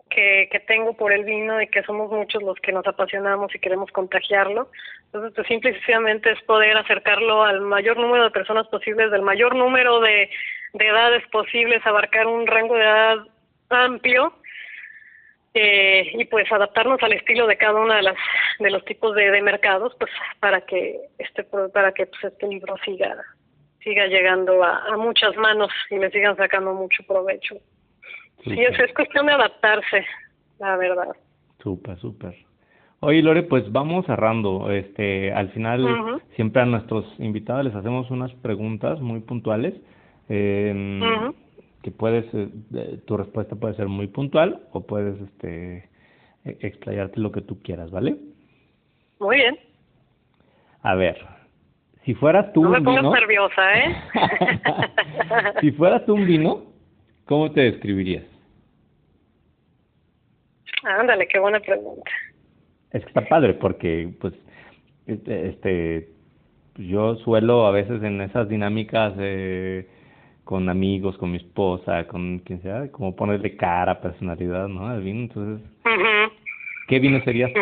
que, 0.09 0.49
que 0.51 0.59
tengo 0.61 0.93
por 0.93 1.11
el 1.11 1.23
vino 1.23 1.61
y 1.61 1.67
que 1.67 1.83
somos 1.83 2.11
muchos 2.11 2.41
los 2.41 2.57
que 2.61 2.71
nos 2.71 2.87
apasionamos 2.87 3.53
y 3.53 3.59
queremos 3.59 3.91
contagiarlo. 3.91 4.71
Entonces, 5.05 5.33
pues 5.35 5.47
simple 5.47 5.69
y 5.69 5.73
sencillamente 5.73 6.31
es 6.31 6.41
poder 6.43 6.75
acercarlo 6.77 7.43
al 7.43 7.61
mayor 7.61 7.97
número 7.97 8.23
de 8.23 8.31
personas 8.31 8.67
posibles, 8.69 9.11
del 9.11 9.21
mayor 9.21 9.55
número 9.55 9.99
de, 9.99 10.31
de 10.73 10.87
edades 10.87 11.23
posibles, 11.31 11.85
abarcar 11.85 12.27
un 12.27 12.45
rango 12.47 12.75
de 12.75 12.83
edad 12.83 13.17
amplio 13.69 14.33
eh, 15.53 16.11
y 16.13 16.25
pues 16.25 16.51
adaptarnos 16.51 17.01
al 17.03 17.13
estilo 17.13 17.47
de 17.47 17.57
cada 17.57 17.79
una 17.79 17.97
de 17.97 18.03
las 18.03 18.15
de 18.59 18.69
los 18.69 18.83
tipos 18.85 19.15
de, 19.15 19.31
de 19.31 19.41
mercados, 19.41 19.95
pues 19.99 20.11
para 20.39 20.61
que 20.61 20.99
este 21.17 21.43
para 21.43 21.91
que 21.91 22.05
pues, 22.05 22.23
este 22.23 22.47
libro 22.47 22.75
siga 22.85 23.15
siga 23.83 24.07
llegando 24.07 24.63
a, 24.63 24.85
a 24.85 24.97
muchas 24.97 25.35
manos 25.37 25.71
y 25.89 25.97
le 25.97 26.11
sigan 26.11 26.35
sacando 26.35 26.73
mucho 26.73 27.03
provecho. 27.03 27.55
Sí, 28.43 28.59
es, 28.59 28.79
es 28.79 28.93
cuestión 28.93 29.25
de 29.25 29.33
adaptarse, 29.33 30.05
la 30.59 30.77
verdad. 30.77 31.15
Súper, 31.61 31.97
súper. 31.99 32.35
Oye, 33.01 33.21
Lore, 33.21 33.43
pues 33.43 33.71
vamos 33.71 34.05
cerrando. 34.05 34.71
Este, 34.71 35.31
al 35.31 35.49
final, 35.51 36.21
siempre 36.35 36.61
a 36.61 36.65
nuestros 36.65 37.05
invitados 37.19 37.65
les 37.65 37.75
hacemos 37.75 38.11
unas 38.11 38.31
preguntas 38.35 38.99
muy 38.99 39.21
puntuales. 39.21 39.73
Eh, 40.29 41.31
que 41.81 41.91
puedes, 41.91 42.25
eh, 42.33 42.99
tu 43.05 43.17
respuesta 43.17 43.55
puede 43.55 43.75
ser 43.75 43.87
muy 43.87 44.07
puntual 44.07 44.61
o 44.71 44.85
puedes 44.85 45.19
este, 45.21 45.89
e, 46.45 46.57
explayarte 46.61 47.19
lo 47.19 47.31
que 47.31 47.41
tú 47.41 47.61
quieras, 47.61 47.89
¿vale? 47.91 48.17
Muy 49.19 49.37
bien. 49.37 49.57
A 50.81 50.95
ver, 50.95 51.17
si 52.05 52.13
fueras 52.15 52.51
tú 52.53 52.63
no 52.63 52.69
un 52.69 52.83
me 52.83 52.91
vino... 52.95 53.13
nerviosa, 53.13 53.79
¿eh? 53.79 53.95
si 55.61 55.71
fueras 55.71 56.05
tú 56.05 56.15
un 56.15 56.25
vino, 56.25 56.65
¿cómo 57.25 57.51
te 57.51 57.61
describirías? 57.61 58.25
Ándale, 60.83 61.27
qué 61.27 61.39
buena 61.39 61.59
pregunta. 61.59 62.09
Es 62.91 63.01
que 63.03 63.07
está 63.07 63.27
padre 63.27 63.53
porque, 63.53 64.09
pues, 64.19 64.33
este, 65.05 65.49
este 65.49 66.09
yo 66.75 67.15
suelo 67.17 67.65
a 67.65 67.71
veces 67.71 68.01
en 68.03 68.21
esas 68.21 68.47
dinámicas 68.47 69.13
con 70.49 70.67
amigos, 70.67 71.15
con 71.19 71.29
mi 71.29 71.37
esposa, 71.37 72.07
con 72.07 72.39
quien 72.39 72.59
sea, 72.63 72.91
como 72.91 73.15
ponerle 73.15 73.55
cara, 73.55 74.01
personalidad, 74.01 74.67
¿no? 74.67 74.87
Al 74.87 75.03
vino, 75.03 75.19
entonces, 75.19 75.69
¿qué 76.87 76.97
vino 76.97 77.23
serías 77.23 77.51
tú? 77.53 77.61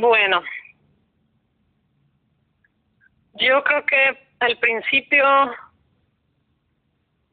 Bueno, 0.00 0.42
yo 3.36 3.64
creo 3.64 3.86
que 3.86 4.18
al 4.40 4.58
principio 4.58 5.24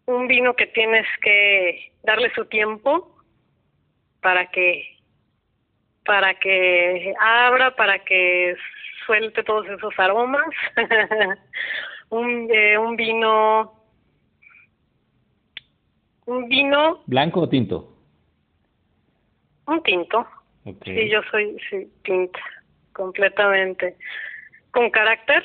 un 0.06 0.26
vino 0.30 0.54
que 0.54 0.68
tienes 0.68 1.06
que 1.22 1.92
darle 2.04 2.32
su 2.34 2.46
tiempo 2.46 3.14
para 4.22 4.50
que 4.52 4.95
para 6.06 6.34
que 6.36 7.14
abra, 7.20 7.76
para 7.76 8.00
que 8.00 8.56
suelte 9.06 9.44
todos 9.44 9.68
esos 9.68 9.94
aromas. 9.98 10.46
un 12.10 12.48
eh, 12.52 12.78
un 12.78 12.96
vino 12.96 13.74
un 16.26 16.48
vino 16.48 17.04
blanco 17.06 17.42
o 17.42 17.50
tinto. 17.50 17.92
Un 19.68 19.82
tinto. 19.84 20.28
Sí, 20.84 21.10
yo 21.10 21.22
soy 21.30 21.58
sí, 21.70 21.88
tinta 22.04 22.40
completamente 22.94 23.96
con 24.72 24.90
carácter, 24.90 25.44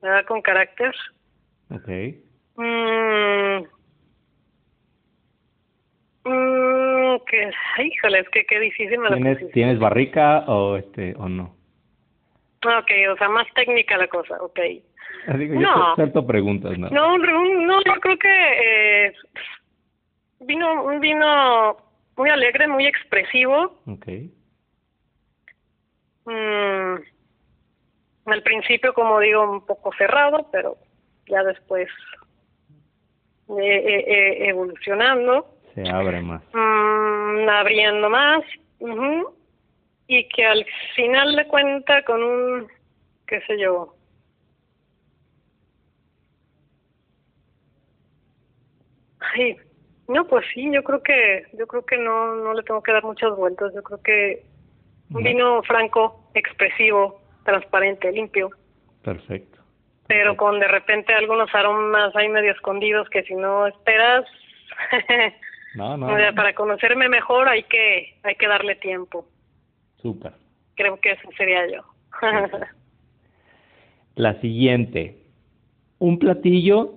¿verdad? 0.00 0.24
Con 0.26 0.42
carácter. 0.42 0.94
Ok. 1.70 1.88
Mm, 2.56 3.64
mm, 6.24 7.16
que, 7.26 7.50
híjole, 7.84 8.20
es 8.20 8.28
que 8.30 8.44
qué 8.46 8.60
difícil 8.60 8.98
me 8.98 9.10
lo 9.10 9.16
¿Tienes, 9.16 9.34
pusiste. 9.36 9.52
¿Tienes 9.54 9.78
barrica 9.78 10.44
o 10.46 10.76
este 10.76 11.14
o 11.16 11.28
no? 11.28 11.54
Ok, 12.66 12.90
o 13.12 13.16
sea, 13.18 13.28
más 13.28 13.46
técnica 13.54 13.96
la 13.98 14.08
cosa, 14.08 14.36
ok. 14.42 14.58
Digo, 15.38 15.54
yo 15.54 15.60
No. 15.60 15.92
acepto 15.92 16.26
preguntas, 16.26 16.78
¿no? 16.78 16.88
No, 16.90 17.14
un- 17.14 17.66
no, 17.66 17.82
yo 17.84 17.92
creo 18.00 18.18
que 18.18 18.28
eh, 19.08 19.12
vino 20.40 20.84
un 20.84 21.00
vino 21.00 21.76
muy 22.16 22.30
alegre, 22.30 22.68
muy 22.68 22.86
expresivo. 22.86 23.80
Ok. 23.86 24.06
Mm, 26.26 26.94
al 28.26 28.42
principio, 28.42 28.94
como 28.94 29.20
digo, 29.20 29.42
un 29.50 29.66
poco 29.66 29.92
cerrado, 29.98 30.48
pero 30.50 30.76
ya 31.26 31.42
después 31.42 31.88
eh, 33.60 34.04
eh, 34.06 34.48
evolucionando, 34.48 35.53
Se 35.74 35.88
abre 35.88 36.20
más. 36.20 36.42
mm, 36.52 37.48
abriendo 37.48 38.08
más, 38.08 38.42
y 40.06 40.28
que 40.28 40.44
al 40.44 40.64
final 40.94 41.34
de 41.34 41.46
cuenta 41.46 42.04
con 42.04 42.22
un, 42.22 42.68
qué 43.26 43.40
sé 43.46 43.58
yo, 43.58 43.94
ay, 49.20 49.56
no, 50.08 50.26
pues 50.26 50.44
sí, 50.52 50.70
yo 50.72 50.82
creo 50.84 51.02
que, 51.02 51.46
yo 51.58 51.66
creo 51.66 51.84
que 51.84 51.96
no, 51.96 52.34
no 52.36 52.54
le 52.54 52.62
tengo 52.62 52.82
que 52.82 52.92
dar 52.92 53.04
muchas 53.04 53.34
vueltas, 53.36 53.72
yo 53.74 53.82
creo 53.82 54.02
que 54.02 54.42
un 55.10 55.22
vino 55.22 55.62
franco, 55.62 56.30
expresivo, 56.34 57.20
transparente, 57.44 58.10
limpio, 58.12 58.50
Perfecto. 59.02 59.60
pero 60.06 60.36
con 60.36 60.60
de 60.60 60.68
repente 60.68 61.14
algunos 61.14 61.54
aromas 61.54 62.14
ahí 62.16 62.28
medio 62.28 62.52
escondidos 62.52 63.08
que 63.10 63.22
si 63.22 63.34
no 63.34 63.66
esperas, 63.66 64.24
No, 65.74 65.96
no. 65.96 66.06
o 66.06 66.16
sea, 66.16 66.32
para 66.32 66.54
conocerme 66.54 67.08
mejor 67.08 67.48
hay 67.48 67.64
que, 67.64 68.16
hay 68.22 68.36
que 68.36 68.46
darle 68.46 68.76
tiempo. 68.76 69.26
Súper. 70.00 70.32
Creo 70.76 71.00
que 71.00 71.12
eso 71.12 71.28
sería 71.36 71.66
yo. 71.66 71.82
La 74.14 74.40
siguiente. 74.40 75.18
Un 75.98 76.18
platillo 76.18 76.94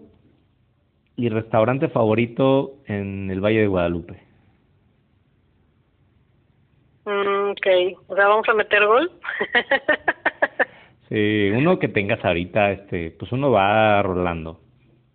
y 1.15 1.29
restaurante 1.29 1.89
favorito 1.89 2.77
en 2.85 3.31
el 3.31 3.41
Valle 3.41 3.61
de 3.61 3.67
Guadalupe. 3.67 4.21
Mm, 7.05 7.51
ok, 7.51 7.67
o 8.07 8.15
sea, 8.15 8.27
vamos 8.27 8.47
a 8.49 8.53
meter 8.53 8.85
gol. 8.85 9.11
Sí, 11.09 11.51
uno 11.53 11.79
que 11.79 11.87
tengas 11.87 12.23
ahorita, 12.23 12.71
este, 12.71 13.11
pues 13.11 13.31
uno 13.31 13.49
va 13.49 14.01
rolando. 14.01 14.59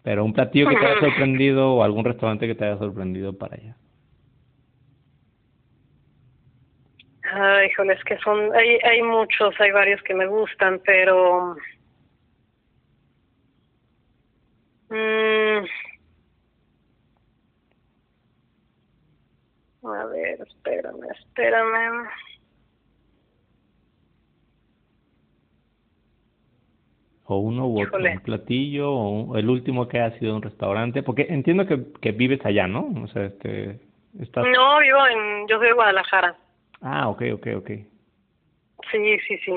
Pero 0.02 0.24
un 0.24 0.32
platillo 0.32 0.68
que 0.68 0.76
te 0.76 0.86
haya 0.86 1.00
sorprendido 1.00 1.74
o 1.74 1.82
algún 1.82 2.04
restaurante 2.04 2.46
que 2.46 2.54
te 2.54 2.64
haya 2.64 2.78
sorprendido 2.78 3.36
para 3.38 3.56
allá. 3.56 3.76
Ay, 7.34 7.68
híjole, 7.68 7.94
es 7.94 8.04
que 8.04 8.18
son, 8.18 8.54
hay, 8.54 8.78
hay 8.82 9.02
muchos, 9.02 9.58
hay 9.60 9.70
varios 9.70 10.02
que 10.02 10.14
me 10.14 10.26
gustan, 10.26 10.80
pero... 10.84 11.56
mm, 14.90 15.64
a 19.86 20.04
ver, 20.06 20.40
espérame, 20.42 21.10
espérame. 21.10 22.08
O 27.32 27.38
uno 27.38 27.66
u 27.66 27.80
otro, 27.80 27.98
un 27.98 28.20
platillo 28.20 28.90
o 28.90 29.36
el 29.38 29.48
último 29.48 29.88
que 29.88 30.00
haya 30.00 30.18
sido 30.18 30.36
un 30.36 30.42
restaurante. 30.42 31.02
Porque 31.02 31.26
entiendo 31.28 31.66
que, 31.66 31.84
que 32.00 32.12
vives 32.12 32.44
allá, 32.44 32.66
¿no? 32.66 32.92
O 33.02 33.06
sea, 33.08 33.24
este, 33.24 33.80
estás... 34.20 34.44
No, 34.44 34.78
vivo 34.80 35.06
en, 35.06 35.48
yo 35.48 35.58
soy 35.58 35.68
de 35.68 35.72
Guadalajara. 35.72 36.36
Ah, 36.80 37.08
ok, 37.08 37.22
ok, 37.34 37.46
ok. 37.56 37.70
Sí, 38.90 39.18
sí, 39.26 39.38
sí. 39.44 39.52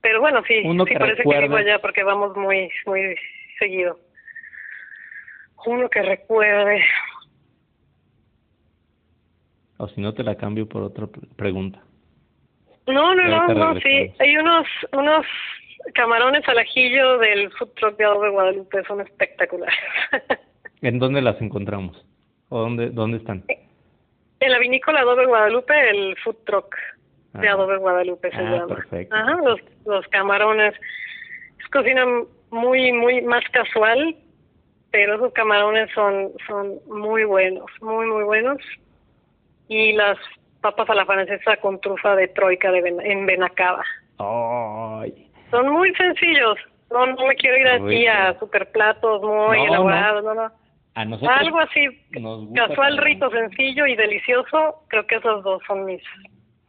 Pero 0.00 0.20
bueno, 0.20 0.42
sí, 0.48 0.62
Uno 0.64 0.84
sí 0.84 0.92
que 0.92 0.98
parece 0.98 1.22
que 1.22 1.40
vivo 1.40 1.56
allá 1.56 1.78
porque 1.80 2.02
vamos 2.02 2.36
muy, 2.36 2.68
muy 2.86 3.14
seguido. 3.58 4.00
Uno 5.64 5.88
que 5.88 6.02
recuerde. 6.02 6.84
O 9.76 9.88
si 9.88 10.00
no, 10.00 10.12
te 10.12 10.24
la 10.24 10.36
cambio 10.36 10.68
por 10.68 10.82
otra 10.82 11.06
pre- 11.06 11.28
pregunta. 11.36 11.80
No, 12.86 13.14
no, 13.14 13.28
no, 13.28 13.54
no, 13.54 13.80
sí. 13.80 14.12
Hay 14.18 14.36
unos, 14.36 14.66
unos 14.92 15.24
camarones 15.94 16.46
al 16.48 16.58
ajillo 16.58 17.18
del 17.18 17.50
food 17.52 17.70
truck 17.76 17.96
de 17.96 18.04
Adobe 18.04 18.30
Guadalupe, 18.30 18.84
son 18.84 19.00
espectaculares. 19.00 19.78
¿En 20.82 20.98
dónde 20.98 21.22
las 21.22 21.40
encontramos? 21.40 22.04
¿O 22.48 22.58
dónde, 22.60 22.90
dónde 22.90 23.18
están? 23.18 23.44
en 24.40 24.50
la 24.50 24.58
vinícola 24.58 25.00
Adobe 25.00 25.26
Guadalupe, 25.26 25.90
el 25.90 26.16
food 26.18 26.36
truck 26.44 26.74
de 27.34 27.48
Ah. 27.48 27.52
Adobe 27.52 27.76
Guadalupe 27.78 28.30
se 28.30 28.36
Ah, 28.36 28.42
llama. 28.42 28.74
perfecto. 28.74 29.14
Ajá, 29.14 29.36
los, 29.44 29.60
los 29.86 30.06
camarones. 30.08 30.74
Es 31.60 31.68
cocina 31.70 32.04
muy, 32.50 32.92
muy 32.92 33.22
más 33.22 33.44
casual, 33.52 34.16
pero 34.90 35.14
esos 35.14 35.32
camarones 35.32 35.88
son, 35.94 36.32
son 36.46 36.74
muy 36.88 37.24
buenos, 37.24 37.70
muy, 37.80 38.06
muy 38.06 38.24
buenos. 38.24 38.58
Y 39.68 39.92
las 39.92 40.18
papas 40.60 40.90
a 40.90 40.94
la 40.94 41.06
francesa 41.06 41.56
con 41.58 41.80
trufa 41.80 42.14
de 42.16 42.28
troika 42.28 42.70
de 42.72 42.82
Ben- 42.82 43.00
en 43.00 43.24
Benacaba. 43.24 43.84
Ay, 44.18 45.30
Son 45.52 45.70
muy 45.72 45.94
sencillos. 45.94 46.56
No, 46.90 47.06
no 47.06 47.26
me 47.28 47.36
quiero 47.36 47.56
ir 47.58 47.68
así 47.68 48.06
a 48.08 48.36
super 48.40 48.70
platos 48.72 49.22
muy 49.22 49.58
No, 49.58 49.64
elaborados, 49.66 50.24
no, 50.24 50.34
no. 50.34 50.50
a 50.94 51.04
nosotros 51.04 51.30
Algo 51.38 51.60
así, 51.60 51.80
casual, 52.56 52.98
rico, 52.98 53.30
sencillo 53.30 53.86
y 53.86 53.94
delicioso. 53.94 54.82
Creo 54.88 55.06
que 55.06 55.14
esos 55.14 55.44
dos 55.44 55.62
son 55.66 55.84
mis, 55.84 56.02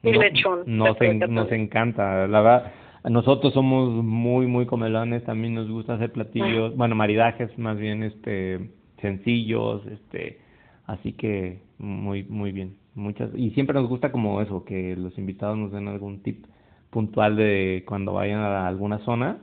mi 0.04 0.12
No- 0.12 0.22
lechón. 0.22 0.64
Nos, 0.68 1.02
en- 1.02 1.20
nos 1.34 1.52
encanta, 1.52 2.28
la 2.28 2.42
verdad. 2.42 2.72
Nosotros 3.10 3.54
somos 3.54 3.90
muy, 4.04 4.46
muy 4.48 4.66
comelones, 4.66 5.26
también 5.26 5.56
nos 5.56 5.68
gusta 5.70 5.96
hacer 5.96 6.12
platillos, 6.14 6.74
bueno, 6.78 6.96
maridajes 6.96 7.58
más 7.58 7.78
bien 7.78 8.04
este 8.04 8.70
sencillos, 9.02 9.86
este, 9.88 10.40
así 10.88 11.12
que 11.12 11.60
muy, 11.80 12.24
muy 12.24 12.54
bien. 12.54 12.78
Muchas, 12.96 13.30
y 13.36 13.50
siempre 13.52 13.74
nos 13.74 13.90
gusta 13.90 14.12
como 14.14 14.40
eso, 14.42 14.64
que 14.64 14.96
los 14.96 15.18
invitados 15.18 15.58
nos 15.58 15.72
den 15.74 15.90
algún 15.90 16.24
tip 16.24 16.46
puntual 16.94 17.36
de 17.36 17.84
cuando 17.88 18.14
vayan 18.14 18.40
a 18.40 18.68
alguna 18.68 19.00
zona, 19.00 19.38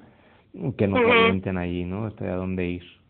que 0.78 0.86
nos 0.86 1.00
orienten 1.04 1.58
allí, 1.58 1.84
¿no? 1.84 2.08
Este, 2.08 2.28
a 2.28 2.36
dónde 2.36 2.66
ir. 2.66 3.00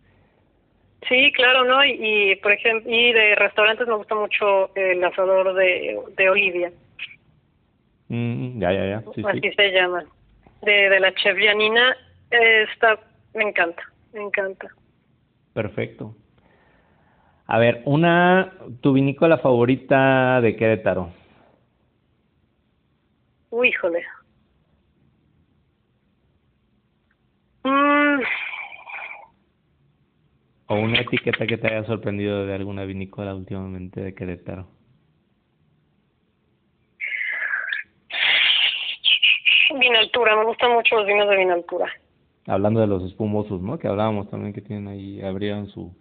Sí, 1.09 1.33
claro, 1.33 1.65
¿no? 1.65 1.85
Y, 1.85 1.99
y, 2.01 2.37
por 2.37 2.53
ejemplo, 2.53 2.91
y 2.91 3.13
de 3.13 3.35
restaurantes 3.37 3.87
me 3.87 3.95
gusta 3.95 4.15
mucho 4.15 4.75
el 4.75 5.03
asador 5.05 5.55
de, 5.55 5.99
de 6.17 6.31
Olivia, 6.31 6.73
Mm, 8.13 8.59
ya, 8.61 8.73
ya, 8.73 8.87
ya, 8.87 9.05
sí, 9.15 9.23
así 9.25 9.41
sí. 9.41 9.53
se 9.55 9.71
llama, 9.71 10.05
de, 10.63 10.73
de 10.91 10.99
la 10.99 11.15
chef 11.15 11.39
Janina. 11.39 11.97
Eh, 12.33 12.67
Está, 12.73 12.99
me 13.35 13.45
encanta, 13.45 13.83
me 14.13 14.23
encanta. 14.23 14.69
Perfecto. 15.55 16.17
A 17.47 17.59
ver, 17.61 17.83
una, 17.85 18.53
tu 18.81 18.93
vinícola 18.95 19.39
favorita 19.39 20.41
de 20.41 20.57
Querétaro. 20.57 21.11
Uy, 23.51 23.69
híjole. 23.69 24.05
Mm, 27.63 28.10
O 30.67 30.75
una 30.77 31.01
etiqueta 31.01 31.47
que 31.47 31.59
te 31.59 31.67
haya 31.67 31.85
sorprendido 31.85 32.47
de 32.47 32.55
alguna 32.55 32.85
vinícola 32.85 33.35
últimamente 33.35 34.01
de 34.01 34.15
Querétaro. 34.15 34.69
Vinaltura, 39.79 40.37
me 40.37 40.45
gustan 40.45 40.73
mucho 40.73 40.97
los 40.97 41.07
vinos 41.07 41.29
de 41.29 41.37
Vinaltura. 41.37 41.93
Hablando 42.47 42.81
de 42.81 42.87
los 42.87 43.03
espumosos, 43.05 43.61
¿no? 43.61 43.79
Que 43.79 43.89
hablábamos 43.89 44.31
también 44.31 44.53
que 44.53 44.61
tienen 44.61 44.89
ahí, 44.89 45.21
abrieron 45.23 45.69
su... 45.69 45.95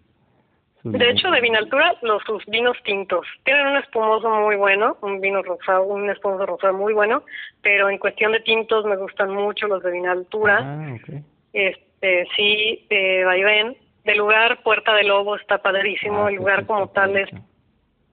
su 0.81 0.91
De 0.91 1.09
hecho, 1.09 1.29
de 1.31 1.41
Vinaltura, 1.41 1.95
los 2.01 2.23
sus 2.23 2.45
vinos 2.45 2.77
tintos. 2.83 3.25
Tienen 3.43 3.67
un 3.67 3.77
espumoso 3.77 4.29
muy 4.29 4.55
bueno, 4.55 4.97
un 5.01 5.19
vino 5.19 5.41
rosado, 5.41 5.83
un 5.83 6.09
espumoso 6.09 6.45
rosado 6.45 6.73
muy 6.73 6.93
bueno, 6.93 7.23
pero 7.61 7.89
en 7.89 7.97
cuestión 7.97 8.31
de 8.31 8.39
tintos 8.41 8.85
me 8.85 8.97
gustan 8.97 9.33
mucho 9.33 9.67
los 9.67 9.83
de 9.83 9.91
Vinaltura. 9.91 10.59
Ah, 10.61 10.95
ok. 10.95 11.23
Este, 11.53 11.88
sí, 12.35 12.85
de 12.89 13.23
vaivén. 13.25 13.77
Del 14.05 14.17
lugar, 14.17 14.63
Puerta 14.63 14.95
del 14.95 15.07
Lobo, 15.09 15.35
está 15.35 15.57
padrísimo. 15.61 16.25
Ah, 16.25 16.29
el 16.29 16.35
lugar 16.35 16.65
como 16.65 16.87
tal 16.89 17.15
es, 17.17 17.29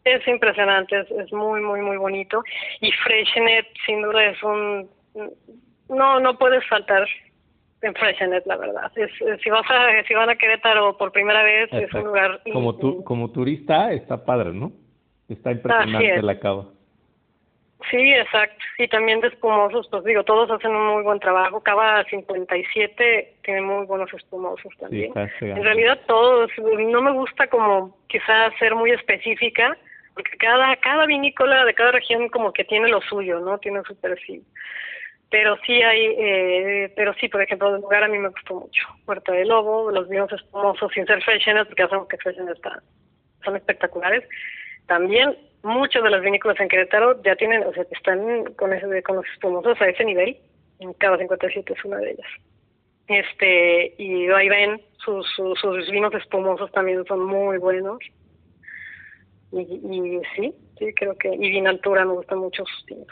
es 0.05 0.27
impresionante, 0.29 0.99
es, 0.99 1.11
es 1.11 1.33
muy, 1.33 1.61
muy, 1.61 1.81
muy 1.81 1.97
bonito. 1.97 2.43
Y 2.81 2.91
Freshnet, 2.93 3.67
sin 3.87 4.03
duda, 4.03 4.25
es 4.25 4.43
un... 4.43 4.91
No, 5.89 6.21
no 6.21 6.37
puedes 6.37 6.67
faltar 6.67 7.07
en 7.83 7.95
Freshnet, 7.95 8.45
la 8.47 8.57
verdad. 8.57 8.93
Es, 8.97 9.11
es- 9.21 9.41
si 9.41 9.49
vas 9.51 9.65
a, 9.71 10.03
si 10.07 10.15
van 10.15 10.29
a 10.29 10.37
Querétaro 10.37 10.97
por 10.99 11.13
primera 11.13 11.43
vez, 11.43 11.73
es 11.73 11.93
un 11.95 12.05
lugar... 12.05 12.41
Como, 12.53 12.77
tu, 12.77 13.05
como 13.05 13.31
turista 13.31 13.93
está 13.93 14.25
padre, 14.25 14.53
¿no? 14.53 14.73
Está 15.29 15.53
impresionante 15.53 16.17
es. 16.17 16.23
la 16.25 16.39
cava. 16.39 16.67
Sí, 17.91 18.13
exacto. 18.15 18.65
Y 18.79 18.89
también 18.89 19.21
de 19.21 19.29
espumosos, 19.29 19.87
pues 19.91 20.05
digo, 20.05 20.25
todos 20.25 20.51
hacen 20.51 20.75
un 20.75 20.95
muy 20.95 21.03
buen 21.03 21.21
trabajo. 21.21 21.63
Cava 21.63 22.05
57 22.05 23.35
tiene 23.45 23.61
muy 23.61 23.87
buenos 23.87 24.13
espumosos 24.13 24.73
también. 24.79 25.13
en 25.15 25.63
realidad 25.63 26.01
todos. 26.07 26.51
No 26.59 27.03
me 27.03 27.13
gusta 27.13 27.47
como 27.49 27.97
quizás 28.09 28.53
ser 28.59 28.75
muy 28.75 28.91
específica, 28.91 29.77
porque 30.15 30.37
cada 30.39 30.75
cada 30.77 31.07
vinícola 31.07 31.65
de 31.65 31.75
cada 31.75 31.93
región 31.93 32.29
como 32.29 32.53
que 32.53 32.65
tiene 32.65 32.89
lo 32.89 33.01
suyo, 33.03 33.39
¿no? 33.41 33.59
Tiene 33.59 33.83
su 33.87 33.95
perfil. 34.01 34.43
Pero 35.31 35.57
sí 35.67 35.83
hay, 35.83 36.15
eh, 36.19 36.93
pero 36.97 37.13
sí, 37.15 37.29
por 37.29 37.43
ejemplo, 37.43 37.75
el 37.75 37.83
lugar 37.83 38.05
a 38.05 38.09
mí 38.09 38.19
me 38.19 38.29
gustó 38.29 38.55
mucho. 38.55 38.87
Puerta 39.05 39.33
de 39.33 39.45
Lobo, 39.45 39.91
los 39.91 40.09
vinos 40.09 40.33
espumosos 40.33 40.93
sin 40.93 41.07
ser 41.07 41.23
fresheners, 41.23 41.67
porque 41.67 41.83
hacemos 41.83 42.09
que 42.09 42.17
fresheners 42.17 42.57
están, 42.57 42.81
son 43.45 43.57
espectaculares. 43.57 44.25
También 44.87 45.37
muchos 45.67 46.03
de 46.03 46.11
las 46.11 46.23
vinícolas 46.23 46.59
en 46.61 46.69
Querétaro 46.69 47.23
ya 47.23 47.37
tienen, 47.37 47.65
o 47.65 47.73
sea, 47.73 47.85
están 47.91 48.55
con, 48.55 48.73
ese, 48.73 49.03
con 49.03 49.17
los 49.17 49.27
espumosos 49.35 49.81
a 49.81 49.89
ese 49.89 50.05
nivel. 50.05 50.37
En 50.79 50.93
cada 50.95 51.19
57 51.19 51.73
es 51.73 51.85
una 51.85 51.99
de 51.99 52.13
ellas. 52.13 52.27
Este, 53.09 53.95
y 53.99 54.29
ahí 54.29 54.49
ven, 54.49 54.81
sus, 55.05 55.27
sus, 55.37 55.91
vinos 55.91 56.13
espumosos 56.15 56.71
también 56.73 57.05
son 57.07 57.25
muy 57.25 57.59
buenos. 57.59 57.99
Y, 59.53 60.21
sí, 60.37 60.55
creo 60.97 61.17
que, 61.17 61.35
y 61.35 61.51
bien 61.51 61.67
altura 61.67 62.05
me 62.05 62.13
gustan 62.13 62.39
mucho 62.39 62.65
sus 62.65 62.87
vinos. 62.87 63.07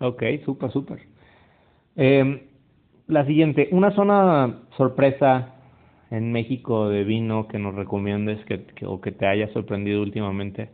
Ok, 0.00 0.22
súper, 0.44 0.70
súper. 0.72 0.98
Eh, 1.96 2.48
la 3.06 3.26
siguiente, 3.26 3.68
una 3.72 3.90
zona 3.92 4.62
sorpresa 4.76 5.54
en 6.10 6.32
México 6.32 6.88
de 6.88 7.04
vino 7.04 7.48
que 7.48 7.58
nos 7.58 7.74
recomiendes 7.74 8.42
que, 8.46 8.64
o 8.86 9.00
que 9.00 9.12
te 9.12 9.26
haya 9.26 9.52
sorprendido 9.52 10.00
últimamente. 10.02 10.70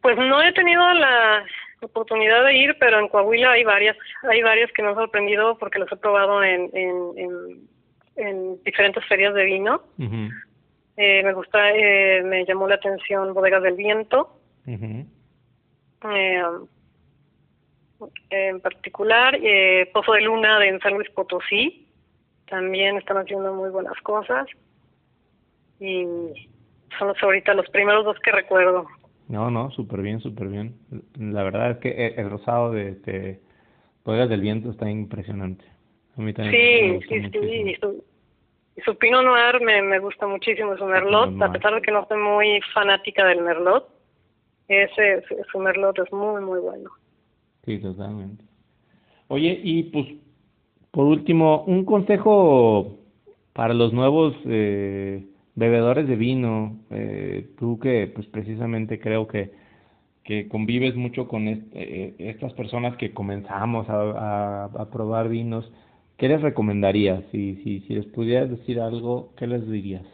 Pues 0.00 0.16
no 0.16 0.42
he 0.42 0.52
tenido 0.52 0.82
la 0.94 1.44
oportunidad 1.82 2.44
de 2.44 2.56
ir, 2.56 2.76
pero 2.78 2.98
en 2.98 3.08
Coahuila 3.08 3.52
hay 3.52 3.64
varias, 3.64 3.96
hay 4.30 4.42
varias 4.42 4.70
que 4.72 4.82
me 4.82 4.88
han 4.88 4.94
sorprendido 4.94 5.58
porque 5.58 5.78
las 5.78 5.90
he 5.92 5.96
probado 5.96 6.42
en, 6.42 6.70
en, 6.74 7.68
en, 8.16 8.62
diferentes 8.64 9.04
ferias 9.06 9.34
de 9.34 9.44
vino. 9.44 9.82
eh, 10.96 11.22
me 11.22 11.32
gusta, 11.32 11.70
eh, 11.70 12.22
me 12.22 12.44
llamó 12.44 12.68
la 12.68 12.74
atención 12.76 13.32
Bodegas 13.32 13.62
del 13.62 13.76
Viento. 13.76 14.36
Eh, 14.66 16.42
en 18.30 18.60
particular, 18.60 19.38
eh, 19.42 19.90
Pozo 19.92 20.12
de 20.12 20.22
Luna 20.22 20.58
de 20.58 20.78
San 20.80 20.94
Luis 20.94 21.10
Potosí, 21.10 21.86
también 22.48 22.96
están 22.96 23.18
haciendo 23.18 23.54
muy 23.54 23.70
buenas 23.70 23.98
cosas 24.02 24.46
y 25.78 26.04
son 26.98 27.08
los 27.08 27.22
ahorita 27.22 27.54
los 27.54 27.68
primeros 27.70 28.04
dos 28.04 28.18
que 28.20 28.32
recuerdo. 28.32 28.86
No, 29.30 29.50
no, 29.50 29.70
súper 29.70 30.02
bien, 30.02 30.20
súper 30.20 30.48
bien. 30.48 30.74
La 31.18 31.42
verdad 31.42 31.70
es 31.70 31.78
que 31.78 31.88
e, 31.88 32.20
el 32.20 32.30
rosado 32.30 32.72
de, 32.72 32.96
de 32.96 33.40
del 34.04 34.40
Viento 34.40 34.70
está 34.70 34.90
impresionante. 34.90 35.64
A 36.18 36.20
mí 36.20 36.32
también 36.34 37.00
sí, 37.00 37.08
sí, 37.08 37.30
sí. 37.32 37.38
Y 37.38 37.74
su, 37.76 38.04
su 38.84 38.98
Pinot 38.98 39.24
Noir 39.24 39.60
me, 39.62 39.80
me 39.82 40.00
gusta 40.00 40.26
muchísimo, 40.26 40.76
su 40.76 40.84
Merlot, 40.84 41.40
a 41.40 41.52
pesar 41.52 41.74
de 41.74 41.80
que 41.80 41.92
no 41.92 42.06
soy 42.08 42.18
muy 42.18 42.60
fanática 42.74 43.24
del 43.24 43.42
Merlot 43.42 44.00
ese, 44.70 45.24
su 45.50 45.58
merlot 45.58 45.98
es 45.98 46.12
muy, 46.12 46.40
muy 46.42 46.60
bueno. 46.60 46.90
Sí, 47.64 47.78
totalmente. 47.78 48.44
Oye, 49.28 49.60
y 49.62 49.84
pues, 49.84 50.06
por 50.92 51.06
último, 51.06 51.64
un 51.64 51.84
consejo 51.84 52.98
para 53.52 53.74
los 53.74 53.92
nuevos 53.92 54.34
eh, 54.46 55.24
bebedores 55.54 56.06
de 56.08 56.16
vino, 56.16 56.78
eh, 56.90 57.48
tú 57.58 57.78
que 57.78 58.10
pues 58.14 58.26
precisamente 58.26 59.00
creo 59.00 59.26
que, 59.26 59.52
que 60.24 60.48
convives 60.48 60.94
mucho 60.94 61.28
con 61.28 61.48
eh, 61.48 62.14
estas 62.18 62.52
personas 62.54 62.96
que 62.96 63.12
comenzamos 63.12 63.88
a, 63.88 64.64
a, 64.64 64.90
probar 64.90 65.28
vinos, 65.28 65.70
¿qué 66.16 66.28
les 66.28 66.40
recomendarías? 66.40 67.22
Si, 67.32 67.56
si, 67.62 67.80
si 67.80 67.94
les 67.94 68.06
pudieras 68.06 68.50
decir 68.50 68.80
algo, 68.80 69.32
¿qué 69.36 69.46
les 69.46 69.68
dirías? 69.68 70.06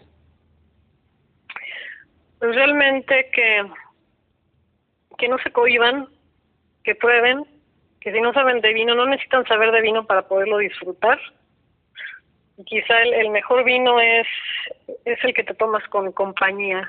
Pues 2.38 2.54
realmente 2.54 3.30
que 3.32 3.62
que 5.16 5.28
no 5.28 5.38
se 5.38 5.50
cohiban, 5.50 6.08
que 6.84 6.94
prueben, 6.94 7.44
que 8.00 8.12
si 8.12 8.20
no 8.20 8.32
saben 8.32 8.60
de 8.60 8.72
vino, 8.72 8.94
no 8.94 9.06
necesitan 9.06 9.46
saber 9.46 9.72
de 9.72 9.82
vino 9.82 10.06
para 10.06 10.28
poderlo 10.28 10.58
disfrutar. 10.58 11.18
Quizá 12.64 13.02
el, 13.02 13.30
mejor 13.30 13.64
vino 13.64 14.00
es, 14.00 14.26
es 15.04 15.22
el 15.24 15.34
que 15.34 15.44
te 15.44 15.54
tomas 15.54 15.86
con 15.88 16.12
compañía, 16.12 16.88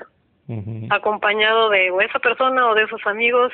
acompañado 0.88 1.68
de 1.68 1.90
o 1.90 2.00
esa 2.00 2.18
persona 2.18 2.68
o 2.68 2.74
de 2.74 2.84
esos 2.84 3.06
amigos. 3.06 3.52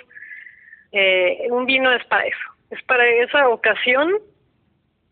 Eh, 0.92 1.48
un 1.50 1.66
vino 1.66 1.90
es 1.92 2.04
para 2.06 2.24
eso, 2.24 2.48
es 2.70 2.82
para 2.84 3.04
esa 3.06 3.48
ocasión 3.48 4.12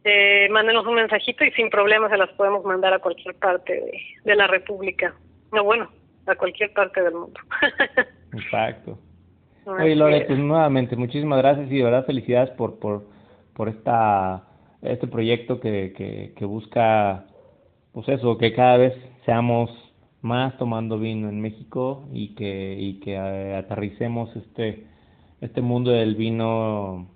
eh, 0.03 0.47
mándenos 0.51 0.85
un 0.85 0.93
mensajito 0.93 1.43
y 1.43 1.51
sin 1.53 1.71
problemas 1.71 2.11
se 2.11 2.17
las 2.17 2.29
podemos 2.33 2.63
mandar 2.63 2.93
a 2.93 2.99
cualquier 2.99 3.33
parte 3.33 3.73
de, 3.73 3.99
de 4.25 4.35
la 4.35 4.45
República. 4.45 5.15
No, 5.51 5.63
bueno, 5.63 5.89
a 6.27 6.35
cualquier 6.35 6.71
parte 6.73 7.01
del 7.01 7.15
mundo. 7.15 7.39
Exacto. 8.33 8.99
Oye, 9.65 9.95
Lore, 9.95 10.21
pues 10.21 10.37
nuevamente, 10.37 10.95
muchísimas 10.95 11.39
gracias 11.39 11.71
y 11.71 11.77
de 11.77 11.83
verdad 11.83 12.05
felicidades 12.05 12.51
por, 12.51 12.77
por, 12.77 13.07
por 13.55 13.69
esta, 13.69 14.43
este 14.83 15.07
proyecto 15.07 15.59
que, 15.59 15.93
que, 15.97 16.33
que 16.37 16.45
busca, 16.45 17.25
pues 17.93 18.07
eso, 18.09 18.37
que 18.37 18.53
cada 18.53 18.77
vez 18.77 18.93
seamos 19.25 19.69
más 20.21 20.57
tomando 20.57 20.99
vino 20.99 21.29
en 21.29 21.41
México 21.41 22.05
y 22.13 22.35
que, 22.35 22.75
y 22.77 22.99
que 22.99 23.13
eh, 23.13 23.55
aterricemos 23.55 24.35
este, 24.35 24.85
este 25.41 25.61
mundo 25.61 25.91
del 25.91 26.15
vino 26.15 27.07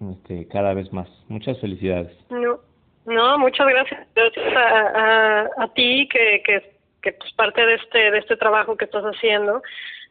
este, 0.00 0.48
cada 0.48 0.74
vez 0.74 0.92
más. 0.92 1.08
Muchas 1.28 1.58
felicidades. 1.60 2.12
No, 2.30 2.60
no 3.06 3.38
muchas 3.38 3.66
gracias. 3.66 4.06
Gracias 4.14 4.56
a, 4.56 5.48
a, 5.58 5.68
ti 5.74 6.08
que, 6.10 6.42
que, 6.44 6.72
que 7.00 7.12
pues 7.12 7.32
parte 7.32 7.64
de 7.64 7.74
este, 7.74 8.10
de 8.10 8.18
este 8.18 8.36
trabajo 8.36 8.76
que 8.76 8.84
estás 8.84 9.04
haciendo 9.04 9.62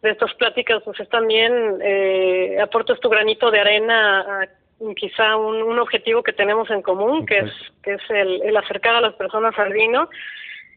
de 0.01 0.12
estas 0.12 0.34
pláticas, 0.36 0.82
pues 0.84 0.99
es 0.99 1.09
también 1.09 1.78
eh, 1.82 2.57
aportas 2.62 2.99
tu 2.99 3.09
granito 3.09 3.51
de 3.51 3.59
arena 3.59 4.22
a, 4.22 4.47
quizá 4.95 5.36
un, 5.38 5.61
un, 5.61 5.79
objetivo 5.79 6.23
que 6.23 6.34
tenemos 6.34 6.69
en 6.69 6.82
común, 6.82 7.25
que 7.25 7.39
es 7.39 7.51
que 7.84 7.93
es 7.93 8.01
el, 8.09 8.41
el, 8.43 8.57
acercar 8.57 8.95
a 8.95 9.01
las 9.01 9.13
personas 9.15 9.57
al 9.57 9.73
vino 9.73 10.09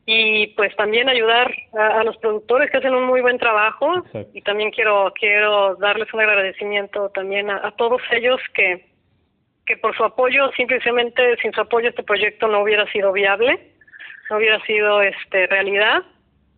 y 0.06 0.48
pues 0.48 0.74
también 0.76 1.08
ayudar 1.08 1.52
a, 1.72 2.04
los 2.04 2.16
productores 2.18 2.70
que 2.70 2.76
hacen 2.76 2.94
un 2.94 3.06
muy 3.06 3.20
buen 3.22 3.38
trabajo. 3.38 4.04
Y 4.32 4.42
también 4.42 4.70
quiero 4.70 5.12
quiero 5.18 5.76
darles 5.76 6.12
un 6.12 6.20
agradecimiento 6.20 7.08
también 7.10 7.50
a, 7.50 7.66
a 7.66 7.70
todos 7.72 8.02
ellos 8.10 8.40
que 8.52 8.86
que 9.66 9.78
por 9.78 9.96
su 9.96 10.04
apoyo 10.04 10.50
simplemente 10.52 11.36
sin 11.40 11.52
su 11.52 11.60
apoyo 11.62 11.88
este 11.88 12.02
proyecto 12.02 12.48
no 12.48 12.60
hubiera 12.60 12.86
sido 12.92 13.12
viable 13.12 13.74
hubiera 14.30 14.60
sido 14.64 15.02
este 15.02 15.46
realidad. 15.46 16.02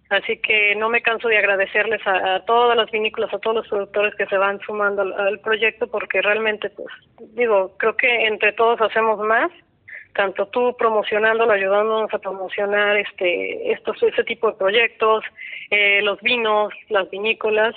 Así 0.08 0.38
que 0.38 0.76
no 0.76 0.88
me 0.88 1.02
canso 1.02 1.26
de 1.26 1.38
agradecerles 1.38 2.00
a, 2.06 2.40
todas 2.46 2.76
las 2.76 2.90
vinícolas, 2.92 3.32
a 3.34 3.40
todos 3.40 3.56
los 3.56 3.68
productores 3.68 4.14
que 4.14 4.26
se 4.26 4.36
van 4.36 4.60
sumando 4.60 5.02
al, 5.02 5.40
proyecto, 5.40 5.88
porque 5.88 6.22
realmente, 6.22 6.70
pues, 6.70 6.88
digo, 7.34 7.74
creo 7.76 7.96
que 7.96 8.26
entre 8.26 8.52
todos 8.52 8.80
hacemos 8.80 9.18
más, 9.18 9.50
tanto 10.14 10.46
tú 10.46 10.76
promocionándolo, 10.78 11.52
ayudándonos 11.52 12.14
a 12.14 12.18
promocionar 12.18 12.96
este, 12.96 13.72
estos, 13.72 14.00
ese 14.00 14.22
tipo 14.22 14.48
de 14.50 14.56
proyectos, 14.56 15.24
eh, 15.70 16.00
los 16.02 16.20
vinos, 16.20 16.72
las 16.88 17.10
vinícolas. 17.10 17.74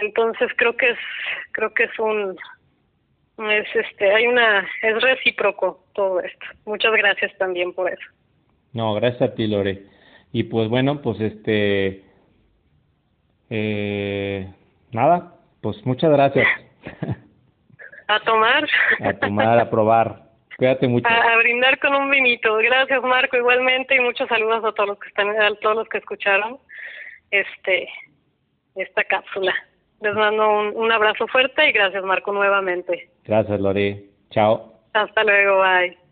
Entonces 0.00 0.50
creo 0.56 0.76
que 0.76 0.90
es, 0.90 0.98
creo 1.52 1.72
que 1.72 1.84
es 1.84 1.98
un, 1.98 2.36
es 3.50 3.66
este, 3.74 4.12
hay 4.12 4.26
una, 4.26 4.68
es 4.82 5.02
recíproco 5.02 5.84
todo 5.94 6.20
esto. 6.20 6.46
Muchas 6.66 6.92
gracias 6.92 7.36
también 7.38 7.72
por 7.72 7.90
eso. 7.90 8.06
No, 8.74 8.94
gracias 8.94 9.30
a 9.30 9.34
ti, 9.34 9.46
Lore. 9.46 9.97
Y 10.32 10.44
pues 10.44 10.68
bueno, 10.68 11.00
pues 11.00 11.20
este, 11.20 12.04
eh, 13.50 14.52
nada, 14.92 15.34
pues 15.60 15.84
muchas 15.86 16.10
gracias. 16.10 16.46
A 18.08 18.20
tomar. 18.20 18.66
A 19.00 19.12
tomar, 19.12 19.58
a 19.58 19.68
probar. 19.68 20.22
Cuídate 20.56 20.88
mucho. 20.88 21.06
A, 21.08 21.36
brindar 21.36 21.78
con 21.78 21.94
un 21.94 22.10
vinito. 22.10 22.56
Gracias, 22.56 23.02
Marco, 23.02 23.36
igualmente, 23.36 23.94
y 23.94 24.00
muchos 24.00 24.28
saludos 24.28 24.64
a 24.64 24.72
todos 24.72 24.88
los 24.88 24.98
que 24.98 25.08
están, 25.08 25.28
a 25.28 25.54
todos 25.56 25.76
los 25.76 25.88
que 25.88 25.98
escucharon 25.98 26.58
este 27.30 27.88
esta 28.74 29.04
cápsula. 29.04 29.54
Les 30.00 30.14
mando 30.14 30.48
un, 30.48 30.76
un 30.76 30.90
abrazo 30.90 31.26
fuerte 31.26 31.68
y 31.68 31.72
gracias, 31.72 32.02
Marco, 32.02 32.32
nuevamente. 32.32 33.10
Gracias, 33.24 33.60
Lore. 33.60 34.04
Chao. 34.30 34.72
Hasta 34.94 35.24
luego, 35.24 35.60
bye. 35.60 36.07